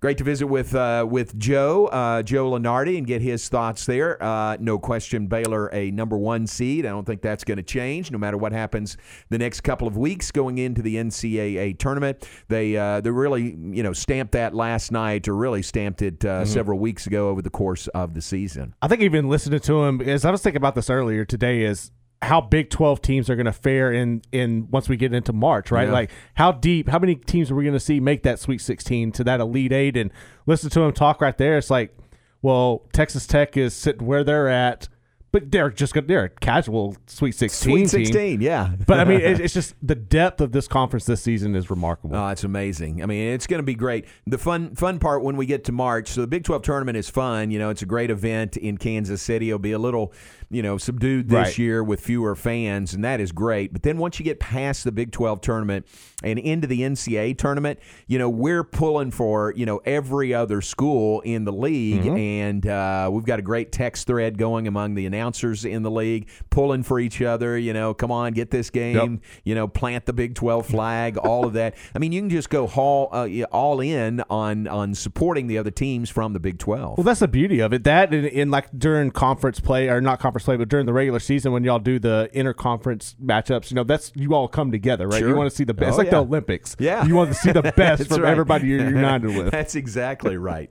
Great 0.00 0.18
to 0.18 0.24
visit 0.24 0.46
with 0.46 0.74
uh, 0.74 1.06
with 1.08 1.38
Joe 1.38 1.86
uh, 1.86 2.22
Joe 2.22 2.50
Lunardi 2.50 2.98
and 2.98 3.06
get 3.06 3.22
his 3.22 3.48
thoughts 3.48 3.86
there. 3.86 4.22
Uh, 4.22 4.56
no 4.60 4.78
question, 4.78 5.26
Baylor 5.28 5.68
a 5.72 5.90
number 5.90 6.18
one 6.18 6.46
seed. 6.46 6.84
I 6.84 6.90
don't 6.90 7.06
think 7.06 7.22
that's 7.22 7.42
going 7.44 7.56
to 7.56 7.62
change, 7.62 8.10
no 8.10 8.18
matter 8.18 8.36
what 8.36 8.52
happens 8.52 8.96
the 9.30 9.38
next 9.38 9.62
couple 9.62 9.88
of 9.88 9.96
weeks 9.96 10.30
going 10.30 10.58
into 10.58 10.82
the 10.82 10.96
NCAA 10.96 11.78
tournament. 11.78 12.28
They 12.48 12.76
uh, 12.76 13.00
they 13.00 13.10
really 13.10 13.56
you 13.70 13.82
know 13.82 13.92
stamped 13.92 14.32
that 14.32 14.54
last 14.54 14.92
night, 14.92 15.26
or 15.28 15.34
really 15.34 15.62
stamped 15.62 16.02
it 16.02 16.24
uh, 16.24 16.42
Mhm. 16.42 16.46
several 16.46 16.78
weeks 16.78 17.06
ago 17.06 17.28
over 17.28 17.40
the 17.42 17.50
course 17.50 17.86
of 17.88 18.14
the 18.14 18.20
season. 18.20 18.74
I 18.82 18.88
think 18.88 19.00
even 19.02 19.28
listening 19.28 19.60
to 19.60 19.84
him, 19.84 20.00
as 20.00 20.24
I 20.24 20.30
was 20.30 20.42
thinking 20.42 20.58
about 20.58 20.74
this 20.74 20.90
earlier 20.90 21.24
today, 21.24 21.62
is 21.62 21.90
how 22.24 22.40
Big 22.40 22.70
Twelve 22.70 23.00
teams 23.02 23.30
are 23.30 23.36
going 23.36 23.46
to 23.46 23.52
fare 23.52 23.92
in 23.92 24.22
in 24.32 24.68
once 24.70 24.88
we 24.88 24.96
get 24.96 25.12
into 25.12 25.32
March, 25.32 25.70
right? 25.70 25.88
Yeah. 25.88 25.92
Like 25.92 26.10
how 26.34 26.52
deep, 26.52 26.88
how 26.88 26.98
many 26.98 27.14
teams 27.14 27.50
are 27.50 27.54
we 27.54 27.64
going 27.64 27.74
to 27.74 27.80
see 27.80 28.00
make 28.00 28.22
that 28.24 28.38
Sweet 28.38 28.60
Sixteen 28.60 29.12
to 29.12 29.24
that 29.24 29.40
Elite 29.40 29.72
Eight? 29.72 29.96
And 29.96 30.10
listen 30.46 30.70
to 30.70 30.80
him 30.80 30.92
talk 30.92 31.20
right 31.20 31.36
there. 31.36 31.56
It's 31.58 31.70
like, 31.70 31.96
well, 32.42 32.82
Texas 32.92 33.26
Tech 33.26 33.56
is 33.56 33.74
sitting 33.74 34.06
where 34.06 34.24
they're 34.24 34.48
at. 34.48 34.88
But 35.34 35.50
they're 35.50 35.68
just 35.68 35.94
good. 35.94 36.06
They're 36.06 36.26
a 36.26 36.28
casual 36.28 36.96
Sweet 37.06 37.32
Sixteen. 37.32 37.88
Sweet 37.88 38.04
team. 38.04 38.06
16, 38.06 38.40
yeah. 38.40 38.70
But 38.86 39.00
I 39.00 39.04
mean, 39.04 39.20
it, 39.20 39.40
it's 39.40 39.52
just 39.52 39.74
the 39.82 39.96
depth 39.96 40.40
of 40.40 40.52
this 40.52 40.68
conference 40.68 41.06
this 41.06 41.22
season 41.22 41.56
is 41.56 41.70
remarkable. 41.70 42.14
Oh, 42.14 42.28
it's 42.28 42.44
amazing. 42.44 43.02
I 43.02 43.06
mean, 43.06 43.32
it's 43.32 43.48
going 43.48 43.58
to 43.58 43.64
be 43.64 43.74
great. 43.74 44.04
The 44.28 44.38
fun 44.38 44.76
fun 44.76 45.00
part 45.00 45.24
when 45.24 45.36
we 45.36 45.46
get 45.46 45.64
to 45.64 45.72
March. 45.72 46.06
So 46.06 46.20
the 46.20 46.28
Big 46.28 46.44
12 46.44 46.62
tournament 46.62 46.96
is 46.96 47.10
fun. 47.10 47.50
You 47.50 47.58
know, 47.58 47.70
it's 47.70 47.82
a 47.82 47.86
great 47.86 48.12
event 48.12 48.56
in 48.56 48.78
Kansas 48.78 49.20
City. 49.22 49.48
It'll 49.48 49.58
be 49.58 49.72
a 49.72 49.78
little, 49.80 50.12
you 50.54 50.62
know, 50.62 50.78
subdued 50.78 51.28
this 51.28 51.34
Right. 51.34 51.58
year 51.58 51.82
with 51.84 52.00
fewer 52.00 52.34
fans, 52.34 52.94
and 52.94 53.04
that 53.04 53.20
is 53.20 53.32
great. 53.32 53.72
But 53.72 53.82
then 53.82 53.98
once 53.98 54.18
you 54.18 54.24
get 54.24 54.38
past 54.40 54.84
the 54.84 54.92
Big 54.92 55.10
12 55.10 55.40
tournament 55.40 55.86
and 56.22 56.38
into 56.38 56.66
the 56.66 56.82
NCAA 56.82 57.34
tournament, 57.34 57.78
you 58.06 58.18
know, 58.18 58.28
we're 58.30 58.64
pulling 58.64 59.10
for, 59.10 59.52
you 59.56 59.66
know, 59.66 59.80
every 59.84 60.32
other 60.32 60.60
school 60.60 61.20
in 61.22 61.44
the 61.44 61.52
league. 61.52 62.02
Mhm. 62.04 62.18
And 62.18 62.66
uh, 62.66 63.10
we've 63.12 63.24
got 63.24 63.38
a 63.38 63.42
great 63.42 63.72
text 63.72 64.06
thread 64.06 64.38
going 64.38 64.66
among 64.68 64.94
the 64.94 65.06
announcers 65.06 65.64
in 65.64 65.82
the 65.82 65.90
league, 65.90 66.28
pulling 66.50 66.82
for 66.82 66.98
each 67.00 67.20
other. 67.20 67.58
You 67.58 67.72
know, 67.72 67.92
come 67.94 68.10
on, 68.12 68.32
get 68.32 68.50
this 68.50 68.70
game. 68.70 69.20
You 69.44 69.54
know, 69.54 69.66
plant 69.68 70.06
the 70.06 70.12
Big 70.12 70.34
12 70.34 70.66
flag, 70.66 71.16
all 71.16 71.44
of 71.46 71.54
that. 71.54 71.74
I 71.94 71.98
mean, 71.98 72.12
you 72.12 72.20
can 72.20 72.30
just 72.30 72.50
go 72.50 72.66
haul, 72.66 73.08
uh, 73.12 73.28
all 73.52 73.80
in 73.80 74.22
on 74.30 74.68
on 74.68 74.94
supporting 74.94 75.46
the 75.46 75.58
other 75.58 75.70
teams 75.70 76.10
from 76.10 76.32
the 76.32 76.40
Big 76.40 76.58
12. 76.58 76.98
Well, 76.98 77.04
that's 77.04 77.20
the 77.20 77.28
beauty 77.28 77.60
of 77.60 77.72
it. 77.72 77.84
That 77.84 78.14
in, 78.14 78.24
in 78.24 78.50
like 78.50 78.66
during 78.76 79.10
conference 79.10 79.60
play 79.60 79.88
or 79.88 80.00
not 80.00 80.20
conference 80.20 80.43
play, 80.44 80.56
but 80.56 80.68
during 80.68 80.86
the 80.86 80.92
regular 80.92 81.18
season 81.20 81.52
when 81.52 81.64
y'all 81.64 81.78
do 81.78 81.98
the 81.98 82.30
interconference 82.34 83.14
matchups, 83.16 83.70
you 83.70 83.74
know, 83.74 83.84
that's 83.84 84.12
you 84.14 84.34
all 84.34 84.48
come 84.48 84.70
together, 84.70 85.08
right? 85.08 85.20
You 85.20 85.34
want 85.34 85.50
to 85.50 85.56
see 85.56 85.64
the 85.64 85.74
best. 85.74 85.88
It's 85.88 85.94
Oh, 85.94 85.98
like 85.98 86.10
the. 86.10 86.18
Olympics. 86.18 86.76
Yeah. 86.78 87.04
you 87.04 87.14
want 87.14 87.30
to 87.30 87.34
see 87.34 87.52
the 87.52 87.62
best 87.76 88.08
from 88.08 88.22
right. 88.22 88.30
everybody 88.30 88.66
you're 88.68 88.88
united 88.88 89.28
with. 89.36 89.50
That's 89.50 89.74
exactly 89.74 90.36
right. 90.36 90.70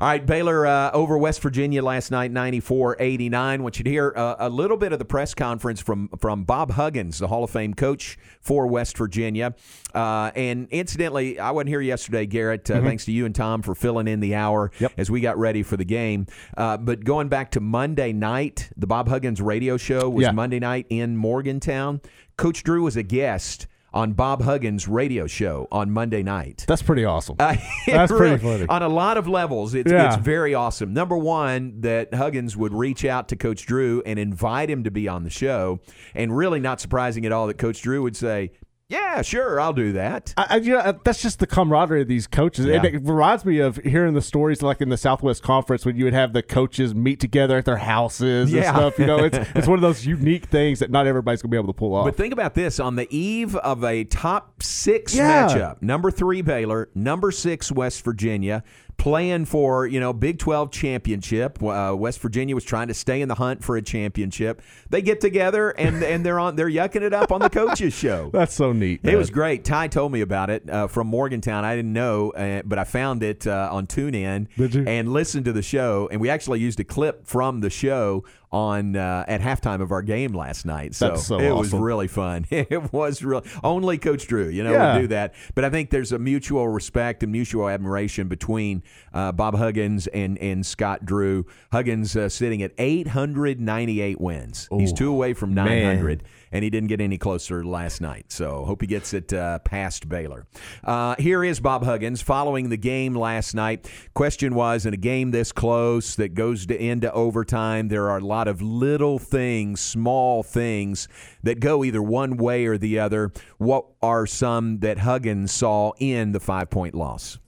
All 0.00 0.08
right, 0.08 0.24
Baylor 0.24 0.66
uh, 0.66 0.90
over 0.92 1.16
West 1.18 1.40
Virginia 1.42 1.82
last 1.82 2.10
night, 2.10 2.32
94-89. 2.32 3.60
Want 3.60 3.78
you 3.78 3.84
to 3.84 3.90
hear 3.90 4.12
uh, 4.16 4.36
a 4.38 4.48
little 4.48 4.76
bit 4.76 4.92
of 4.92 4.98
the 4.98 5.04
press 5.04 5.34
conference 5.34 5.80
from 5.80 6.08
from 6.18 6.44
Bob 6.44 6.72
Huggins, 6.72 7.18
the 7.18 7.28
Hall 7.28 7.44
of 7.44 7.50
Fame 7.50 7.74
coach 7.74 8.18
for 8.40 8.66
West 8.66 8.96
Virginia. 8.98 9.54
Uh, 9.94 10.30
and 10.34 10.68
incidentally, 10.70 11.38
I 11.38 11.50
wasn't 11.50 11.68
here 11.70 11.80
yesterday, 11.80 12.26
Garrett. 12.26 12.70
Uh, 12.70 12.74
Mhm. 12.80 12.84
Thanks 12.84 13.04
to 13.06 13.12
you 13.12 13.26
and 13.26 13.34
Tom 13.34 13.62
for 13.62 13.74
filling 13.74 14.08
in 14.08 14.20
the 14.20 14.34
hour 14.34 14.70
as 14.96 15.10
we 15.10 15.20
got 15.20 15.38
ready 15.38 15.62
for 15.62 15.76
the 15.76 15.84
game. 15.84 16.26
Uh, 16.56 16.76
but 16.76 17.04
going 17.04 17.28
back 17.28 17.50
to 17.52 17.60
Monday 17.60 18.12
night, 18.12 18.70
the 18.76 18.86
Bob 18.86 19.08
Huggins 19.08 19.40
radio 19.40 19.76
show 19.76 20.08
was 20.08 20.24
Yeah. 20.24 20.32
Monday 20.32 20.58
night 20.60 20.86
in 20.88 21.16
Morgantown. 21.16 22.00
Coach 22.36 22.62
Drew 22.62 22.82
was 22.82 22.96
a 22.96 23.02
guest 23.02 23.66
on 23.94 24.14
Bob 24.14 24.40
Huggins' 24.42 24.88
radio 24.88 25.26
show 25.26 25.68
on 25.70 25.90
Monday 25.90 26.22
night. 26.22 26.64
That's 26.66 26.80
pretty 26.80 27.04
awesome. 27.04 27.36
Uh, 27.38 27.56
That's 27.86 28.10
pretty 28.10 28.38
funny. 28.38 28.64
On 28.66 28.82
a 28.82 28.88
lot 28.88 29.18
of 29.18 29.28
levels, 29.28 29.74
it's, 29.74 29.92
Yeah. 29.92 30.14
it's 30.14 30.16
very 30.16 30.54
awesome. 30.54 30.94
Number 30.94 31.14
one, 31.18 31.74
that 31.82 32.14
Huggins 32.14 32.56
would 32.56 32.72
reach 32.72 33.04
out 33.04 33.28
to 33.28 33.36
Coach 33.36 33.66
Drew 33.66 34.02
and 34.06 34.18
invite 34.18 34.70
him 34.70 34.84
to 34.84 34.90
be 34.90 35.08
on 35.08 35.24
the 35.24 35.30
show. 35.30 35.80
And 36.14 36.34
really 36.34 36.58
not 36.58 36.80
surprising 36.80 37.26
at 37.26 37.32
all 37.32 37.46
that 37.48 37.58
Coach 37.58 37.82
Drew 37.82 38.02
would 38.02 38.16
say, 38.16 38.52
Yeah, 38.92 39.22
sure, 39.22 39.58
I'll 39.60 39.72
do 39.72 39.92
that. 39.92 40.34
I, 40.36 40.46
I, 40.50 40.56
you 40.56 40.72
know, 40.72 40.78
uh, 40.78 40.92
that's 41.02 41.22
just 41.22 41.38
the 41.38 41.46
camaraderie 41.46 42.02
of 42.02 42.08
these 42.08 42.26
coaches. 42.26 42.66
Yeah. 42.66 42.84
It, 42.84 42.94
it 42.96 43.02
reminds 43.04 43.44
me 43.44 43.58
of 43.58 43.76
hearing 43.78 44.12
the 44.14 44.20
stories 44.20 44.60
like 44.62 44.80
in 44.82 44.90
the 44.90 44.96
Southwest 44.96 45.42
Conference 45.42 45.86
when 45.86 45.96
you 45.96 46.04
would 46.04 46.12
have 46.12 46.32
the 46.34 46.42
coaches 46.42 46.94
meet 46.94 47.18
together 47.18 47.56
at 47.56 47.64
their 47.64 47.78
houses 47.78 48.52
Yeah. 48.52 48.68
and 48.68 48.76
stuff. 48.76 48.98
You 48.98 49.06
know, 49.06 49.24
it's 49.24 49.38
it's 49.54 49.66
one 49.66 49.78
of 49.78 49.82
those 49.82 50.04
unique 50.04 50.46
things 50.46 50.80
that 50.80 50.90
not 50.90 51.06
everybody's 51.06 51.40
gonna 51.40 51.50
be 51.50 51.56
able 51.56 51.72
to 51.72 51.78
pull 51.78 51.94
off. 51.94 52.04
But 52.04 52.16
think 52.16 52.32
about 52.32 52.54
this 52.54 52.78
on 52.78 52.96
the 52.96 53.08
eve 53.16 53.56
of 53.56 53.82
a 53.82 54.04
top 54.04 54.62
six 54.62 55.14
Yeah. 55.14 55.46
matchup 55.48 55.80
number 55.82 56.10
three 56.10 56.42
Baylor, 56.42 56.90
number 56.94 57.30
six 57.30 57.72
West 57.72 58.04
Virginia, 58.04 58.62
playing 59.02 59.44
for, 59.44 59.84
you 59.84 59.98
know, 59.98 60.12
Big 60.12 60.38
12 60.38 60.70
championship. 60.70 61.60
Uh, 61.60 61.92
West 61.92 62.20
Virginia 62.20 62.54
was 62.54 62.62
trying 62.62 62.86
to 62.86 62.94
stay 62.94 63.20
in 63.20 63.28
the 63.28 63.34
hunt 63.34 63.64
for 63.64 63.76
a 63.76 63.82
championship. 63.82 64.62
They 64.90 65.02
get 65.02 65.20
together 65.20 65.70
and 65.70 66.04
and 66.04 66.24
they're 66.24 66.38
on 66.38 66.54
they're 66.54 66.70
yucking 66.70 67.02
it 67.02 67.12
up 67.12 67.32
on 67.32 67.40
the 67.40 67.50
coaches 67.50 67.92
show. 67.92 68.30
That's 68.32 68.54
so 68.54 68.72
neat. 68.72 69.00
It 69.02 69.16
was 69.16 69.28
great. 69.28 69.64
Ty 69.64 69.88
told 69.88 70.12
me 70.12 70.20
about 70.20 70.50
it 70.50 70.70
uh, 70.70 70.86
from 70.86 71.08
Morgantown. 71.08 71.64
I 71.64 71.74
didn't 71.74 71.92
know, 71.92 72.30
uh, 72.30 72.62
but 72.64 72.78
I 72.78 72.84
found 72.84 73.24
it 73.24 73.44
uh, 73.44 73.70
on 73.72 73.88
TuneIn 73.88 74.86
and 74.86 75.12
listened 75.12 75.46
to 75.46 75.52
the 75.52 75.62
show. 75.62 76.08
And 76.12 76.20
we 76.20 76.30
actually 76.30 76.60
used 76.60 76.78
a 76.78 76.84
clip 76.84 77.26
from 77.26 77.60
the 77.60 77.70
show 77.70 78.22
on 78.52 78.94
uh, 78.96 79.24
at 79.26 79.40
halftime 79.40 79.80
of 79.80 79.90
our 79.92 80.02
game 80.02 80.32
last 80.34 80.66
night. 80.66 80.94
So, 80.94 81.16
so 81.16 81.38
it 81.40 81.50
was 81.54 81.72
really 81.72 82.08
fun. 82.08 82.46
It 82.52 82.92
was 82.92 83.22
real. 83.24 83.42
Only 83.64 83.98
Coach 83.98 84.26
Drew, 84.26 84.48
you 84.48 84.62
know, 84.62 84.72
Yeah. 84.72 84.94
would 84.94 85.00
do 85.02 85.06
that. 85.08 85.34
But 85.54 85.64
I 85.64 85.70
think 85.70 85.90
there's 85.90 86.12
a 86.12 86.18
mutual 86.18 86.68
respect 86.68 87.22
and 87.22 87.32
mutual 87.32 87.68
admiration 87.68 88.28
between 88.28 88.82
uh, 89.12 89.32
Bob 89.32 89.56
Huggins 89.56 90.06
and 90.08 90.38
and 90.38 90.64
Scott 90.64 91.04
Drew. 91.04 91.46
Huggins 91.72 92.14
uh, 92.16 92.28
sitting 92.28 92.62
at 92.62 92.72
898 92.78 94.20
wins. 94.20 94.68
He's 94.70 94.92
two 94.92 95.10
away 95.10 95.34
from 95.34 95.54
man. 95.54 95.64
900 95.64 96.22
and 96.54 96.62
he 96.62 96.68
didn't 96.68 96.88
get 96.88 97.00
any 97.00 97.16
closer 97.16 97.64
last 97.64 98.00
night. 98.02 98.26
So 98.30 98.64
hope 98.66 98.82
he 98.82 98.86
gets 98.86 99.14
it 99.14 99.32
uh, 99.32 99.58
past 99.60 100.06
Baylor. 100.08 100.46
Uh, 100.84 101.14
here 101.18 101.42
is 101.42 101.60
Bob 101.60 101.82
Huggins 101.82 102.20
following 102.20 102.68
the 102.68 102.76
game 102.76 103.14
last 103.14 103.54
night. 103.54 103.90
Question 104.12 104.54
was 104.54 104.84
in 104.84 104.92
a 104.92 104.98
game 104.98 105.30
this 105.30 105.50
close 105.50 106.14
that 106.16 106.34
goes 106.34 106.66
to 106.66 106.78
into 106.78 107.10
overtime, 107.12 107.88
there 107.88 108.10
are 108.10 108.18
a 108.18 108.24
lot 108.24 108.41
of 108.48 108.62
little 108.62 109.18
things, 109.18 109.80
small 109.80 110.42
things 110.42 111.08
that 111.42 111.60
go 111.60 111.84
either 111.84 112.02
one 112.02 112.36
way 112.36 112.66
or 112.66 112.78
the 112.78 112.98
other. 112.98 113.32
What 113.58 113.86
are 114.02 114.26
some 114.26 114.78
that 114.80 114.98
Huggins 114.98 115.52
saw 115.52 115.92
in 115.98 116.32
the 116.32 116.40
five 116.40 116.70
point 116.70 116.94
loss? 116.94 117.38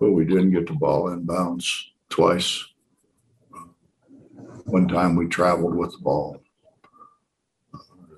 Well, 0.00 0.12
we 0.12 0.24
didn't 0.24 0.52
get 0.52 0.66
the 0.66 0.74
ball 0.74 1.08
in 1.12 1.24
bounds 1.24 1.92
twice. 2.08 2.64
One 4.64 4.86
time 4.86 5.16
we 5.16 5.26
traveled 5.26 5.74
with 5.74 5.92
the 5.92 5.98
ball. 5.98 6.40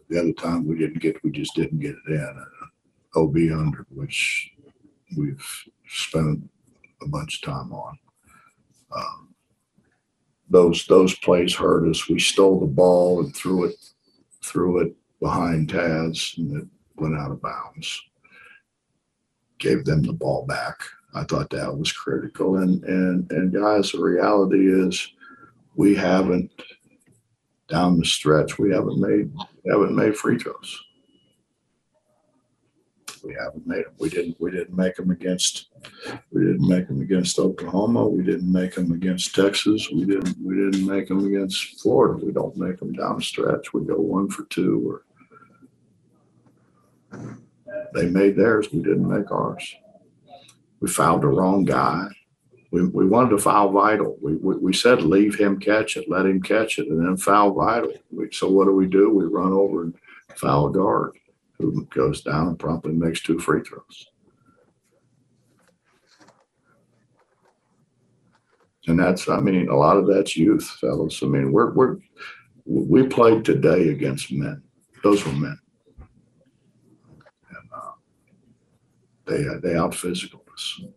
The 0.09 0.19
other 0.19 0.33
time 0.33 0.67
we 0.67 0.77
didn't 0.77 1.01
get, 1.01 1.23
we 1.23 1.31
just 1.31 1.55
didn't 1.55 1.79
get 1.79 1.95
it 2.07 2.13
in. 2.13 2.45
OB 3.15 3.37
under, 3.53 3.87
which 3.91 4.53
we've 5.17 5.65
spent 5.89 6.49
a 7.03 7.09
bunch 7.09 7.37
of 7.37 7.53
time 7.53 7.73
on. 7.73 7.99
Um, 8.95 9.30
Those, 10.51 10.85
those 10.87 11.15
plays 11.17 11.55
hurt 11.55 11.89
us. 11.89 12.09
We 12.09 12.19
stole 12.19 12.61
the 12.61 12.67
ball 12.67 13.21
and 13.21 13.35
threw 13.35 13.65
it, 13.65 13.77
threw 14.43 14.81
it 14.81 14.95
behind 15.21 15.69
Taz 15.69 16.37
and 16.39 16.63
it 16.63 16.69
went 16.97 17.17
out 17.17 17.31
of 17.31 17.41
bounds. 17.41 18.03
Gave 19.59 19.85
them 19.85 20.03
the 20.03 20.13
ball 20.13 20.47
back. 20.47 20.81
I 21.15 21.25
thought 21.25 21.51
that 21.51 21.77
was 21.77 21.93
critical. 21.93 22.59
And 22.59 22.83
and 22.85 23.31
and 23.31 23.53
guys, 23.53 23.93
the 23.93 24.01
reality 24.01 24.73
is 24.73 25.13
we 25.75 25.95
haven't 25.95 26.51
down 27.69 27.99
the 27.99 28.05
stretch, 28.05 28.59
we 28.59 28.73
haven't 28.73 29.01
made 29.01 29.33
we 29.65 29.71
haven't 29.71 29.95
made 29.95 30.17
free 30.17 30.39
throws. 30.39 30.83
We 33.25 33.35
haven't 33.35 33.67
made 33.67 33.85
them. 33.85 33.93
We 33.99 34.09
didn't 34.09 34.41
we 34.41 34.51
didn't 34.51 34.77
make 34.77 34.97
them 34.97 35.11
against 35.11 35.69
we 36.33 36.41
didn't 36.43 36.67
make 36.67 36.89
them 36.89 37.01
against 37.01 37.39
Oklahoma. 37.39 38.07
We 38.07 38.23
didn't 38.23 38.51
make 38.51 38.75
them 38.75 38.93
against 38.93 39.35
Texas. 39.35 39.91
We 39.91 40.05
didn't 40.05 40.37
we 40.43 40.55
didn't 40.55 40.87
make 40.87 41.09
them 41.09 41.27
against 41.27 41.81
Florida. 41.81 42.25
We 42.25 42.33
don't 42.33 42.57
make 42.57 42.79
them 42.79 42.93
down 42.93 43.21
stretch. 43.21 43.73
We 43.73 43.85
go 43.85 43.97
one 43.97 44.29
for 44.31 44.45
two 44.45 44.83
or 44.89 45.05
they 47.95 48.07
made 48.07 48.37
theirs. 48.37 48.73
We 48.73 48.83
didn't 48.83 49.09
make 49.09 49.31
ours 49.31 49.75
we 50.81 50.89
fouled 50.89 51.23
the 51.23 51.29
wrong 51.29 51.65
guy. 51.65 52.09
We, 52.71 52.87
we 52.87 53.07
wanted 53.07 53.31
to 53.31 53.39
foul 53.39 53.73
Vital. 53.73 54.17
We, 54.23 54.37
we, 54.37 54.57
we 54.57 54.73
said 54.73 55.03
leave 55.03 55.39
him 55.39 55.59
catch 55.59 55.97
it, 55.97 56.09
let 56.09 56.27
him 56.27 56.41
catch 56.41 56.79
it, 56.79 56.89
and 56.89 57.05
then 57.05 57.17
foul 57.17 57.53
Vital. 57.53 57.93
We, 58.11 58.31
so 58.33 58.49
what 58.49 58.65
do 58.65 58.73
we 58.73 58.87
do? 58.87 59.11
We 59.11 59.25
run 59.25 59.53
over 59.53 59.83
and 59.85 59.95
foul 60.37 60.71
guard 60.71 61.17
who 61.61 61.87
goes 61.87 62.23
down 62.23 62.49
and 62.49 62.59
promptly 62.59 62.93
makes 62.93 63.21
two 63.21 63.39
free 63.39 63.63
throws. 63.63 64.07
And 68.87 68.99
that's, 68.99 69.29
I 69.29 69.41
mean, 69.41 69.69
a 69.69 69.77
lot 69.77 69.97
of 69.97 70.07
that's 70.07 70.37
youth, 70.37 70.67
fellas. 70.81 71.23
I 71.23 71.27
mean, 71.27 71.53
we're, 71.53 71.73
we're, 71.73 71.97
we 72.65 73.07
played 73.07 73.45
today 73.45 73.89
against 73.89 74.33
men. 74.33 74.63
Those 75.03 75.25
were 75.25 75.33
men. 75.33 75.59
And, 77.51 77.71
uh, 77.75 77.93
they, 79.27 79.45
they 79.63 79.77
out 79.77 79.95
physical 79.95 80.41
us. 80.53 80.81
us. 80.81 80.91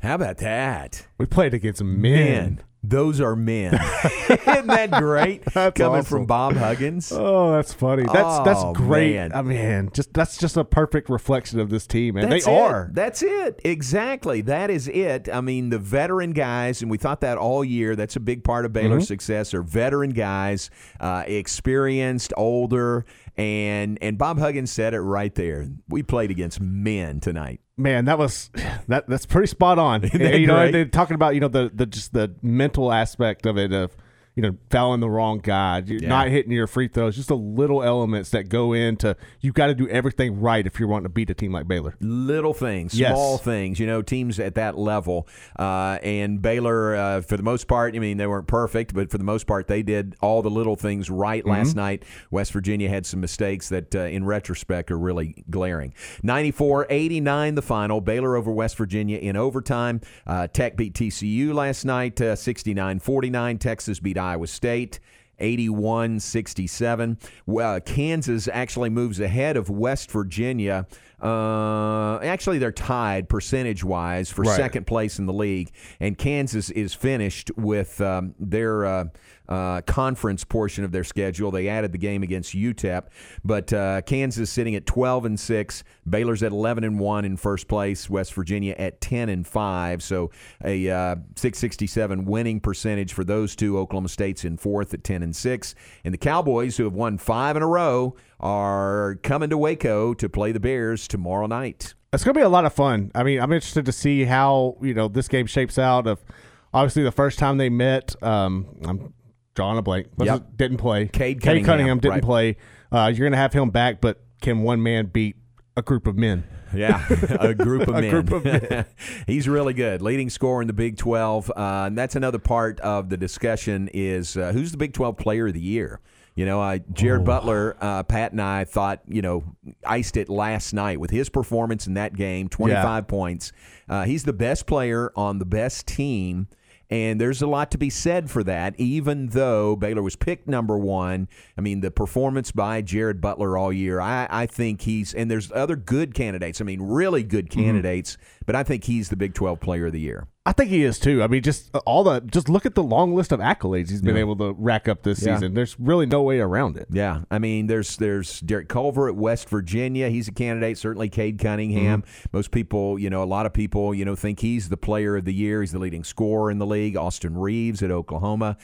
How 0.00 0.14
about 0.14 0.38
that? 0.38 1.06
We 1.18 1.26
played 1.26 1.54
against 1.54 1.82
men. 1.82 2.00
Man, 2.00 2.64
those 2.88 3.20
are 3.20 3.34
men. 3.36 3.74
Isn't 4.28 4.66
that 4.66 4.90
great? 4.92 5.44
That's 5.46 5.76
Coming 5.78 6.00
awesome. 6.00 6.04
from 6.18 6.26
Bob 6.26 6.54
Huggins. 6.56 7.10
Oh, 7.12 7.52
that's 7.52 7.72
funny. 7.72 8.04
That's 8.04 8.38
that's 8.44 8.60
Oh, 8.62 8.72
great. 8.72 9.14
man. 9.14 9.32
I 9.34 9.42
mean, 9.42 9.90
just 9.92 10.12
that's 10.12 10.36
just 10.38 10.56
a 10.56 10.64
perfect 10.64 11.08
reflection 11.08 11.60
of 11.60 11.70
this 11.70 11.86
team, 11.86 12.16
and 12.16 12.30
That's 12.30 12.44
they 12.44 12.52
it. 12.52 12.60
are. 12.60 12.90
That's 12.92 13.22
it. 13.22 13.60
Exactly. 13.64 14.40
That 14.42 14.70
is 14.70 14.88
it. 14.88 15.28
I 15.32 15.40
mean, 15.40 15.70
the 15.70 15.78
veteran 15.78 16.32
guys, 16.32 16.82
and 16.82 16.90
we 16.90 16.98
thought 16.98 17.20
that 17.22 17.38
all 17.38 17.64
year. 17.64 17.96
That's 17.96 18.16
a 18.16 18.20
big 18.20 18.44
part 18.44 18.64
of 18.64 18.72
Baylor's 18.72 19.04
Mhm. 19.04 19.08
success. 19.08 19.54
Are 19.54 19.62
veteran 19.62 20.10
guys, 20.10 20.70
uh, 21.00 21.24
experienced, 21.26 22.32
older, 22.36 23.04
and 23.36 23.98
and 24.02 24.18
Bob 24.18 24.38
Huggins 24.38 24.70
said 24.70 24.94
it 24.94 25.00
right 25.00 25.34
there. 25.34 25.66
We 25.88 26.02
played 26.02 26.30
against 26.30 26.60
men 26.60 27.20
tonight. 27.20 27.60
Man, 27.78 28.06
that 28.06 28.18
was 28.18 28.50
that. 28.88 29.06
That's 29.06 29.26
pretty 29.26 29.48
spot 29.48 29.78
on. 29.78 30.02
You 30.12 30.46
know, 30.46 30.70
they're 30.70 30.84
talking 30.86 31.14
about 31.14 31.34
you 31.34 31.40
know 31.40 31.48
the 31.48 31.70
the 31.72 31.86
just 31.86 32.12
the 32.12 32.34
mental 32.42 32.92
aspect 32.92 33.46
of 33.46 33.58
it 33.58 33.72
of 33.72 33.96
you 34.36 34.42
know 34.42 34.56
fouling 34.70 35.00
the 35.00 35.08
wrong 35.10 35.38
guy, 35.42 35.82
Yeah. 35.84 36.08
not 36.08 36.28
hitting 36.28 36.52
your 36.52 36.66
free 36.66 36.86
throws, 36.88 37.16
just 37.16 37.28
the 37.28 37.36
little 37.36 37.82
elements 37.82 38.30
that 38.30 38.48
go 38.48 38.72
into. 38.74 39.16
You've 39.40 39.54
got 39.54 39.66
to 39.68 39.74
do 39.74 39.88
everything 39.88 40.40
right 40.40 40.64
if 40.66 40.78
you're 40.78 40.88
wanting 40.88 41.04
to 41.06 41.08
beat 41.08 41.30
a 41.30 41.34
team 41.34 41.52
like 41.52 41.66
Baylor. 41.66 41.94
little 42.00 42.52
things, 42.54 42.94
Yes. 42.94 43.12
small 43.12 43.38
things, 43.38 43.80
you 43.80 43.86
know, 43.86 44.02
teams 44.02 44.38
at 44.38 44.54
that 44.56 44.76
level. 44.78 45.26
Uh, 45.58 45.98
and 46.02 46.40
Baylor, 46.42 46.94
uh, 46.94 47.20
for 47.22 47.36
the 47.36 47.42
most 47.42 47.66
part, 47.66 47.96
I 47.96 47.98
mean, 47.98 48.18
they 48.18 48.26
weren't 48.26 48.46
perfect, 48.46 48.94
but 48.94 49.10
for 49.10 49.18
the 49.18 49.24
most 49.24 49.46
part, 49.46 49.66
they 49.68 49.82
did 49.82 50.14
all 50.20 50.42
the 50.42 50.50
little 50.50 50.76
things 50.76 51.08
right 51.10 51.44
last 51.46 51.72
Mhm. 51.72 51.76
night. 51.76 52.02
West 52.30 52.52
Virginia 52.52 52.88
had 52.88 53.06
some 53.06 53.20
mistakes 53.20 53.68
that, 53.70 53.94
uh, 53.94 54.00
in 54.00 54.24
retrospect, 54.24 54.90
are 54.90 54.98
really 54.98 55.44
glaring. 55.50 55.94
94 56.22 56.86
89, 56.90 57.54
the 57.54 57.62
final. 57.62 58.00
Baylor 58.02 58.36
over 58.36 58.50
West 58.52 58.76
Virginia 58.76 59.18
in 59.18 59.36
overtime. 59.36 60.00
Uh, 60.26 60.46
Tech 60.46 60.76
beat 60.76 60.92
TCU 60.94 61.54
last 61.54 61.84
night, 61.84 62.20
69 62.34 62.98
49. 62.98 63.56
Texas 63.58 63.98
beat 64.00 64.18
Iowa 64.26 64.46
State. 64.46 65.00
81 65.38 66.20
67. 66.20 67.18
Well, 67.44 67.80
Kansas 67.80 68.48
actually 68.48 68.88
moves 68.90 69.20
ahead 69.20 69.56
of 69.56 69.68
West 69.68 70.10
Virginia. 70.10 70.86
Uh, 71.20 72.18
actually, 72.22 72.58
they're 72.58 72.72
tied 72.72 73.28
percentage 73.28 73.82
wise 73.82 74.30
for 74.30 74.42
Right. 74.42 74.56
second 74.56 74.86
place 74.86 75.18
in 75.18 75.26
the 75.26 75.32
league, 75.32 75.70
and 75.98 76.16
Kansas 76.18 76.68
is 76.70 76.92
finished 76.92 77.50
with 77.56 78.00
um, 78.02 78.34
their 78.38 78.84
uh, 78.84 79.04
uh, 79.48 79.80
conference 79.82 80.44
portion 80.44 80.84
of 80.84 80.92
their 80.92 81.04
schedule. 81.04 81.50
They 81.50 81.68
added 81.68 81.92
the 81.92 81.98
game 81.98 82.22
against 82.22 82.54
UTEP, 82.54 83.04
but 83.44 83.72
uh, 83.72 84.02
Kansas 84.02 84.50
sitting 84.50 84.74
at 84.74 84.84
12 84.84 85.24
and 85.24 85.40
six. 85.40 85.84
Baylor's 86.08 86.42
at 86.42 86.52
11 86.52 86.84
and 86.84 87.00
one 87.00 87.24
in 87.24 87.36
first 87.36 87.66
place. 87.68 88.10
West 88.10 88.34
Virginia 88.34 88.74
at 88.78 89.00
10 89.00 89.28
and 89.28 89.46
five. 89.46 90.02
So 90.02 90.30
a 90.64 90.90
uh, 90.90 91.16
667 91.36 92.24
winning 92.24 92.60
percentage 92.60 93.12
for 93.12 93.24
those 93.24 93.56
two. 93.56 93.78
Oklahoma 93.78 94.08
State's 94.08 94.44
in 94.44 94.56
fourth 94.56 94.92
at 94.94 95.02
10 95.02 95.22
and 95.22 95.34
six, 95.34 95.74
and 96.04 96.12
the 96.12 96.18
Cowboys, 96.18 96.76
who 96.76 96.84
have 96.84 96.94
won 96.94 97.16
five 97.16 97.56
in 97.56 97.62
a 97.62 97.66
row, 97.66 98.16
are 98.40 99.18
coming 99.22 99.50
to 99.50 99.58
Waco 99.58 100.14
to 100.14 100.28
play 100.28 100.52
the 100.52 100.60
Bears 100.60 101.08
tomorrow 101.08 101.46
night. 101.46 101.94
It's 102.12 102.24
going 102.24 102.34
to 102.34 102.38
be 102.40 102.44
a 102.44 102.48
lot 102.48 102.64
of 102.64 102.72
fun. 102.72 103.10
I 103.14 103.22
mean, 103.22 103.40
I'm 103.40 103.52
interested 103.52 103.84
to 103.86 103.92
see 103.92 104.24
how 104.24 104.76
you 104.80 104.94
know 104.94 105.08
this 105.08 105.28
game 105.28 105.46
shapes 105.46 105.78
out. 105.78 106.06
Of 106.06 106.24
obviously 106.72 107.02
the 107.02 107.12
first 107.12 107.38
time 107.38 107.58
they 107.58 107.68
met, 107.68 108.14
um, 108.22 108.66
I'm 108.84 109.12
drawing 109.54 109.78
a 109.78 109.82
blank. 109.82 110.08
Yep. 110.18 110.36
it- 110.36 110.56
didn't 110.56 110.78
play. 110.78 111.08
Cade 111.08 111.40
Cade 111.40 111.64
Cunningham, 111.64 111.98
didn't 111.98 112.14
right. 112.14 112.22
play. 112.22 112.56
Uh, 112.92 113.08
you're 113.12 113.24
going 113.24 113.32
to 113.32 113.38
have 113.38 113.52
him 113.52 113.70
back, 113.70 114.00
but 114.00 114.22
can 114.40 114.62
one 114.62 114.82
man 114.82 115.06
beat 115.06 115.36
a 115.76 115.82
group 115.82 116.06
of 116.06 116.16
men? 116.16 116.44
Yeah, 116.74 117.04
a 117.40 117.54
group 117.54 117.82
of 117.88 117.94
A 117.96 118.00
men. 118.00 118.10
group 118.10 118.30
of 118.32 118.44
men. 118.44 118.86
He's 119.26 119.48
really 119.48 119.72
good, 119.74 120.02
leading 120.02 120.30
scorer 120.30 120.60
in 120.62 120.66
the 120.66 120.72
Big 120.72 120.96
12, 120.96 121.50
uh, 121.50 121.52
and 121.56 121.96
that's 121.98 122.16
another 122.16 122.38
part 122.38 122.80
of 122.80 123.08
the 123.08 123.16
discussion 123.16 123.88
is 123.94 124.36
uh, 124.36 124.52
who's 124.52 124.72
the 124.72 124.76
Big 124.78 124.92
12 124.92 125.16
Player 125.16 125.46
of 125.48 125.54
the 125.54 125.60
Year. 125.60 126.00
You 126.36 126.44
know, 126.44 126.60
I, 126.60 126.78
Jared 126.92 127.24
Butler, 127.24 127.76
uh, 127.80 128.02
Pat 128.02 128.32
and 128.32 128.42
I 128.42 128.64
thought, 128.64 129.00
you 129.08 129.22
know, 129.22 129.42
iced 129.86 130.18
it 130.18 130.28
last 130.28 130.74
night 130.74 131.00
with 131.00 131.10
his 131.10 131.30
performance 131.30 131.86
in 131.86 131.94
that 131.94 132.14
game, 132.14 132.48
25 132.48 133.08
points. 133.08 133.52
Uh, 133.88 134.04
he's 134.04 134.24
the 134.24 134.34
best 134.34 134.66
player 134.66 135.10
on 135.16 135.38
the 135.38 135.46
best 135.46 135.86
team. 135.86 136.48
And 136.88 137.20
there's 137.20 137.42
a 137.42 137.48
lot 137.48 137.72
to 137.72 137.78
be 137.78 137.90
said 137.90 138.30
for 138.30 138.44
that, 138.44 138.78
even 138.78 139.28
though 139.28 139.74
Baylor 139.74 140.02
was 140.02 140.14
picked 140.14 140.46
number 140.46 140.78
one. 140.78 141.26
I 141.58 141.60
mean, 141.60 141.80
the 141.80 141.90
performance 141.90 142.52
by 142.52 142.80
Jared 142.82 143.20
Butler 143.20 143.58
all 143.58 143.72
year, 143.72 144.00
I, 144.00 144.28
I 144.30 144.46
think 144.46 144.82
he's, 144.82 145.12
and 145.12 145.28
there's 145.28 145.50
other 145.50 145.74
good 145.74 146.14
candidates. 146.14 146.60
I 146.60 146.64
mean, 146.64 146.80
really 146.82 147.24
good 147.24 147.50
candidates, 147.50 148.18
but 148.46 148.54
I 148.56 148.62
think 148.62 148.84
he's 148.84 149.08
the 149.10 149.16
Big 149.16 149.34
12 149.34 149.60
player 149.60 149.86
of 149.86 149.92
the 149.92 150.00
year. 150.00 150.26
I 150.48 150.52
think 150.52 150.70
he 150.70 150.84
is 150.84 151.00
too. 151.00 151.24
I 151.24 151.26
mean, 151.26 151.42
just 151.42 151.74
all 151.86 152.04
the 152.04 152.20
just 152.20 152.48
look 152.48 152.64
at 152.66 152.76
the 152.76 152.82
long 152.82 153.16
list 153.16 153.32
of 153.32 153.40
accolades 153.40 153.90
he's 153.90 154.00
been 154.00 154.14
Yeah. 154.14 154.20
able 154.20 154.36
to 154.36 154.54
rack 154.56 154.86
up 154.86 155.02
this 155.02 155.20
Yeah. 155.26 155.34
season. 155.34 155.54
There's 155.54 155.74
really 155.80 156.06
no 156.06 156.22
way 156.22 156.38
around 156.38 156.76
it. 156.76 156.86
Yeah, 156.88 157.22
I 157.32 157.40
mean, 157.40 157.66
there's 157.66 157.96
there's 157.96 158.38
Derek 158.42 158.68
Culver 158.68 159.08
at 159.08 159.16
West 159.16 159.48
Virginia. 159.48 160.08
He's 160.08 160.28
a 160.28 160.32
candidate. 160.32 160.78
Certainly, 160.78 161.08
Cade 161.08 161.40
Cunningham. 161.40 162.04
Most 162.32 162.52
people, 162.52 162.96
you 162.96 163.10
know, 163.10 163.24
a 163.24 163.26
lot 163.26 163.44
of 163.46 163.52
people, 163.54 163.92
you 163.92 164.04
know, 164.04 164.14
think 164.14 164.38
he's 164.38 164.68
the 164.68 164.76
player 164.76 165.16
of 165.16 165.24
the 165.24 165.34
year. 165.34 165.62
He's 165.62 165.72
the 165.72 165.80
leading 165.80 166.04
scorer 166.04 166.48
in 166.52 166.58
the 166.58 166.66
league. 166.66 166.96
Austin 166.96 167.36
Reaves 167.36 167.82
at 167.82 167.90
Oklahoma. 167.90 168.56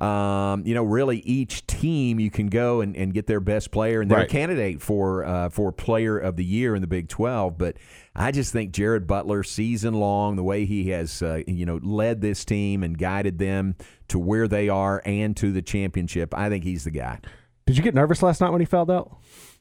Um, 0.00 0.64
you 0.66 0.74
know, 0.74 0.82
really, 0.82 1.18
each 1.18 1.66
team 1.68 2.18
you 2.18 2.32
can 2.32 2.48
go 2.48 2.80
and, 2.80 2.96
and 2.96 3.14
get 3.14 3.28
their 3.28 3.40
best 3.40 3.70
player, 3.70 4.00
and 4.00 4.10
they're 4.10 4.18
Right. 4.18 4.26
a 4.28 4.32
candidate 4.32 4.82
for 4.82 5.24
uh, 5.24 5.50
for 5.50 5.70
player 5.70 6.18
of 6.18 6.34
the 6.34 6.44
year 6.44 6.74
in 6.74 6.80
the 6.80 6.88
Big 6.88 7.08
Twelve. 7.08 7.56
But 7.58 7.76
I 8.18 8.32
just 8.32 8.52
think 8.52 8.72
Jared 8.72 9.06
Butler, 9.06 9.44
season 9.44 9.94
long, 9.94 10.34
the 10.34 10.42
way 10.42 10.64
he 10.64 10.90
has, 10.90 11.22
uh, 11.22 11.42
you 11.46 11.64
know, 11.64 11.78
led 11.82 12.20
this 12.20 12.44
team 12.44 12.82
and 12.82 12.98
guided 12.98 13.38
them 13.38 13.76
to 14.08 14.18
where 14.18 14.48
they 14.48 14.68
are 14.68 15.00
and 15.04 15.36
to 15.36 15.52
the 15.52 15.62
championship. 15.62 16.34
I 16.36 16.48
think 16.48 16.64
he's 16.64 16.84
the 16.84 16.90
guy. 16.90 17.20
Did 17.66 17.76
you 17.76 17.82
get 17.82 17.94
nervous 17.94 18.22
last 18.22 18.40
night 18.40 18.50
when 18.50 18.60
he 18.60 18.64
fouled 18.64 18.90
out? 18.90 19.18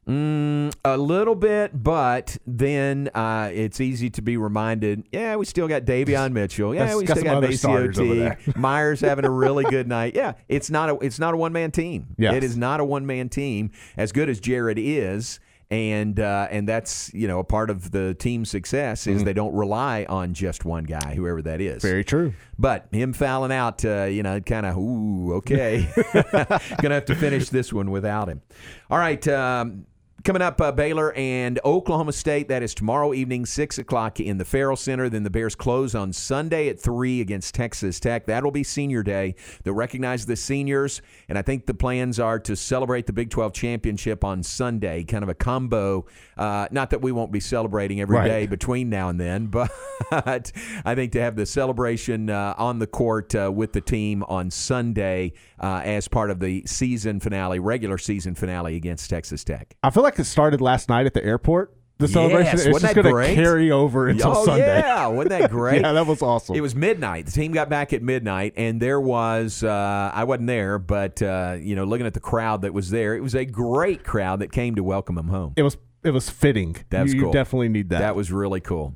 Mm, 0.07 0.73
a 0.85 0.97
little 0.97 1.35
bit, 1.35 1.83
but 1.83 2.37
then 2.47 3.09
uh, 3.13 3.51
it's 3.53 3.81
easy 3.81 4.09
to 4.11 4.21
be 4.21 4.37
reminded. 4.37 5.05
Yeah, 5.11 5.35
we 5.35 5.45
still 5.45 5.67
got 5.67 5.83
Davion 5.83 6.31
Mitchell. 6.31 6.73
Yeah, 6.73 6.95
we 6.95 7.05
still 7.05 7.23
got 7.23 7.43
Macy. 7.43 8.31
Mayer's 8.55 9.01
having 9.01 9.25
a 9.25 9.29
really 9.29 9.65
good 9.65 9.87
night. 9.87 10.15
Yeah, 10.15 10.33
it's 10.47 10.69
not 10.69 10.89
a 10.89 10.95
it's 10.99 11.19
not 11.19 11.33
a 11.33 11.37
one 11.37 11.51
man 11.51 11.71
team. 11.71 12.15
Yes. 12.17 12.35
It 12.35 12.43
is 12.45 12.55
not 12.55 12.79
a 12.79 12.85
one 12.85 13.05
man 13.05 13.27
team. 13.27 13.71
As 13.97 14.13
good 14.13 14.29
as 14.29 14.39
Jared 14.39 14.79
is, 14.79 15.41
and 15.69 16.19
uh, 16.19 16.47
and 16.49 16.67
that's 16.67 17.13
you 17.13 17.27
know 17.27 17.39
a 17.39 17.43
part 17.43 17.69
of 17.69 17.91
the 17.91 18.13
team's 18.13 18.49
success 18.49 19.05
is 19.07 19.21
Mhm. 19.21 19.25
they 19.25 19.33
don't 19.33 19.53
rely 19.53 20.05
on 20.07 20.33
just 20.33 20.63
one 20.65 20.85
guy, 20.85 21.13
whoever 21.15 21.41
that 21.41 21.59
is. 21.61 21.81
Very 21.81 22.03
true. 22.05 22.33
But 22.57 22.87
him 22.91 23.11
fouling 23.13 23.51
out, 23.51 23.83
uh, 23.83 24.03
you 24.05 24.23
know, 24.23 24.39
kind 24.39 24.65
of, 24.65 24.77
ooh, 24.77 25.33
okay. 25.35 25.87
Gonna 26.81 26.95
have 26.95 27.05
to 27.05 27.15
finish 27.15 27.49
this 27.49 27.73
one 27.73 27.91
without 27.91 28.29
him. 28.29 28.41
All 28.89 28.97
right. 28.97 29.25
Um, 29.27 29.85
Coming 30.27 30.41
up, 30.41 30.59
uh, 30.59 30.73
Baylor 30.73 31.13
and 31.13 31.57
Oklahoma 31.63 32.11
State. 32.11 32.49
That 32.49 32.61
is 32.61 32.75
tomorrow 32.75 33.13
evening, 33.13 33.45
6 33.45 33.77
o'clock 33.77 34.19
in 34.19 34.37
the 34.37 34.43
Ferrell 34.43 34.75
Center. 34.75 35.07
Then 35.07 35.23
the 35.23 35.29
Bears 35.29 35.55
close 35.55 35.95
on 35.95 36.11
Sunday 36.11 36.67
at 36.67 36.77
3 36.77 37.21
against 37.21 37.55
Texas 37.55 37.97
Tech. 37.97 38.25
That'll 38.25 38.51
be 38.51 38.61
senior 38.61 39.03
day. 39.03 39.35
They'll 39.63 39.73
recognize 39.73 40.25
the 40.25 40.35
seniors, 40.35 41.01
and 41.29 41.37
I 41.37 41.43
think 41.43 41.65
the 41.65 41.73
plans 41.73 42.19
are 42.19 42.39
to 42.39 42.57
celebrate 42.57 43.05
the 43.05 43.13
Big 43.13 43.29
12 43.29 43.53
championship 43.53 44.25
on 44.25 44.43
Sunday, 44.43 45.05
kind 45.05 45.23
of 45.23 45.29
a 45.29 45.33
combo. 45.33 46.05
Uh, 46.35 46.67
not 46.71 46.89
that 46.89 47.01
we 47.01 47.13
won't 47.13 47.31
be 47.31 47.39
celebrating 47.39 48.01
every 48.01 48.21
day 48.25 48.41
Right. 48.41 48.49
between 48.49 48.89
now 48.89 49.07
and 49.07 49.17
then, 49.17 49.47
but 50.11 50.51
I 50.83 50.93
think 50.93 51.13
to 51.13 51.21
have 51.21 51.37
the 51.37 51.45
celebration 51.45 52.29
uh, 52.29 52.53
on 52.57 52.79
the 52.79 52.87
court 52.87 53.33
uh, 53.33 53.49
with 53.49 53.71
the 53.71 53.79
team 53.79 54.23
on 54.23 54.51
Sunday 54.51 55.31
uh, 55.57 55.83
as 55.85 56.09
part 56.09 56.31
of 56.31 56.41
the 56.41 56.63
season 56.65 57.21
finale, 57.21 57.59
regular 57.59 57.97
season 57.97 58.35
finale 58.35 58.75
against 58.75 59.09
Texas 59.09 59.45
Tech. 59.45 59.73
I 59.81 59.89
feel 59.89 60.03
like 60.03 60.16
it 60.19 60.25
started 60.25 60.61
last 60.61 60.89
night 60.89 61.05
at 61.05 61.13
the 61.13 61.23
airport. 61.23 61.73
The 61.99 62.07
celebration 62.07 62.57
Yes, 62.57 62.65
it's 62.67 62.79
just 62.79 62.95
going 62.95 63.07
to 63.07 63.33
carry 63.33 63.71
over 63.71 64.07
until 64.07 64.37
oh, 64.37 64.45
Sunday. 64.45 64.79
Yeah, 64.79 65.07
wasn't 65.07 65.29
that 65.29 65.49
great? 65.49 65.81
yeah, 65.81 65.93
that 65.93 66.05
was 66.05 66.21
awesome. 66.21 66.55
It 66.55 66.61
was 66.61 66.75
midnight. 66.75 67.25
The 67.25 67.31
team 67.31 67.51
got 67.51 67.69
back 67.69 67.91
at 67.91 68.03
midnight, 68.03 68.53
and 68.55 68.79
there 68.79 69.01
was 69.01 69.63
uh, 69.63 70.11
I 70.13 70.23
wasn't 70.25 70.47
there, 70.47 70.77
but 70.77 71.19
uh, 71.23 71.57
you 71.59 71.75
know, 71.75 71.85
looking 71.85 72.05
at 72.05 72.13
the 72.13 72.19
crowd 72.19 72.61
that 72.61 72.73
was 72.73 72.91
there, 72.91 73.15
it 73.15 73.21
was 73.21 73.33
a 73.33 73.45
great 73.45 74.03
crowd 74.03 74.41
that 74.41 74.51
came 74.51 74.75
to 74.75 74.83
welcome 74.83 75.17
him 75.17 75.29
home. 75.29 75.53
It 75.55 75.63
was 75.63 75.75
it 76.03 76.11
was 76.11 76.29
fitting. 76.29 76.75
That's 76.89 77.11
you, 77.11 77.17
you 77.17 77.23
cool. 77.25 77.33
definitely 77.33 77.69
need 77.69 77.89
that. 77.89 77.99
That 77.99 78.15
was 78.15 78.31
really 78.31 78.61
cool. 78.61 78.95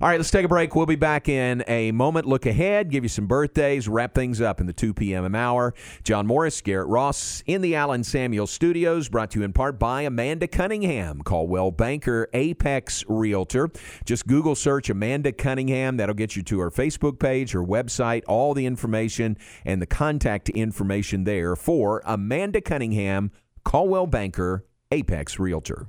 All 0.00 0.08
right, 0.08 0.18
let's 0.18 0.30
take 0.30 0.44
a 0.44 0.48
break. 0.48 0.74
We'll 0.74 0.86
be 0.86 0.96
back 0.96 1.28
in 1.28 1.64
a 1.66 1.92
moment. 1.92 2.26
Look 2.26 2.46
ahead, 2.46 2.90
give 2.90 3.04
you 3.04 3.08
some 3.08 3.26
birthdays, 3.26 3.88
wrap 3.88 4.14
things 4.14 4.40
up 4.40 4.60
in 4.60 4.66
the 4.66 4.72
2 4.72 4.94
p.m. 4.94 5.34
hour. 5.34 5.74
John 6.04 6.26
Morris, 6.26 6.60
Garrett 6.60 6.88
Ross 6.88 7.42
in 7.46 7.62
the 7.62 7.74
Allen 7.74 8.04
Samuel 8.04 8.46
studios, 8.46 9.08
brought 9.08 9.30
to 9.32 9.40
you 9.40 9.44
in 9.44 9.52
part 9.52 9.78
by 9.78 10.02
Amanda 10.02 10.46
Cunningham, 10.46 11.22
Coldwell 11.22 11.70
Banker, 11.70 12.28
Apex 12.32 13.04
Realtor. 13.08 13.70
Just 14.04 14.26
Google 14.26 14.54
search 14.54 14.90
Amanda 14.90 15.32
Cunningham. 15.32 15.96
That'll 15.96 16.14
get 16.14 16.36
you 16.36 16.42
to 16.44 16.60
her 16.60 16.70
Facebook 16.70 17.18
page, 17.18 17.52
her 17.52 17.64
website, 17.64 18.22
all 18.28 18.54
the 18.54 18.66
information 18.66 19.36
and 19.64 19.80
the 19.80 19.86
contact 19.86 20.48
information 20.50 21.24
there 21.24 21.56
for 21.56 22.02
Amanda 22.04 22.60
Cunningham, 22.60 23.30
Coldwell 23.64 24.06
Banker, 24.06 24.64
Apex 24.90 25.38
Realtor. 25.38 25.88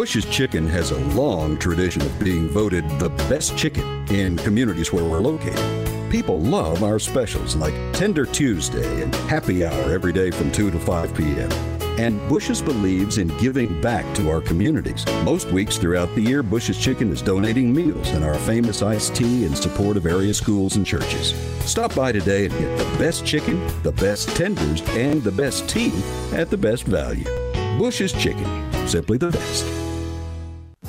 Bush's 0.00 0.24
Chicken 0.24 0.66
has 0.66 0.92
a 0.92 1.04
long 1.14 1.58
tradition 1.58 2.00
of 2.00 2.18
being 2.18 2.48
voted 2.48 2.88
the 2.98 3.10
best 3.28 3.54
chicken 3.54 3.84
in 4.08 4.34
communities 4.38 4.94
where 4.94 5.04
we're 5.04 5.20
located. 5.20 6.10
People 6.10 6.40
love 6.40 6.82
our 6.82 6.98
specials 6.98 7.54
like 7.54 7.74
Tender 7.92 8.24
Tuesday 8.24 9.02
and 9.02 9.14
Happy 9.14 9.62
Hour 9.62 9.92
every 9.92 10.14
day 10.14 10.30
from 10.30 10.50
2 10.52 10.70
to 10.70 10.78
5 10.78 11.14
p.m. 11.14 11.52
And 12.00 12.18
Bush's 12.30 12.62
believes 12.62 13.18
in 13.18 13.28
giving 13.36 13.78
back 13.82 14.06
to 14.14 14.30
our 14.30 14.40
communities. 14.40 15.04
Most 15.22 15.52
weeks 15.52 15.76
throughout 15.76 16.14
the 16.14 16.22
year, 16.22 16.42
Bush's 16.42 16.78
Chicken 16.78 17.12
is 17.12 17.20
donating 17.20 17.70
meals 17.70 18.08
and 18.12 18.24
our 18.24 18.36
famous 18.36 18.80
iced 18.80 19.14
tea 19.14 19.44
in 19.44 19.54
support 19.54 19.98
of 19.98 20.06
area 20.06 20.32
schools 20.32 20.76
and 20.76 20.86
churches. 20.86 21.34
Stop 21.70 21.94
by 21.94 22.10
today 22.10 22.46
and 22.46 22.58
get 22.58 22.78
the 22.78 22.98
best 22.98 23.26
chicken, 23.26 23.60
the 23.82 23.92
best 23.92 24.34
tenders, 24.34 24.80
and 24.96 25.22
the 25.22 25.30
best 25.30 25.68
tea 25.68 25.92
at 26.32 26.48
the 26.48 26.56
best 26.56 26.84
value. 26.84 27.26
Bush's 27.78 28.14
Chicken, 28.14 28.88
simply 28.88 29.18
the 29.18 29.30
best. 29.30 29.79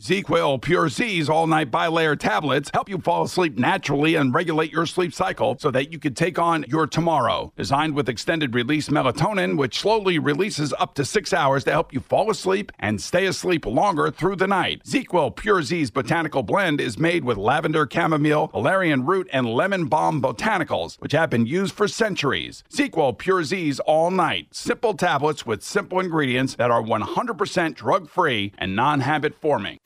ZzzQuil 0.00 0.62
Pure 0.62 0.88
Z's 0.88 1.28
all 1.28 1.46
night 1.46 1.70
bilayer 1.70 2.18
tablets 2.18 2.70
help 2.72 2.88
you 2.88 2.96
fall 2.96 3.24
asleep 3.24 3.58
naturally 3.58 4.14
and 4.14 4.32
regulate 4.32 4.72
your 4.72 4.86
sleep 4.86 5.12
cycle 5.12 5.58
so 5.58 5.70
that 5.70 5.92
you 5.92 5.98
can 5.98 6.14
take 6.14 6.38
on 6.38 6.64
your 6.68 6.86
tomorrow. 6.86 7.52
Designed 7.54 7.94
with 7.94 8.08
extended 8.08 8.54
release 8.54 8.88
melatonin, 8.88 9.58
which 9.58 9.78
slowly 9.78 10.18
releases 10.18 10.72
up 10.78 10.94
to 10.94 11.04
six 11.04 11.34
hours 11.34 11.64
to 11.64 11.72
help 11.72 11.92
you 11.92 12.00
fall 12.00 12.30
asleep 12.30 12.72
and 12.78 12.98
stay 12.98 13.26
asleep 13.26 13.66
longer 13.66 14.10
through 14.10 14.36
the 14.36 14.46
night. 14.46 14.82
ZzzQuil 14.84 15.36
Pure 15.36 15.64
Z's 15.64 15.90
botanical 15.90 16.42
blend 16.42 16.80
is 16.80 16.96
made 16.96 17.22
with 17.22 17.36
lavender, 17.36 17.86
chamomile, 17.86 18.46
valerian 18.46 19.04
root, 19.04 19.28
and 19.34 19.52
lemon 19.52 19.84
balm 19.84 20.22
botanicals, 20.22 20.98
which 21.00 21.12
have 21.12 21.28
been 21.28 21.44
used 21.44 21.74
for 21.74 21.86
centuries. 21.86 22.64
ZzzQuil 22.70 23.18
Pure 23.18 23.44
Z's 23.44 23.80
all 23.80 24.10
night. 24.10 24.46
Simple 24.50 24.94
tablets 24.94 25.44
with 25.44 25.62
simple 25.62 26.00
ingredients 26.00 26.54
that 26.54 26.70
are 26.70 26.82
100% 26.82 27.74
drug 27.74 28.08
free 28.08 28.54
and 28.56 28.74
non 28.74 29.00
habit 29.00 29.34
forming. 29.34 29.78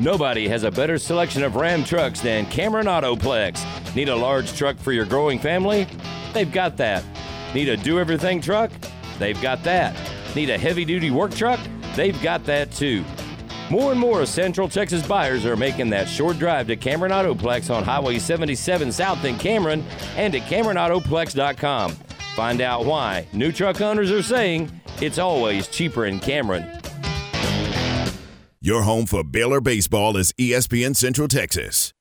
Nobody 0.00 0.48
has 0.48 0.64
a 0.64 0.70
better 0.70 0.96
selection 0.96 1.42
of 1.42 1.56
Ram 1.56 1.84
trucks 1.84 2.20
than 2.20 2.46
Cameron 2.46 2.86
Autoplex. 2.86 3.62
Need 3.94 4.08
a 4.08 4.16
large 4.16 4.56
truck 4.56 4.78
for 4.78 4.92
your 4.92 5.04
growing 5.04 5.38
family? 5.38 5.86
They've 6.32 6.50
got 6.50 6.78
that. 6.78 7.04
Need 7.54 7.68
a 7.68 7.76
do 7.76 7.98
everything 7.98 8.40
truck? 8.40 8.70
They've 9.18 9.40
got 9.42 9.62
that. 9.64 9.94
Need 10.34 10.48
a 10.48 10.56
heavy 10.56 10.86
duty 10.86 11.10
work 11.10 11.34
truck? 11.34 11.60
They've 11.96 12.18
got 12.22 12.46
that 12.46 12.72
too. 12.72 13.04
More 13.68 13.90
and 13.90 14.00
more 14.00 14.24
Central 14.24 14.70
Texas 14.70 15.06
buyers 15.06 15.44
are 15.44 15.54
making 15.54 15.90
that 15.90 16.08
short 16.08 16.38
drive 16.38 16.66
to 16.68 16.76
Cameron 16.76 17.12
Autoplex 17.12 17.68
on 17.68 17.84
Highway 17.84 18.18
77 18.18 18.90
South 18.92 19.22
in 19.26 19.36
Cameron 19.36 19.84
and 20.16 20.34
at 20.34 20.48
CameronAutoplex.com. 20.48 21.92
Find 22.34 22.62
out 22.62 22.86
why 22.86 23.26
new 23.34 23.52
truck 23.52 23.82
owners 23.82 24.10
are 24.10 24.22
saying 24.22 24.70
it's 25.02 25.18
always 25.18 25.68
cheaper 25.68 26.06
in 26.06 26.20
Cameron. 26.20 26.79
Your 28.62 28.82
home 28.82 29.06
for 29.06 29.24
Baylor 29.24 29.62
baseball 29.62 30.18
is 30.18 30.32
ESPN 30.32 30.94
Central 30.94 31.28
Texas. 31.28 31.94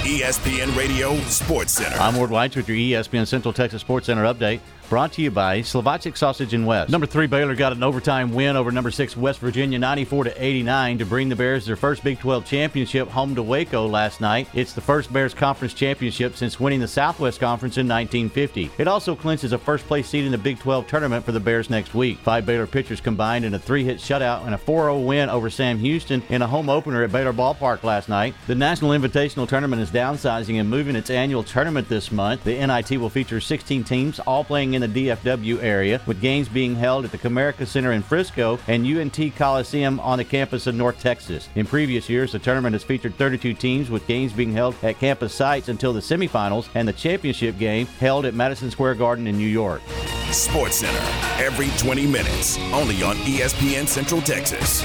ESPN 0.00 0.74
Radio 0.74 1.14
Sports 1.24 1.72
Center. 1.72 1.98
I'm 1.98 2.16
Ward 2.16 2.30
White 2.30 2.56
with 2.56 2.70
your 2.70 2.78
ESPN 2.78 3.26
Central 3.26 3.52
Texas 3.52 3.82
Sports 3.82 4.06
Center 4.06 4.24
update. 4.24 4.60
Brought 4.88 5.14
to 5.14 5.22
you 5.22 5.32
by 5.32 5.62
Slovacek 5.62 6.16
Sausage 6.16 6.54
and 6.54 6.64
West. 6.64 6.90
Number 6.90 7.08
three 7.08 7.26
Baylor 7.26 7.56
got 7.56 7.72
an 7.72 7.82
overtime 7.82 8.32
win 8.32 8.54
over 8.54 8.70
number 8.70 8.92
six 8.92 9.16
West 9.16 9.40
Virginia, 9.40 9.80
94 9.80 10.24
to 10.24 10.44
89, 10.44 10.98
to 10.98 11.04
bring 11.04 11.28
the 11.28 11.34
Bears 11.34 11.66
their 11.66 11.74
first 11.74 12.04
Big 12.04 12.20
12 12.20 12.44
championship 12.46 13.08
home 13.08 13.34
to 13.34 13.42
Waco 13.42 13.88
last 13.88 14.20
night. 14.20 14.48
It's 14.54 14.74
the 14.74 14.80
first 14.80 15.12
Bears 15.12 15.34
conference 15.34 15.74
championship 15.74 16.36
since 16.36 16.60
winning 16.60 16.78
the 16.78 16.86
Southwest 16.86 17.40
Conference 17.40 17.78
in 17.78 17.88
1950. 17.88 18.70
It 18.78 18.86
also 18.86 19.16
clinches 19.16 19.52
a 19.52 19.58
first 19.58 19.84
place 19.86 20.08
seed 20.08 20.24
in 20.24 20.30
the 20.30 20.38
Big 20.38 20.60
12 20.60 20.86
tournament 20.86 21.24
for 21.24 21.32
the 21.32 21.40
Bears 21.40 21.68
next 21.68 21.92
week. 21.92 22.18
Five 22.18 22.46
Baylor 22.46 22.68
pitchers 22.68 23.00
combined 23.00 23.44
in 23.44 23.54
a 23.54 23.58
three-hit 23.58 23.98
shutout 23.98 24.46
and 24.46 24.54
a 24.54 24.58
4-0 24.58 25.04
win 25.04 25.28
over 25.28 25.50
Sam 25.50 25.78
Houston 25.78 26.22
in 26.28 26.42
a 26.42 26.46
home 26.46 26.68
opener 26.68 27.02
at 27.02 27.10
Baylor 27.10 27.32
Ballpark 27.32 27.82
last 27.82 28.08
night. 28.08 28.36
The 28.46 28.54
National 28.54 28.92
Invitational 28.92 29.48
Tournament 29.48 29.82
is 29.82 29.90
downsizing 29.90 30.60
and 30.60 30.70
moving 30.70 30.94
its 30.94 31.10
annual 31.10 31.42
tournament 31.42 31.88
this 31.88 32.12
month. 32.12 32.44
The 32.44 32.64
NIT 32.64 33.00
will 33.00 33.10
feature 33.10 33.40
16 33.40 33.82
teams, 33.82 34.20
all 34.20 34.44
playing 34.44 34.75
in 34.76 34.92
the 34.92 35.08
DFW 35.08 35.62
area, 35.62 36.00
with 36.06 36.20
games 36.20 36.48
being 36.48 36.76
held 36.76 37.04
at 37.04 37.10
the 37.10 37.18
Comerica 37.18 37.66
Center 37.66 37.92
in 37.92 38.02
Frisco 38.02 38.58
and 38.68 38.86
UNT 38.86 39.34
Coliseum 39.34 39.98
on 40.00 40.18
the 40.18 40.24
campus 40.24 40.66
of 40.66 40.74
North 40.74 41.00
Texas. 41.00 41.48
In 41.56 41.66
previous 41.66 42.08
years, 42.08 42.32
the 42.32 42.38
tournament 42.38 42.74
has 42.74 42.84
featured 42.84 43.16
32 43.16 43.54
teams, 43.54 43.90
with 43.90 44.06
games 44.06 44.32
being 44.32 44.52
held 44.52 44.76
at 44.84 44.98
campus 44.98 45.34
sites 45.34 45.68
until 45.68 45.92
the 45.92 46.00
semifinals 46.00 46.68
and 46.74 46.86
the 46.86 46.92
championship 46.92 47.58
game 47.58 47.86
held 47.98 48.24
at 48.26 48.34
Madison 48.34 48.70
Square 48.70 48.96
Garden 48.96 49.26
in 49.26 49.36
New 49.36 49.48
York. 49.48 49.82
Sports 50.30 50.76
Center, 50.76 50.98
every 51.42 51.68
20 51.78 52.06
minutes, 52.06 52.58
only 52.72 53.02
on 53.02 53.16
ESPN 53.16 53.86
Central 53.88 54.20
Texas. 54.20 54.82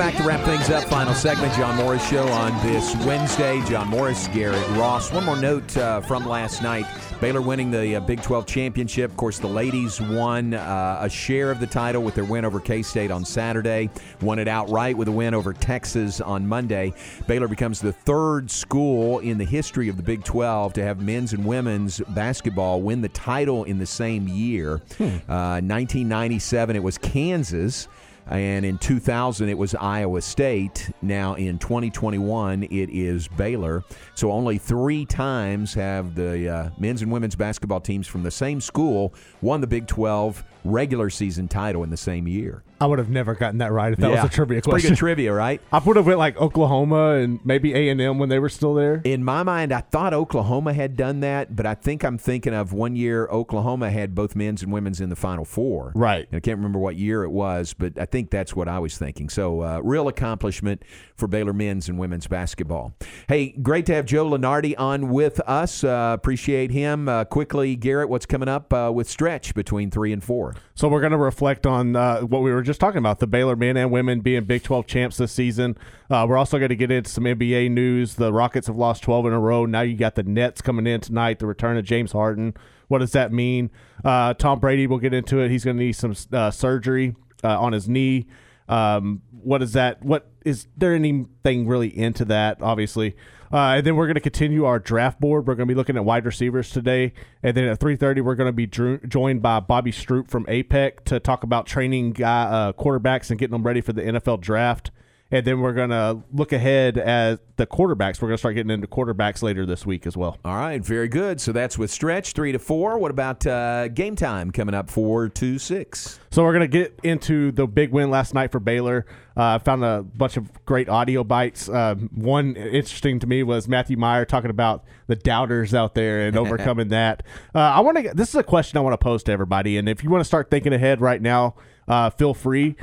Back 0.00 0.16
to 0.16 0.22
wrap 0.22 0.42
things 0.46 0.70
up. 0.70 0.84
Final 0.84 1.12
segment, 1.12 1.52
John 1.52 1.76
Morris 1.76 2.08
Show 2.08 2.26
on 2.28 2.66
this 2.66 2.96
Wednesday. 3.04 3.62
John 3.66 3.88
Morris, 3.88 4.28
Garrett 4.28 4.66
Ross. 4.70 5.12
One 5.12 5.26
more 5.26 5.36
note 5.36 5.76
uh, 5.76 6.00
from 6.00 6.24
last 6.24 6.62
night. 6.62 6.86
Baylor 7.20 7.42
winning 7.42 7.70
the 7.70 7.96
uh, 7.96 8.00
Big 8.00 8.22
12 8.22 8.46
championship. 8.46 9.10
Of 9.10 9.18
course, 9.18 9.38
the 9.38 9.46
ladies 9.46 10.00
won 10.00 10.54
uh, 10.54 11.00
a 11.02 11.10
share 11.10 11.50
of 11.50 11.60
the 11.60 11.66
title 11.66 12.02
with 12.02 12.14
their 12.14 12.24
win 12.24 12.46
over 12.46 12.60
K 12.60 12.80
State 12.80 13.10
on 13.10 13.26
Saturday. 13.26 13.90
Won 14.22 14.38
it 14.38 14.48
outright 14.48 14.96
with 14.96 15.08
a 15.08 15.12
win 15.12 15.34
over 15.34 15.52
Texas 15.52 16.22
on 16.22 16.46
Monday. 16.46 16.94
Baylor 17.26 17.46
becomes 17.46 17.78
the 17.78 17.92
third 17.92 18.50
school 18.50 19.18
in 19.18 19.36
the 19.36 19.44
history 19.44 19.90
of 19.90 19.98
the 19.98 20.02
Big 20.02 20.24
12 20.24 20.72
to 20.72 20.82
have 20.82 21.02
men's 21.02 21.34
and 21.34 21.44
women's 21.44 22.00
basketball 22.08 22.80
win 22.80 23.02
the 23.02 23.10
title 23.10 23.64
in 23.64 23.78
the 23.78 23.84
same 23.84 24.26
year. 24.28 24.80
Uh, 25.28 25.60
1997, 25.60 26.74
it 26.74 26.82
was 26.82 26.96
Kansas. 26.96 27.86
And 28.26 28.64
in 28.64 28.78
2000, 28.78 29.48
it 29.48 29.58
was 29.58 29.74
Iowa 29.74 30.20
State. 30.20 30.90
Now 31.02 31.34
in 31.34 31.58
2021, 31.58 32.64
it 32.64 32.90
is 32.90 33.28
Baylor. 33.28 33.82
So 34.14 34.30
only 34.30 34.58
three 34.58 35.04
times 35.04 35.74
have 35.74 36.14
the 36.14 36.48
uh, 36.48 36.70
men's 36.78 37.02
and 37.02 37.10
women's 37.10 37.34
basketball 37.34 37.80
teams 37.80 38.06
from 38.06 38.22
the 38.22 38.30
same 38.30 38.60
school 38.60 39.14
won 39.42 39.60
the 39.60 39.66
Big 39.66 39.86
12 39.86 40.44
regular 40.64 41.10
season 41.10 41.48
title 41.48 41.82
in 41.82 41.90
the 41.90 41.96
same 41.96 42.26
year. 42.28 42.62
I 42.82 42.86
would 42.86 42.98
have 42.98 43.10
never 43.10 43.34
gotten 43.34 43.58
that 43.58 43.72
right 43.72 43.92
if 43.92 43.98
that 43.98 44.10
Yeah. 44.10 44.22
was 44.22 44.30
a 44.30 44.34
trivia 44.34 44.58
It's 44.58 44.66
pretty 44.66 44.74
question. 44.82 44.90
good 44.92 44.98
trivia, 44.98 45.34
right? 45.34 45.60
I 45.72 45.78
would 45.80 45.96
have 45.96 46.06
went 46.06 46.18
like 46.18 46.40
Oklahoma 46.40 47.10
and 47.16 47.38
maybe 47.44 47.74
A 47.74 47.90
and 47.90 48.00
M 48.00 48.18
when 48.18 48.30
they 48.30 48.38
were 48.38 48.48
still 48.48 48.72
there. 48.72 49.02
In 49.04 49.22
my 49.22 49.42
mind, 49.42 49.70
I 49.72 49.80
thought 49.82 50.14
Oklahoma 50.14 50.72
had 50.72 50.96
done 50.96 51.20
that, 51.20 51.54
but 51.54 51.66
I 51.66 51.74
think 51.74 52.04
I'm 52.04 52.16
thinking 52.16 52.54
of 52.54 52.72
one 52.72 52.96
year 52.96 53.26
Oklahoma 53.30 53.90
had 53.90 54.14
both 54.14 54.34
men's 54.34 54.62
and 54.62 54.72
women's 54.72 54.98
in 55.00 55.10
the 55.10 55.16
Final 55.16 55.44
Four. 55.44 55.92
Right. 55.94 56.26
And 56.30 56.36
I 56.38 56.40
can't 56.40 56.56
remember 56.56 56.78
what 56.78 56.96
year 56.96 57.22
it 57.22 57.30
was, 57.30 57.74
but 57.74 57.98
I 57.98 58.06
think 58.06 58.30
that's 58.30 58.56
what 58.56 58.66
I 58.66 58.78
was 58.78 58.96
thinking. 58.96 59.28
So, 59.28 59.60
uh, 59.60 59.80
real 59.84 60.08
accomplishment 60.08 60.82
for 61.16 61.26
Baylor 61.26 61.52
men's 61.52 61.86
and 61.90 61.98
women's 61.98 62.26
basketball. 62.28 62.94
Hey, 63.28 63.50
great 63.62 63.84
to 63.86 63.94
have 63.94 64.06
Joe 64.06 64.24
Lunardi 64.30 64.74
on 64.78 65.10
with 65.10 65.38
us. 65.40 65.84
Uh, 65.84 66.12
appreciate 66.14 66.70
him. 66.70 67.10
Uh, 67.10 67.24
quickly, 67.24 67.76
Garrett, 67.76 68.08
what's 68.08 68.24
coming 68.26 68.48
up 68.48 68.72
uh, 68.72 68.90
with 68.94 69.06
stretch 69.08 69.54
between 69.54 69.90
three 69.90 70.14
and 70.14 70.24
four? 70.24 70.49
So 70.74 70.88
we're 70.88 71.00
going 71.00 71.12
to 71.12 71.18
reflect 71.18 71.66
on 71.66 71.96
uh, 71.96 72.20
what 72.20 72.42
we 72.42 72.52
were 72.52 72.62
just 72.62 72.80
talking 72.80 72.98
about: 72.98 73.18
the 73.18 73.26
Baylor 73.26 73.56
men 73.56 73.76
and 73.76 73.90
women 73.90 74.20
being 74.20 74.44
Big 74.44 74.62
12 74.62 74.86
champs 74.86 75.16
this 75.16 75.32
season. 75.32 75.76
Uh, 76.08 76.26
we're 76.28 76.36
also 76.36 76.58
going 76.58 76.70
to 76.70 76.76
get 76.76 76.90
into 76.90 77.10
some 77.10 77.24
NBA 77.24 77.70
news. 77.70 78.14
The 78.14 78.32
Rockets 78.32 78.66
have 78.66 78.76
lost 78.76 79.02
12 79.02 79.26
in 79.26 79.32
a 79.32 79.40
row. 79.40 79.66
Now 79.66 79.82
you 79.82 79.96
got 79.96 80.14
the 80.14 80.22
Nets 80.22 80.60
coming 80.60 80.86
in 80.86 81.00
tonight. 81.00 81.38
The 81.38 81.46
return 81.46 81.76
of 81.76 81.84
James 81.84 82.12
Harden. 82.12 82.54
What 82.88 82.98
does 82.98 83.12
that 83.12 83.32
mean? 83.32 83.70
Uh, 84.04 84.34
Tom 84.34 84.58
Brady. 84.58 84.86
We'll 84.86 84.98
get 84.98 85.14
into 85.14 85.40
it. 85.40 85.50
He's 85.50 85.64
going 85.64 85.76
to 85.76 85.82
need 85.82 85.92
some 85.92 86.14
uh, 86.32 86.50
surgery 86.50 87.14
uh, 87.44 87.60
on 87.60 87.72
his 87.72 87.88
knee. 87.88 88.26
Um, 88.68 89.22
what 89.42 89.62
is 89.62 89.72
that? 89.72 90.02
What 90.04 90.30
is 90.44 90.68
there 90.76 90.94
anything 90.94 91.66
really 91.66 91.96
into 91.96 92.24
that? 92.26 92.62
Obviously, 92.62 93.16
uh, 93.52 93.74
and 93.76 93.86
then 93.86 93.96
we're 93.96 94.06
going 94.06 94.14
to 94.14 94.20
continue 94.20 94.64
our 94.64 94.78
draft 94.78 95.20
board. 95.20 95.46
We're 95.46 95.54
going 95.54 95.66
to 95.66 95.74
be 95.74 95.76
looking 95.76 95.96
at 95.96 96.04
wide 96.04 96.24
receivers 96.24 96.70
today, 96.70 97.12
and 97.42 97.56
then 97.56 97.64
at 97.64 97.80
three 97.80 97.96
thirty, 97.96 98.20
we're 98.20 98.36
going 98.36 98.48
to 98.48 98.52
be 98.52 98.66
dro- 98.66 99.00
joined 99.08 99.42
by 99.42 99.60
Bobby 99.60 99.92
Stroupe 99.92 100.28
from 100.28 100.46
APEX 100.48 101.02
to 101.06 101.20
talk 101.20 101.42
about 101.42 101.66
training 101.66 102.12
guy, 102.12 102.42
uh, 102.44 102.72
quarterbacks 102.72 103.30
and 103.30 103.38
getting 103.38 103.52
them 103.52 103.62
ready 103.62 103.80
for 103.80 103.92
the 103.92 104.02
NFL 104.02 104.40
draft. 104.40 104.89
And 105.32 105.46
then 105.46 105.60
we're 105.60 105.72
going 105.72 105.90
to 105.90 106.22
look 106.32 106.52
ahead 106.52 106.98
at 106.98 107.56
the 107.56 107.66
quarterbacks. 107.66 108.20
We're 108.20 108.28
going 108.28 108.36
to 108.36 108.38
start 108.38 108.56
getting 108.56 108.70
into 108.70 108.88
quarterbacks 108.88 109.42
later 109.42 109.64
this 109.64 109.86
week 109.86 110.06
as 110.06 110.16
well. 110.16 110.38
All 110.44 110.56
right, 110.56 110.84
very 110.84 111.08
good. 111.08 111.40
So 111.40 111.52
that's 111.52 111.78
with 111.78 111.90
stretch 111.90 112.32
three 112.32 112.52
to 112.52 112.58
four. 112.58 112.98
What 112.98 113.10
about 113.10 113.46
uh, 113.46 113.88
game 113.88 114.16
time 114.16 114.50
coming 114.50 114.74
up 114.74 114.90
four 114.90 115.28
to 115.28 115.58
six? 115.58 116.18
So 116.32 116.44
we're 116.44 116.52
gonna 116.52 116.68
get 116.68 116.98
into 117.02 117.50
the 117.52 117.66
big 117.66 117.90
win 117.90 118.10
last 118.10 118.34
night 118.34 118.52
for 118.52 118.60
Baylor. 118.60 119.04
Uh, 119.36 119.54
I 119.54 119.58
found 119.58 119.84
a 119.84 120.02
bunch 120.02 120.36
of 120.36 120.64
great 120.64 120.88
audio 120.88 121.24
bites. 121.24 121.68
Um, 121.68 122.08
one 122.14 122.56
interesting 122.56 123.18
to 123.20 123.26
me 123.26 123.42
was 123.42 123.68
Matthew 123.68 123.96
Mayer 123.96 124.24
talking 124.24 124.50
about 124.50 124.84
the 125.06 125.16
doubters 125.16 125.74
out 125.74 125.94
there 125.94 126.26
and 126.26 126.36
overcoming 126.38 126.88
that. 126.88 127.24
Uh, 127.54 127.58
I 127.58 127.80
want 127.80 127.98
to. 127.98 128.12
This 128.14 128.28
is 128.28 128.34
a 128.36 128.42
question 128.42 128.78
I 128.78 128.80
want 128.80 128.94
to 128.94 128.98
pose 128.98 129.22
to 129.24 129.32
everybody, 129.32 129.76
and 129.76 129.88
if 129.88 130.02
you 130.04 130.10
want 130.10 130.20
to 130.20 130.26
start 130.26 130.50
thinking 130.50 130.72
ahead 130.72 131.00
right 131.00 131.20
now, 131.20 131.56
uh, 131.88 132.10
feel 132.10 132.34
free. 132.34 132.76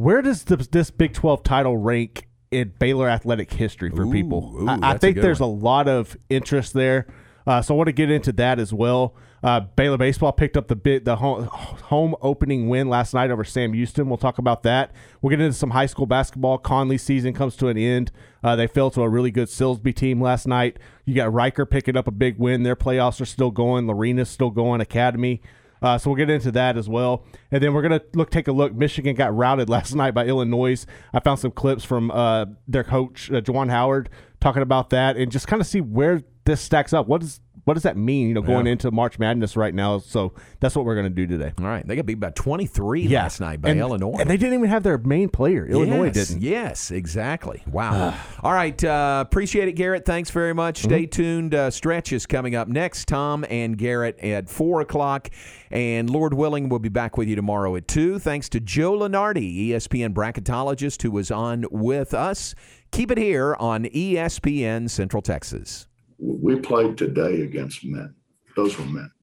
Where 0.00 0.22
does 0.22 0.44
this, 0.44 0.66
this 0.68 0.90
Big 0.90 1.12
Twelve 1.12 1.42
title 1.42 1.76
rank 1.76 2.26
in 2.50 2.72
Baylor 2.78 3.06
athletic 3.06 3.52
history 3.52 3.90
for 3.90 4.06
people? 4.06 4.56
ooh, 4.56 4.66
I, 4.66 4.72
I 4.72 4.78
that's 4.78 4.94
a 4.94 4.98
think 4.98 5.16
there's 5.18 5.40
one. 5.40 5.50
a 5.50 5.52
lot 5.52 5.88
of 5.88 6.16
interest 6.30 6.72
there. 6.72 7.06
Uh, 7.46 7.60
so 7.60 7.74
I 7.74 7.76
want 7.76 7.88
to 7.88 7.92
get 7.92 8.10
into 8.10 8.32
that 8.32 8.58
as 8.58 8.72
well. 8.72 9.14
Uh, 9.42 9.60
Baylor 9.60 9.98
baseball 9.98 10.32
picked 10.32 10.56
up 10.56 10.68
the 10.68 10.76
bit 10.76 11.04
the 11.04 11.16
home, 11.16 11.44
home 11.44 12.16
opening 12.22 12.70
win 12.70 12.88
last 12.88 13.12
night 13.12 13.30
over 13.30 13.44
Sam 13.44 13.74
Houston. 13.74 14.08
We'll 14.08 14.16
talk 14.16 14.38
about 14.38 14.62
that. 14.62 14.92
We'll 15.20 15.30
get 15.30 15.40
into 15.40 15.52
some 15.52 15.70
high 15.70 15.86
school 15.86 16.06
basketball. 16.06 16.58
Connally 16.58 16.98
season 16.98 17.34
comes 17.34 17.54
to 17.56 17.68
an 17.68 17.76
end. 17.76 18.10
Uh, 18.42 18.56
they 18.56 18.66
fell 18.66 18.90
to 18.92 19.02
a 19.02 19.08
really 19.08 19.30
good 19.30 19.48
Silsbee 19.48 19.94
team 19.94 20.18
last 20.18 20.46
night. 20.46 20.78
You 21.04 21.14
got 21.14 21.30
Reicher 21.30 21.68
picking 21.68 21.98
up 21.98 22.08
a 22.08 22.10
big 22.10 22.38
win. 22.38 22.62
Their 22.62 22.76
playoffs 22.76 23.20
are 23.20 23.26
still 23.26 23.50
going. 23.50 23.86
Lorena's 23.86 24.30
still 24.30 24.50
going. 24.50 24.80
Academy. 24.80 25.42
Uh, 25.82 25.96
so 25.98 26.10
we'll 26.10 26.16
get 26.16 26.30
into 26.30 26.52
that 26.52 26.76
as 26.76 26.88
well, 26.88 27.24
and 27.50 27.62
then 27.62 27.72
we're 27.72 27.82
gonna 27.82 28.02
look 28.14 28.30
take 28.30 28.48
a 28.48 28.52
look. 28.52 28.74
Michigan 28.74 29.14
got 29.14 29.34
routed 29.34 29.68
last 29.70 29.94
night 29.94 30.12
by 30.12 30.26
Illinois. 30.26 30.84
I 31.12 31.20
found 31.20 31.38
some 31.40 31.50
clips 31.50 31.84
from 31.84 32.10
uh, 32.10 32.46
their 32.68 32.84
coach 32.84 33.30
uh, 33.30 33.40
Juwan 33.40 33.70
Howard 33.70 34.10
talking 34.40 34.62
about 34.62 34.90
that, 34.90 35.16
and 35.16 35.30
just 35.32 35.46
kind 35.46 35.60
of 35.60 35.66
see 35.66 35.80
where 35.80 36.22
this 36.44 36.60
stacks 36.60 36.92
up. 36.92 37.06
What 37.06 37.20
does 37.20 37.40
what 37.64 37.74
does 37.74 37.82
that 37.84 37.96
mean? 37.96 38.28
You 38.28 38.34
know, 38.34 38.42
going 38.42 38.66
Yeah. 38.66 38.72
into 38.72 38.90
March 38.90 39.18
Madness 39.18 39.56
right 39.56 39.74
now. 39.74 39.98
So 39.98 40.32
that's 40.60 40.74
what 40.76 40.84
we're 40.84 40.96
gonna 40.96 41.10
do 41.10 41.26
today. 41.26 41.52
All 41.58 41.66
right, 41.66 41.86
they 41.86 41.96
got 41.96 42.06
beat 42.06 42.20
by 42.20 42.30
twenty 42.30 42.66
three 42.66 43.02
Yeah. 43.02 43.22
last 43.22 43.40
night 43.40 43.60
by 43.60 43.70
And- 43.70 43.80
Illinois. 43.80 44.16
and 44.20 44.28
they 44.30 44.36
didn't 44.36 44.54
even 44.54 44.68
have 44.70 44.82
their 44.82 44.98
main 44.98 45.28
player. 45.28 45.66
Illinois 45.66 46.06
yes, 46.14 46.28
didn't. 46.28 46.42
Yes, 46.42 46.90
exactly. 46.90 47.62
Wow. 47.70 48.14
All 48.42 48.52
right. 48.52 48.82
Uh, 48.84 49.24
appreciate 49.26 49.68
it, 49.68 49.72
Garrett. 49.72 50.04
Thanks 50.04 50.30
very 50.30 50.54
much. 50.54 50.80
Mm-hmm. 50.80 50.88
Stay 50.88 51.06
tuned. 51.06 51.54
Uh, 51.54 51.70
stretch 51.70 52.12
is 52.12 52.26
coming 52.26 52.54
up 52.54 52.68
next. 52.68 53.08
Tom 53.08 53.44
and 53.50 53.76
Garrett 53.76 54.18
at 54.20 54.48
4 54.48 54.80
o'clock. 54.80 55.28
And 55.70 56.10
Lord 56.10 56.34
willing, 56.34 56.68
we'll 56.68 56.78
be 56.80 56.88
back 56.88 57.16
with 57.16 57.28
you 57.28 57.36
tomorrow 57.36 57.76
at 57.76 57.86
2. 57.86 58.18
Thanks 58.18 58.48
to 58.50 58.60
Joe 58.60 58.92
Lunardi, 58.98 59.68
ESPN 59.68 60.12
bracketologist, 60.12 61.02
who 61.02 61.10
was 61.10 61.30
on 61.30 61.64
with 61.70 62.12
us. 62.14 62.54
Keep 62.90 63.12
it 63.12 63.18
here 63.18 63.56
on 63.60 63.84
ESPN 63.84 64.88
Central 64.90 65.22
Texas. 65.22 65.86
We 66.20 66.56
played 66.60 66.98
today 66.98 67.42
against 67.42 67.84
men. 67.84 68.14
Those 68.56 68.78
were 68.78 68.84
men. 68.84 69.10